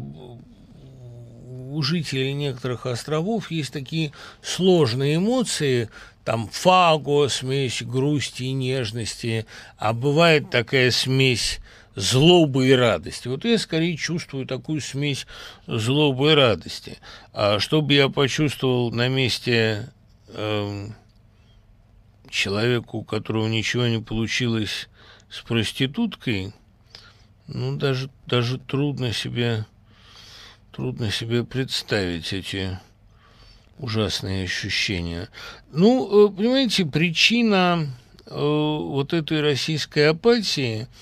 [1.70, 5.90] у жителей некоторых островов есть такие сложные эмоции,
[6.24, 9.46] там фаго, смесь грусти и нежности,
[9.76, 11.60] а бывает такая смесь
[11.98, 13.28] злобы и радости.
[13.28, 15.26] Вот я скорее чувствую такую смесь
[15.66, 16.98] злобы и радости.
[17.32, 19.90] А чтобы я почувствовал на месте
[20.28, 20.86] э,
[22.30, 24.88] человека, у которого ничего не получилось
[25.28, 26.52] с проституткой,
[27.48, 29.66] ну, даже, даже трудно себе,
[30.70, 32.78] трудно себе представить эти
[33.78, 35.28] ужасные ощущения.
[35.72, 37.88] Ну, э, понимаете, причина
[38.26, 40.86] э, вот этой российской апатии–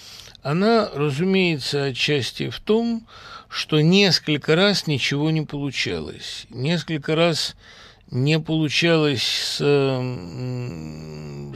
[0.46, 3.04] она, разумеется, отчасти в том,
[3.48, 6.46] что несколько раз ничего не получалось.
[6.50, 7.56] Несколько раз
[8.12, 9.58] не получалось с,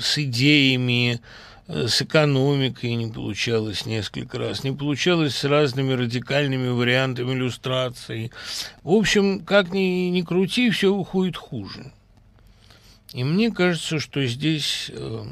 [0.01, 1.21] с идеями,
[1.69, 8.33] с экономикой не получалось несколько раз, не получалось с разными радикальными вариантами иллюстрации.
[8.83, 11.93] В общем, как ни, ни крути, все уходит хуже.
[13.13, 15.25] И мне кажется, что здесь э,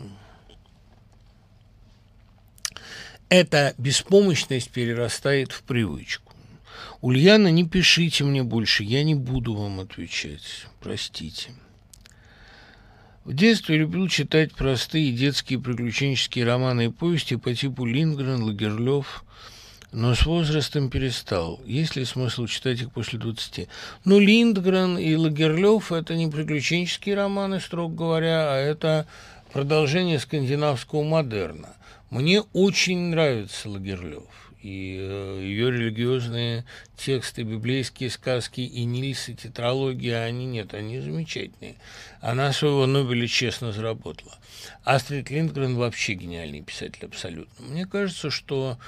[3.29, 6.33] эта беспомощность перерастает в привычку.
[7.01, 10.67] Ульяна, не пишите мне больше, я не буду вам отвечать.
[10.81, 11.51] Простите.
[13.25, 19.25] В детстве любил читать простые детские приключенческие романы и повести по типу Линдгрен, Лагерлёв,
[19.93, 21.61] но с возрастом перестал.
[21.67, 23.69] Есть ли смысл читать их после 20?
[24.05, 29.07] Ну, Линдгрен и Лагерлёв– это не приключенческие романы, строго говоря, а это
[29.53, 31.75] продолжение скандинавского модерна.
[32.11, 36.65] Мне очень нравится Лагерлёв и э, ее религиозные
[36.97, 41.77] тексты, библейские сказки и Нильс, и тетралогии, они нет, они замечательные.
[42.21, 44.37] Она своего Нобеля честно заработала.
[44.85, 47.67] Астрид Линдгрен вообще гениальный писатель абсолютно.
[47.67, 48.79] Мне кажется, что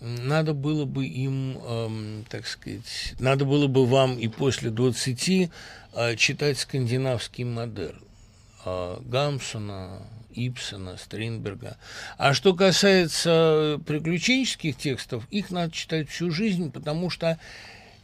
[0.00, 5.50] надо было бы им, эм, так сказать, надо было бы вам и после 20
[5.92, 8.02] э, читать скандинавский модерн.
[8.64, 10.02] Э, Гамсона,
[10.48, 11.76] Ипсона, Стринберга.
[12.18, 17.38] А что касается приключенческих текстов, их надо читать всю жизнь, потому что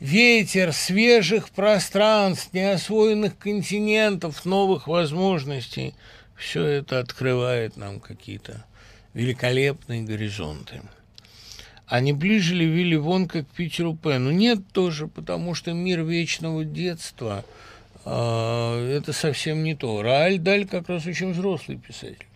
[0.00, 5.94] ветер свежих пространств, неосвоенных континентов, новых возможностей,
[6.36, 8.64] все это открывает нам какие-то
[9.14, 10.82] великолепные горизонты.
[11.86, 14.30] А не ближе ли Вилли Вонка к Питеру Пену?
[14.32, 17.44] Нет тоже, потому что мир вечного детства
[18.06, 20.02] это совсем не то.
[20.02, 22.26] Рааль Даль как раз очень взрослый писатель.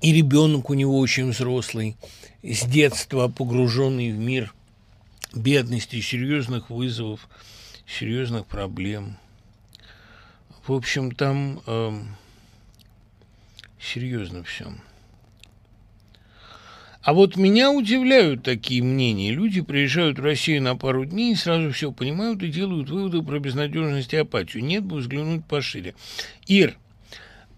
[0.00, 1.96] И ребенок у него очень взрослый,
[2.42, 4.54] с детства погруженный в мир
[5.34, 7.28] бедности, серьезных вызовов,
[7.86, 9.16] серьезных проблем.
[10.66, 12.02] В общем, там э,
[13.80, 14.72] серьезно все.
[17.02, 19.32] А вот меня удивляют такие мнения.
[19.32, 23.38] Люди приезжают в Россию на пару дней и сразу все понимают и делают выводы про
[23.38, 24.62] безнадежность и апатию.
[24.64, 25.94] Нет бы взглянуть пошире.
[26.46, 26.76] Ир,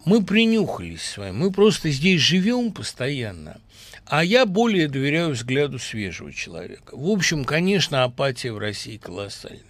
[0.04, 3.60] мы принюхались с вами, мы просто здесь живем постоянно,
[4.06, 6.96] а я более доверяю взгляду свежего человека.
[6.96, 9.62] В общем, конечно, апатия в России колоссальная.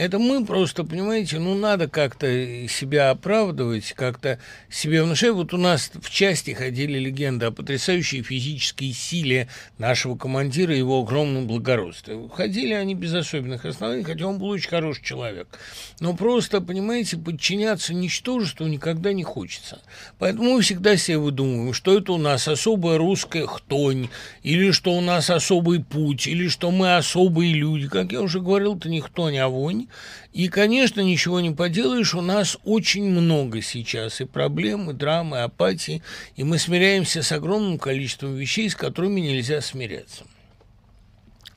[0.00, 2.26] Это мы просто, понимаете, ну, надо как-то
[2.68, 4.38] себя оправдывать, как-то
[4.70, 5.32] себе внушать.
[5.32, 11.02] Вот у нас в части ходили легенды о потрясающей физической силе нашего командира и его
[11.02, 12.16] огромном благородстве.
[12.32, 15.48] Ходили они без особенных оснований, хотя он был очень хороший человек.
[16.00, 19.82] Но просто, понимаете, подчиняться ничтожеству никогда не хочется.
[20.18, 24.08] Поэтому мы всегда себе выдумываем, что это у нас особая русская хтонь,
[24.44, 27.86] или что у нас особый путь, или что мы особые люди.
[27.86, 29.88] Как я уже говорил, это не хтонь, а вонь.
[30.32, 35.40] И, конечно, ничего не поделаешь, у нас очень много сейчас и проблем, и драмы, и
[35.40, 36.02] апатии,
[36.36, 40.24] и мы смиряемся с огромным количеством вещей, с которыми нельзя смиряться.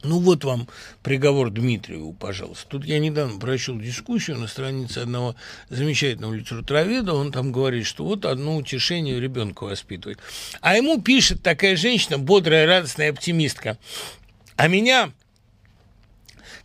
[0.03, 0.67] Ну вот вам
[1.01, 2.67] приговор Дмитриеву, пожалуйста.
[2.67, 5.35] Тут я недавно прочел дискуссию на странице одного
[5.69, 7.13] замечательного литературоведа.
[7.13, 10.19] Он там говорит, что вот одно утешение ребенка воспитывает.
[10.59, 13.77] А ему пишет такая женщина, бодрая, радостная оптимистка.
[14.57, 15.11] А меня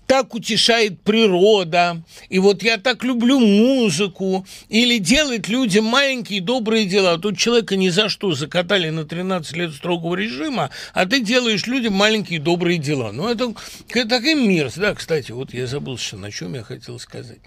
[0.09, 7.19] так утешает природа, и вот я так люблю музыку, или делать людям маленькие добрые дела.
[7.19, 11.93] Тут человека ни за что закатали на 13 лет строгого режима, а ты делаешь людям
[11.93, 13.13] маленькие добрые дела.
[13.13, 13.55] Ну, это,
[13.91, 14.79] это такая мерзость.
[14.79, 17.41] Да, кстати, вот я забыл что на чем я хотел сказать.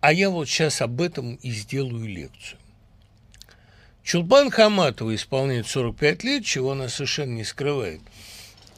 [0.00, 2.58] А я вот сейчас об этом и сделаю лекцию.
[4.02, 8.00] Чулпан Хаматова исполняет 45 лет, чего она совершенно не скрывает–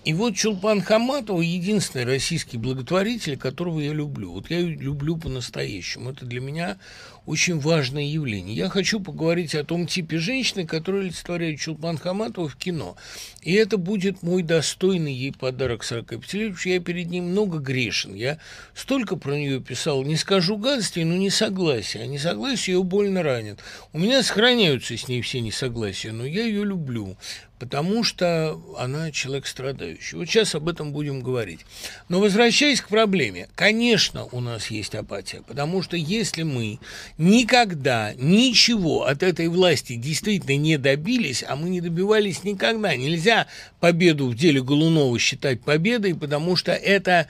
[0.04, 4.32] и вот Чулпан Хаматова единственный российский благотворитель, которого я люблю.
[4.32, 6.10] Вот я люблю по-настоящему.
[6.10, 6.76] Это для меня
[7.24, 8.54] очень важное явление.
[8.54, 12.96] Я хочу поговорить о том типе женщины, которая олицетворяет Чулпан Хаматова в кино.
[13.40, 18.14] И это будет мой достойный ей подарок 45 лет, я перед ней много грешен.
[18.14, 18.38] Я
[18.74, 22.00] столько про нее писал, не скажу гадостей, но не согласия.
[22.00, 23.60] А несогласие ее больно ранит.
[23.94, 27.16] У меня сохраняются с ней все несогласия, но я ее люблю
[27.58, 30.16] потому что она человек страдающий.
[30.16, 31.60] Вот сейчас об этом будем говорить.
[32.08, 36.78] Но возвращаясь к проблеме, конечно, у нас есть апатия, потому что если мы
[37.16, 43.46] никогда ничего от этой власти действительно не добились, а мы не добивались никогда, нельзя
[43.80, 47.28] победу в деле Голунова считать победой, потому что это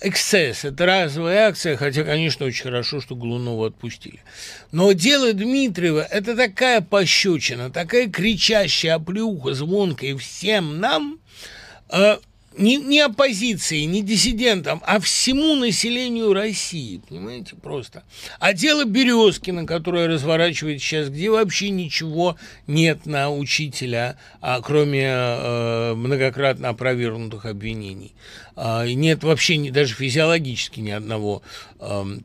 [0.00, 4.20] эксцесс, это разовая акция, хотя, конечно, очень хорошо, что Голунова отпустили.
[4.72, 11.18] Но дело Дмитриева– это такая пощечина, такая кричащая оплеуха, ухо звонкое всем нам,
[11.90, 12.18] э,
[12.58, 18.02] не, не оппозиции, не диссидентам, а всему населению России, понимаете, просто.
[18.38, 22.36] А дело Березкина, которое разворачивает сейчас, где вообще ничего
[22.66, 28.14] нет на учителя, а, кроме э, многократно опровергнутых обвинений.
[28.56, 31.42] А, нет вообще ни, даже физиологически ни одного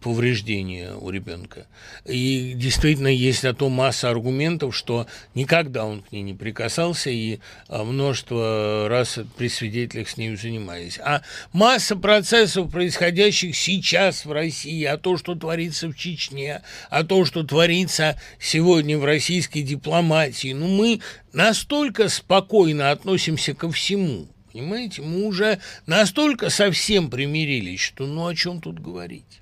[0.02, 1.68] повреждения у ребенка.
[2.06, 7.40] И действительно есть на то масса аргументов, что никогда он к ней не прикасался, и
[7.68, 11.00] а, множество раз при свидетелях с ней занимались.
[11.00, 11.22] А
[11.52, 17.44] масса процессов, происходящих сейчас в России, а то, что творится в Чечне, а то, что
[17.44, 21.02] творится сегодня в российской дипломатии, ну мы
[21.34, 28.62] настолько спокойно относимся ко всему, Понимаете, мы уже настолько совсем примирились, что ну о чем
[28.62, 29.42] тут говорить.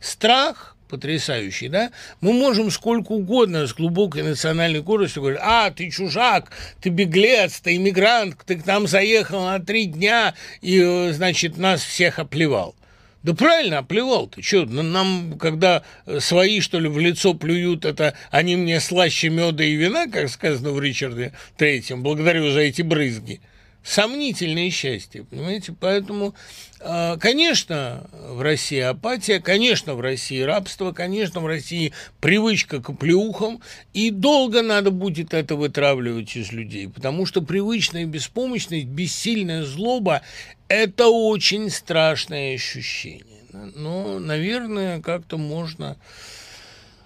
[0.00, 1.92] Страх потрясающий, да?
[2.20, 6.50] Мы можем сколько угодно с глубокой национальной гордостью говорить, а, ты чужак,
[6.80, 11.82] ты беглец, ты иммигрант, ты к нам заехал на три дня и, э, значит, нас
[11.82, 12.74] всех оплевал.
[13.22, 14.42] Да правильно, оплевал ты.
[14.42, 15.84] Что, нам, когда
[16.18, 20.70] свои, что ли, в лицо плюют, это они мне слаще меда и вина, как сказано
[20.70, 23.40] в Ричарде Третьем, благодарю за эти брызги.
[23.82, 25.74] Сомнительное счастье, понимаете?
[25.78, 26.34] Поэтому,
[26.80, 33.60] а, конечно, в России апатия, конечно, в России рабство, конечно, в России привычка к плюхам,
[33.94, 40.22] и долго надо будет это вытравливать из людей, потому что привычная беспомощность, бессильная злоба–
[40.68, 43.24] это очень страшное ощущение.
[43.52, 45.96] Но, наверное, как-то можно,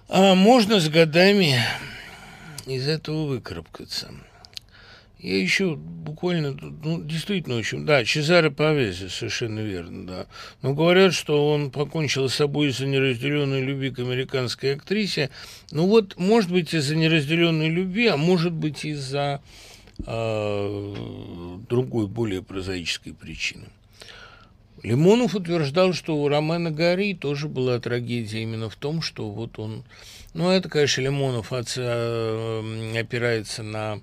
[0.08, 1.58] а, можно с годами
[2.66, 4.10] из этого выкарабкаться.
[5.24, 10.26] Я еще буквально, ну, действительно очень, да, Чезаре Павези, совершенно верно, да.
[10.60, 15.30] Но говорят, что он покончил с собой из-за неразделенной любви к американской актрисе.
[15.70, 19.40] Ну вот, может быть, из-за неразделенной любви, а может быть, из-за
[20.06, 20.94] э,
[21.70, 23.64] другой, более прозаической причины.
[24.82, 29.84] Лимонов утверждал, что у Романа Гори тоже была трагедия именно в том, что вот он...
[30.34, 34.02] Ну, это, конечно, Лимонов э, опирается на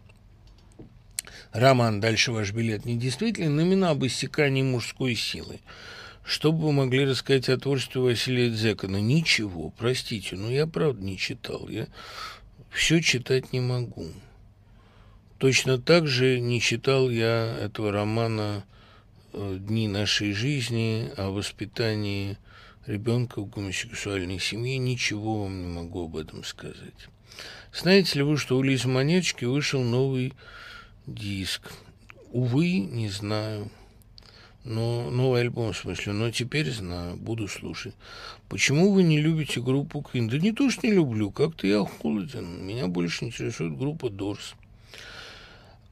[1.51, 5.59] роман «Дальше ваш билет» недействителен именно об иссякании мужской силы.
[6.23, 8.97] Что бы вы могли рассказать о творчестве Василия Дзекона?
[9.01, 11.67] Ничего, простите, но я правда не читал.
[11.67, 11.87] Я
[12.69, 14.07] все читать не могу.
[15.39, 18.63] Точно так же не читал я этого романа
[19.33, 22.37] э, «Дни нашей жизни» о воспитании
[22.85, 24.77] ребенка в гомосексуальной семье.
[24.77, 27.07] Ничего вам не могу об этом сказать.
[27.73, 30.33] Знаете ли вы, что у Лизы Монеточки вышел новый
[31.07, 31.71] диск.
[32.31, 33.69] Увы, не знаю.
[34.63, 37.95] Но новый альбом, в смысле, но теперь знаю, буду слушать.
[38.47, 40.29] Почему вы не любите группу Queen?
[40.29, 42.63] Да не то, что не люблю, как-то я холоден.
[42.63, 44.53] Меня больше интересует группа Дорс.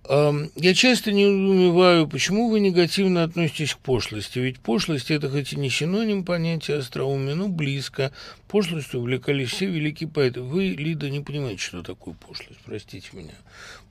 [0.08, 5.56] Я часто не недоумеваю, почему вы негативно относитесь к пошлости, ведь пошлость– это хоть и
[5.56, 8.12] не синоним понятия остроумия, но близко.
[8.48, 10.42] Пошлостью увлекались все великие поэты.
[10.42, 13.36] Вы, Лида, не понимаете, что такое пошлость, простите меня.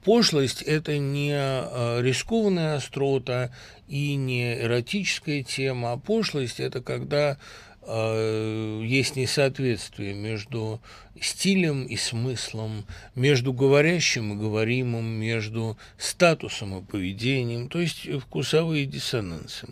[0.05, 3.51] Пошлость– это не а, рискованная острота
[3.89, 7.37] и не эротическая тема, а пошлость– это когда
[7.83, 10.81] э, есть несоответствие между
[11.20, 12.85] стилем и смыслом,
[13.15, 19.69] между говорящим и говоримым, между статусом и поведением, то есть вкусовые диссонансы.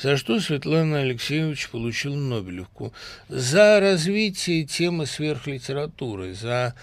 [0.00, 2.92] За что Светлана Алексеевич получил Нобелевку?
[3.28, 6.74] За развитие темы сверхлитературы, за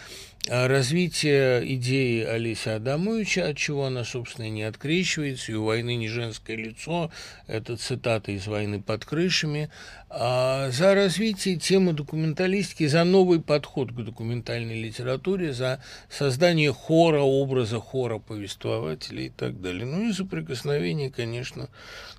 [0.49, 6.55] развитие идеи Олеся Адамовича, от чего она, собственно, не открещивается, и у войны не женское
[6.55, 7.11] лицо,
[7.47, 9.69] это цитата из «Войны под крышами»,
[10.09, 17.79] а за развитие темы документалистики, за новый подход к документальной литературе, за создание хора, образа
[17.79, 19.85] хора повествователя и так далее.
[19.85, 21.69] Ну и за прикосновение, конечно,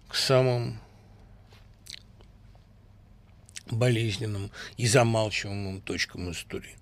[0.06, 0.78] к самым
[3.70, 6.76] болезненным и замалчиваемым точкам истории.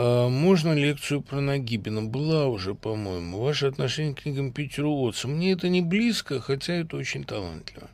[0.00, 2.02] А можно лекцию про Нагибина?
[2.02, 3.40] Была уже, по-моему.
[3.40, 5.26] Ваше отношение к книгам Питера Уотса.
[5.26, 7.90] Мне это не близко, хотя это очень талантливо.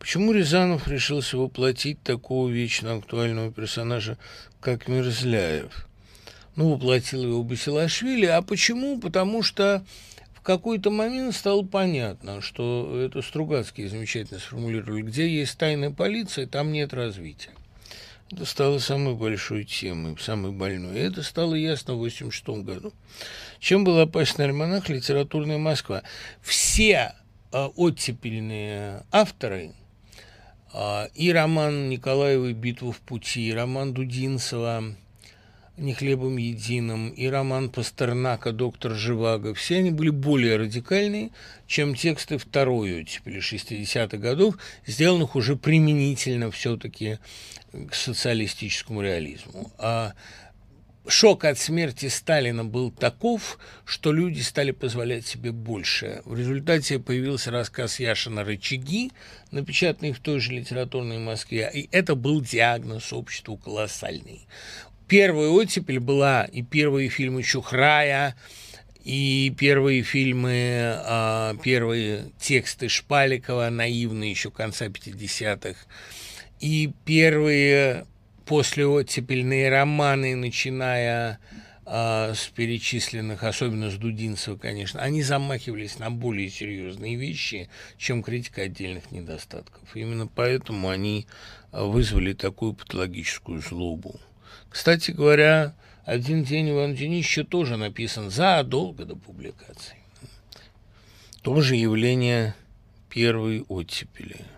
[0.00, 4.18] Почему Рязанов решился воплотить такого вечно актуального персонажа,
[4.60, 5.86] как Мерзляев?
[6.56, 8.26] Ну, воплотил его Басилашвили.
[8.26, 8.98] А почему?
[8.98, 9.84] Потому что
[10.34, 16.72] в какой-то момент стало понятно, что это Стругацкие замечательно сформулировали, где есть тайная полиция, там
[16.72, 17.50] нет развития.
[18.44, 20.96] Стало самой большой темой, самой больной.
[20.96, 22.92] И это стало ясно в 1986 году.
[23.60, 26.02] Чем был опасен альманах «Литературная Москва»?
[26.42, 27.14] Все
[27.52, 29.74] э, оттепельные авторы,
[30.74, 34.96] э, и роман Николаевой «Битва в пути», и роман Дудинцева
[35.76, 41.32] «Не хлебом единым», и роман Пастернака «Доктор Живаго», все они были более радикальные,
[41.66, 47.18] чем тексты второй оттепели 60-х годов, сделанных уже применительно все-таки
[47.90, 49.70] к социалистическому реализму.
[49.76, 50.14] А
[51.08, 56.22] шок от смерти Сталина был таков, что люди стали позволять себе больше.
[56.24, 59.12] В результате появился рассказ Яшина «Рычаги»,
[59.50, 64.46] напечатанный в той же литературной Москве, и это был диагноз обществу колоссальный.
[65.08, 68.34] Первая оттепель была, и первые фильмы Чухрая,
[69.04, 75.78] и первые фильмы, а, первые тексты Шпаликова, наивные еще конца 50-х,
[76.58, 78.06] и первые
[78.46, 81.38] послеоттепельные романы, начиная
[81.84, 87.68] э, с перечисленных, особенно с Дудинцева, конечно, они замахивались на более серьезные вещи,
[87.98, 89.82] чем критика отдельных недостатков.
[89.94, 91.26] Именно поэтому они
[91.72, 94.20] вызвали такую патологическую злобу.
[94.76, 95.74] Кстати говоря,
[96.04, 99.96] «Один день Ивана Денисовича» тоже написан задолго до публикации.
[101.40, 102.54] Тоже явление
[103.08, 104.44] первой оттепели–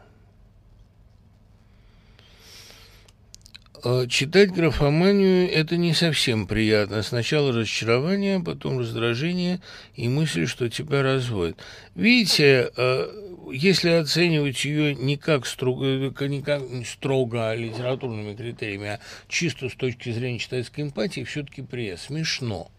[3.85, 7.03] А читать графоманию– это не совсем приятно.
[7.03, 9.61] Сначала разочарование, потом раздражение
[9.95, 11.59] и мысль, что тебя разводят.
[11.95, 13.09] Видите, а,
[13.53, 20.11] если оценивать ее не как строго, не как строго литературными критериями, а чисто с точки
[20.11, 22.71] зрения читательской эмпатии, все-таки приятно, смешно,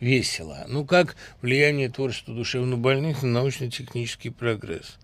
[0.00, 0.64] весело.
[0.68, 4.98] Ну, как влияние творчества душевнобольных на научно-технический прогресс.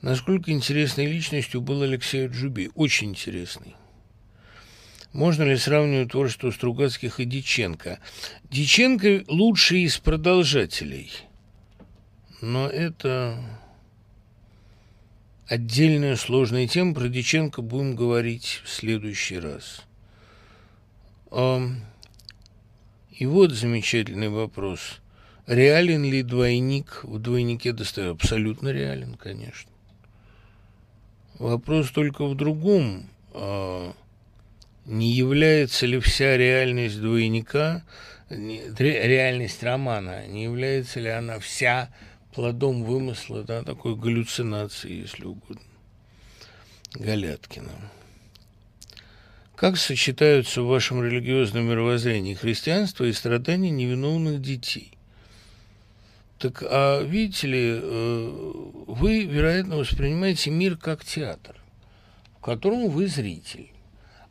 [0.00, 2.70] Насколько интересной личностью был Алексей Джуби?
[2.74, 3.76] Очень интересный.
[5.12, 7.98] Можно ли сравнивать творчество Стругацких и Диченко?
[8.50, 11.12] Диченко лучший из продолжателей.
[12.40, 13.38] Но это
[15.52, 16.94] отдельная сложная тема.
[16.94, 19.82] Про Диченко будем говорить в следующий раз.
[21.30, 25.00] И вот замечательный вопрос.
[25.46, 28.14] Реален ли двойник в двойнике Достоевского?
[28.14, 29.70] Абсолютно реален, конечно.
[31.38, 33.10] Вопрос только в другом.
[33.34, 33.92] А,
[34.86, 37.84] не является ли вся реальность двойника,
[38.30, 41.90] реальность романа, не является ли она вся
[42.34, 45.62] плодом вымысла, да, такой галлюцинации, если угодно,
[46.94, 47.72] Галяткина.
[49.54, 54.92] Как сочетаются в вашем религиозном мировоззрении христианство и страдания невиновных детей?
[56.38, 58.52] Так, а видите ли, э,
[58.88, 61.54] вы, вероятно, воспринимаете мир как театр,
[62.38, 63.71] в котором вы зритель.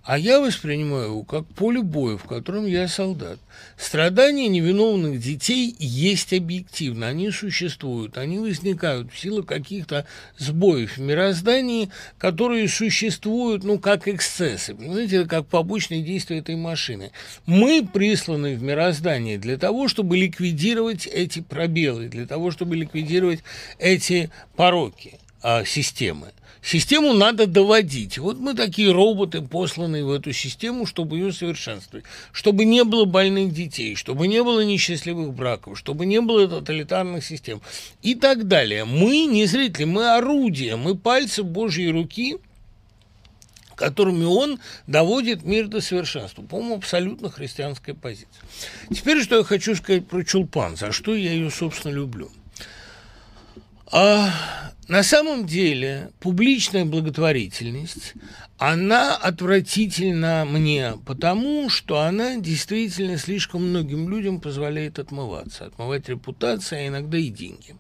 [0.04, 3.38] А я воспринимаю его как поле боя, в котором я солдат.
[3.78, 10.08] Страдания невиновных детей есть объективно, они существуют, они возникают в силу каких-то
[10.40, 17.12] сбоев в мироздании, которые существуют, ну, как эксцессы, понимаете, как побочные действия этой машины.
[17.46, 23.44] Мы присланы в мироздание для того, чтобы ликвидировать эти пробелы, для того, чтобы ликвидировать
[23.78, 26.32] эти пороки а, системы.
[26.64, 28.20] Систему надо доводить.
[28.20, 32.06] Вот мы такие роботы, посланные в эту систему, чтобы ее совершенствовать.
[32.32, 37.62] Чтобы не было больных детей, чтобы не было несчастливых браков, чтобы не было тоталитарных систем
[38.04, 38.86] и так далее.
[38.86, 42.38] Мы не зрители, мы орудия, мы пальцы Божьей руки,
[43.76, 46.44] которыми он доводит мир до совершенства.
[46.44, 48.44] По-моему, абсолютно христианская позиция.
[48.94, 52.30] Теперь, что я хочу сказать про Чулпан, за что я ее, собственно, люблю.
[53.92, 54.30] А
[54.88, 58.14] на самом деле публичная благотворительность,
[58.58, 66.88] она отвратительна мне, потому что она действительно слишком многим людям позволяет отмываться, отмывать репутацию, а
[66.88, 67.76] иногда и деньги.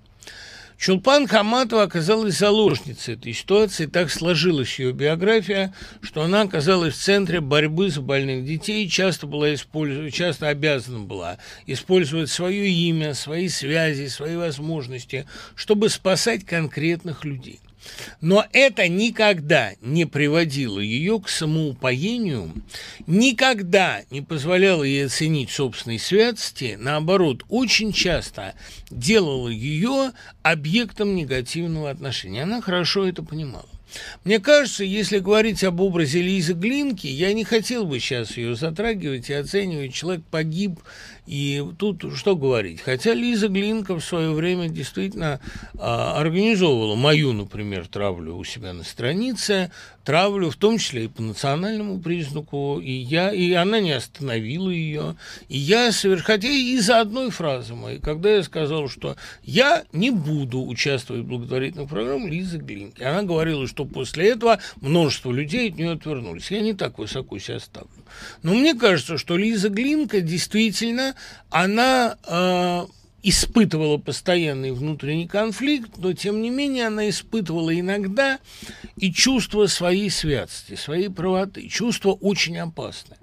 [0.81, 3.85] Чулпан Хаматова оказалась заложницей этой ситуации.
[3.85, 9.53] Так сложилась ее биография, что она оказалась в центре борьбы за больных детей, часто, была
[9.53, 11.37] использовать, часто обязана была
[11.67, 17.59] использовать свое имя, свои связи, свои возможности, чтобы спасать конкретных людей.
[18.19, 22.51] Но это никогда не приводило ее к самоупоению,
[23.07, 28.55] никогда не позволяло ей оценить собственной святости, наоборот, очень часто
[28.89, 30.11] делало ее
[30.43, 32.43] объектом негативного отношения.
[32.43, 33.65] Она хорошо это понимала.
[34.23, 39.29] Мне кажется, если говорить об образе Лизы Глинки, я не хотел бы сейчас ее затрагивать
[39.29, 39.93] и оценивать.
[39.93, 40.79] Человек погиб
[41.31, 42.81] и тут что говорить?
[42.81, 45.39] Хотя Лиза Глинка в свое время действительно
[45.79, 49.71] а, организовывала мою, например, травлю у себя на странице,
[50.03, 55.15] травлю в том числе и по национальному признаку, и я, и она не остановила ее.
[55.47, 56.23] И я соверш...
[56.23, 61.87] хотя из-за одной фразы моей, когда я сказал, что я не буду участвовать в благотворительных
[61.87, 63.03] программах Лизы Глинки.
[63.03, 66.51] Она говорила, что после этого множество людей от нее отвернулись.
[66.51, 68.00] Я не так высоко себя ставлю.
[68.43, 71.15] Но мне кажется, что Лиза Глинка действительно,
[71.49, 72.85] она э,
[73.23, 78.39] испытывала постоянный внутренний конфликт, но тем не менее она испытывала иногда
[78.95, 83.17] и чувство своей святости, своей правоты, чувство очень опасное.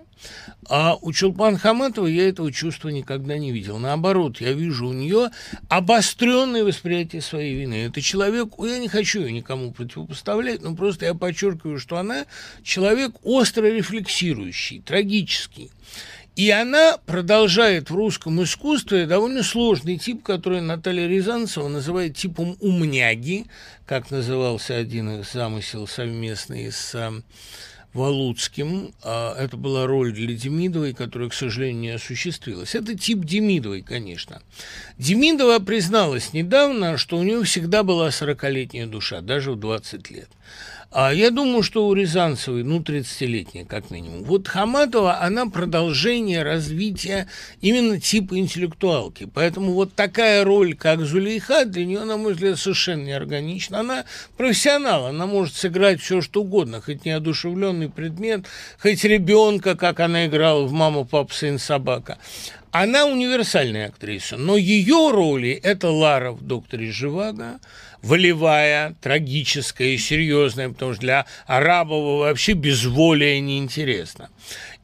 [0.69, 3.79] А у Чулпан Хаматовой я этого чувства никогда не видел.
[3.79, 5.31] Наоборот, я вижу у нее
[5.69, 7.87] обостренное восприятие своей вины.
[7.87, 12.27] Это человек, я не хочу ее никому противопоставлять, но просто я подчеркиваю, что она
[12.63, 15.71] человек остро рефлексирующий, трагический.
[16.39, 23.47] И она продолжает в русском искусстве довольно сложный тип, который Наталья Рязанцева называет типом умняги,
[23.87, 26.95] как назывался один из замысел совместный с
[27.95, 28.93] Валуцким.
[29.03, 32.75] А, это была роль для Демидовой, которая, к сожалению, не осуществилась.
[32.75, 34.43] Это тип Демидовой, конечно.
[34.99, 40.29] Демидова призналась недавно, что у нее всегда была 40-летняя душа, даже в 20 лет.
[40.91, 44.25] А я думаю, что у Рязанцевой, ну, 30-летняя, как минимум.
[44.25, 47.29] Вот Хаматова, она продолжение развития
[47.61, 49.29] именно типа интеллектуалки.
[49.35, 53.81] Поэтому вот такая роль, как Зулейха, для нее, на мой взгляд, совершенно неорганична.
[53.81, 54.05] Она
[54.39, 58.47] профессионал, она может сыграть все, что угодно, хоть неодушевленный предмет,
[58.81, 62.17] хоть ребенка, как она играла в «Мама, папа, сын, собака».
[62.71, 67.61] Она универсальная актриса, но ее роли– это Лара в «Докторе Живаго»,
[68.03, 74.31] волевая, трагическая и серьезная, потому что для Арабова вообще безволие неинтересно.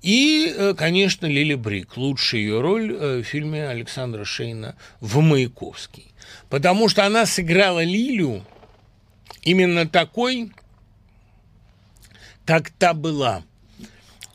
[0.02, 6.06] И, э, конечно, Лили Брик, лучшая ее роль э, в фильме Александра Шейна «В Маяковский».
[6.48, 8.44] Потому что она сыграла Лилю
[9.42, 10.52] именно такой,
[12.44, 13.42] как та была.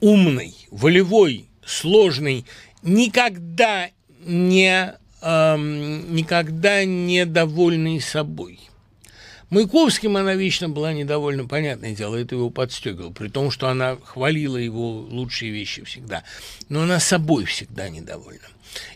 [0.02, 2.46] Умной, волевой, сложной,
[2.84, 3.90] никогда
[4.26, 8.60] не, эм, никогда не довольной собой.
[9.50, 14.58] Маяковским она вечно была недовольна, понятное дело, это его подстегивало, при том, что она хвалила
[14.58, 16.24] его лучшие вещи всегда,
[16.70, 18.48] но она собой всегда недовольна.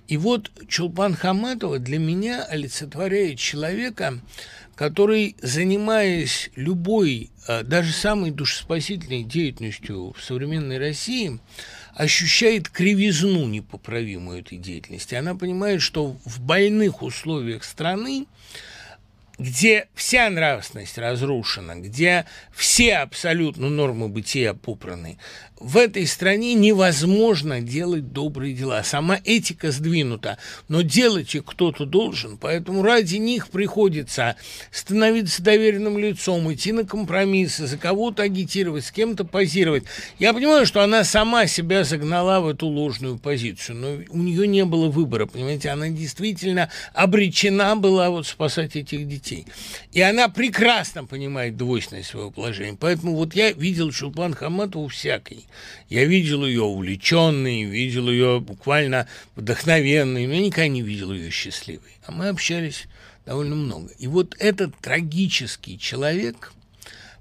[0.07, 4.19] И вот Чулпан Хаматова для меня олицетворяет человека,
[4.75, 11.39] который, занимаясь любой, а, даже самой душеспасительной деятельностью в современной России,
[11.95, 15.15] ощущает кривизну непоправимую этой деятельности.
[15.15, 18.25] Она понимает, что в больных условиях страны
[19.39, 25.17] где вся нравственность разрушена, где все абсолютно нормы бытия попраны,
[25.63, 28.83] в этой стране невозможно делать добрые дела.
[28.83, 30.37] Сама этика сдвинута,
[30.67, 34.35] но делать их кто-то должен, поэтому ради них приходится
[34.71, 39.85] становиться доверенным лицом, идти на компромиссы, за кого-то агитировать, с кем-то позировать.
[40.19, 44.65] Я понимаю, что она сама себя загнала в эту ложную позицию, но у нее не
[44.65, 49.47] было выбора, понимаете, она действительно обречена была вот спасать этих детей.
[49.93, 52.77] И она прекрасно понимает двойственность своего положения.
[52.77, 55.45] Поэтому вот я видел Чулпан Хаматову всякой.
[55.89, 61.91] Я видел ее увлеченной, видел ее буквально вдохновенной, но я никогда не видел ее счастливой.
[62.05, 62.85] А мы общались
[63.25, 63.91] довольно много.
[63.99, 66.53] И вот этот трагический человек,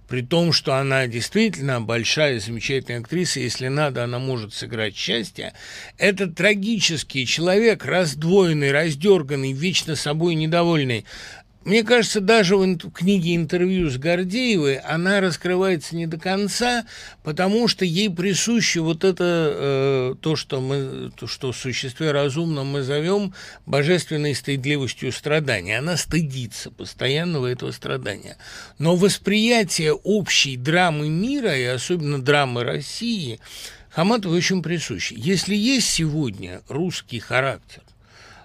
[0.09, 5.54] при том, что она действительно большая, замечательная актриса, если надо, она может сыграть счастье,
[5.96, 11.06] этот трагический человек, раздвоенный, раздерганный, вечно собой недовольный,
[11.64, 16.84] мне кажется, даже в книге интервью с Гордеевой она раскрывается не до конца,
[17.22, 22.66] потому что ей присуще вот это э, то, что мы, то, что в существе разумном
[22.66, 23.32] мы зовем
[23.64, 25.78] божественной стыдливостью страдания.
[25.78, 28.36] Она стыдится постоянного этого страдания.
[28.78, 33.39] Но восприятие общей драмы мира и особенно драмы России
[33.90, 35.14] Хаматову очень присуще.
[35.16, 37.82] Если есть сегодня русский характер,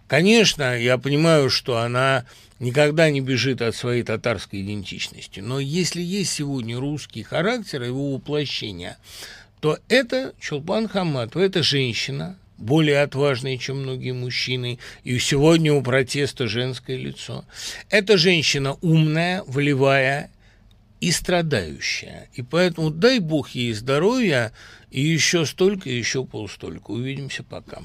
[0.07, 2.25] конечно, я понимаю, что она
[2.59, 5.39] никогда не бежит от своей татарской идентичности.
[5.39, 8.97] Но если есть сегодня русский характер, его воплощение,
[9.59, 16.47] то это Чулпан Хаматова, это женщина, более отважная, чем многие мужчины, и сегодня у протеста
[16.47, 17.45] женское лицо.
[17.89, 20.31] Это женщина умная, волевая
[20.99, 22.29] и страдающая.
[22.33, 24.51] И поэтому дай бог ей здоровья,
[24.89, 26.91] и еще столько, и еще полстолько.
[26.91, 27.81] Увидимся пока.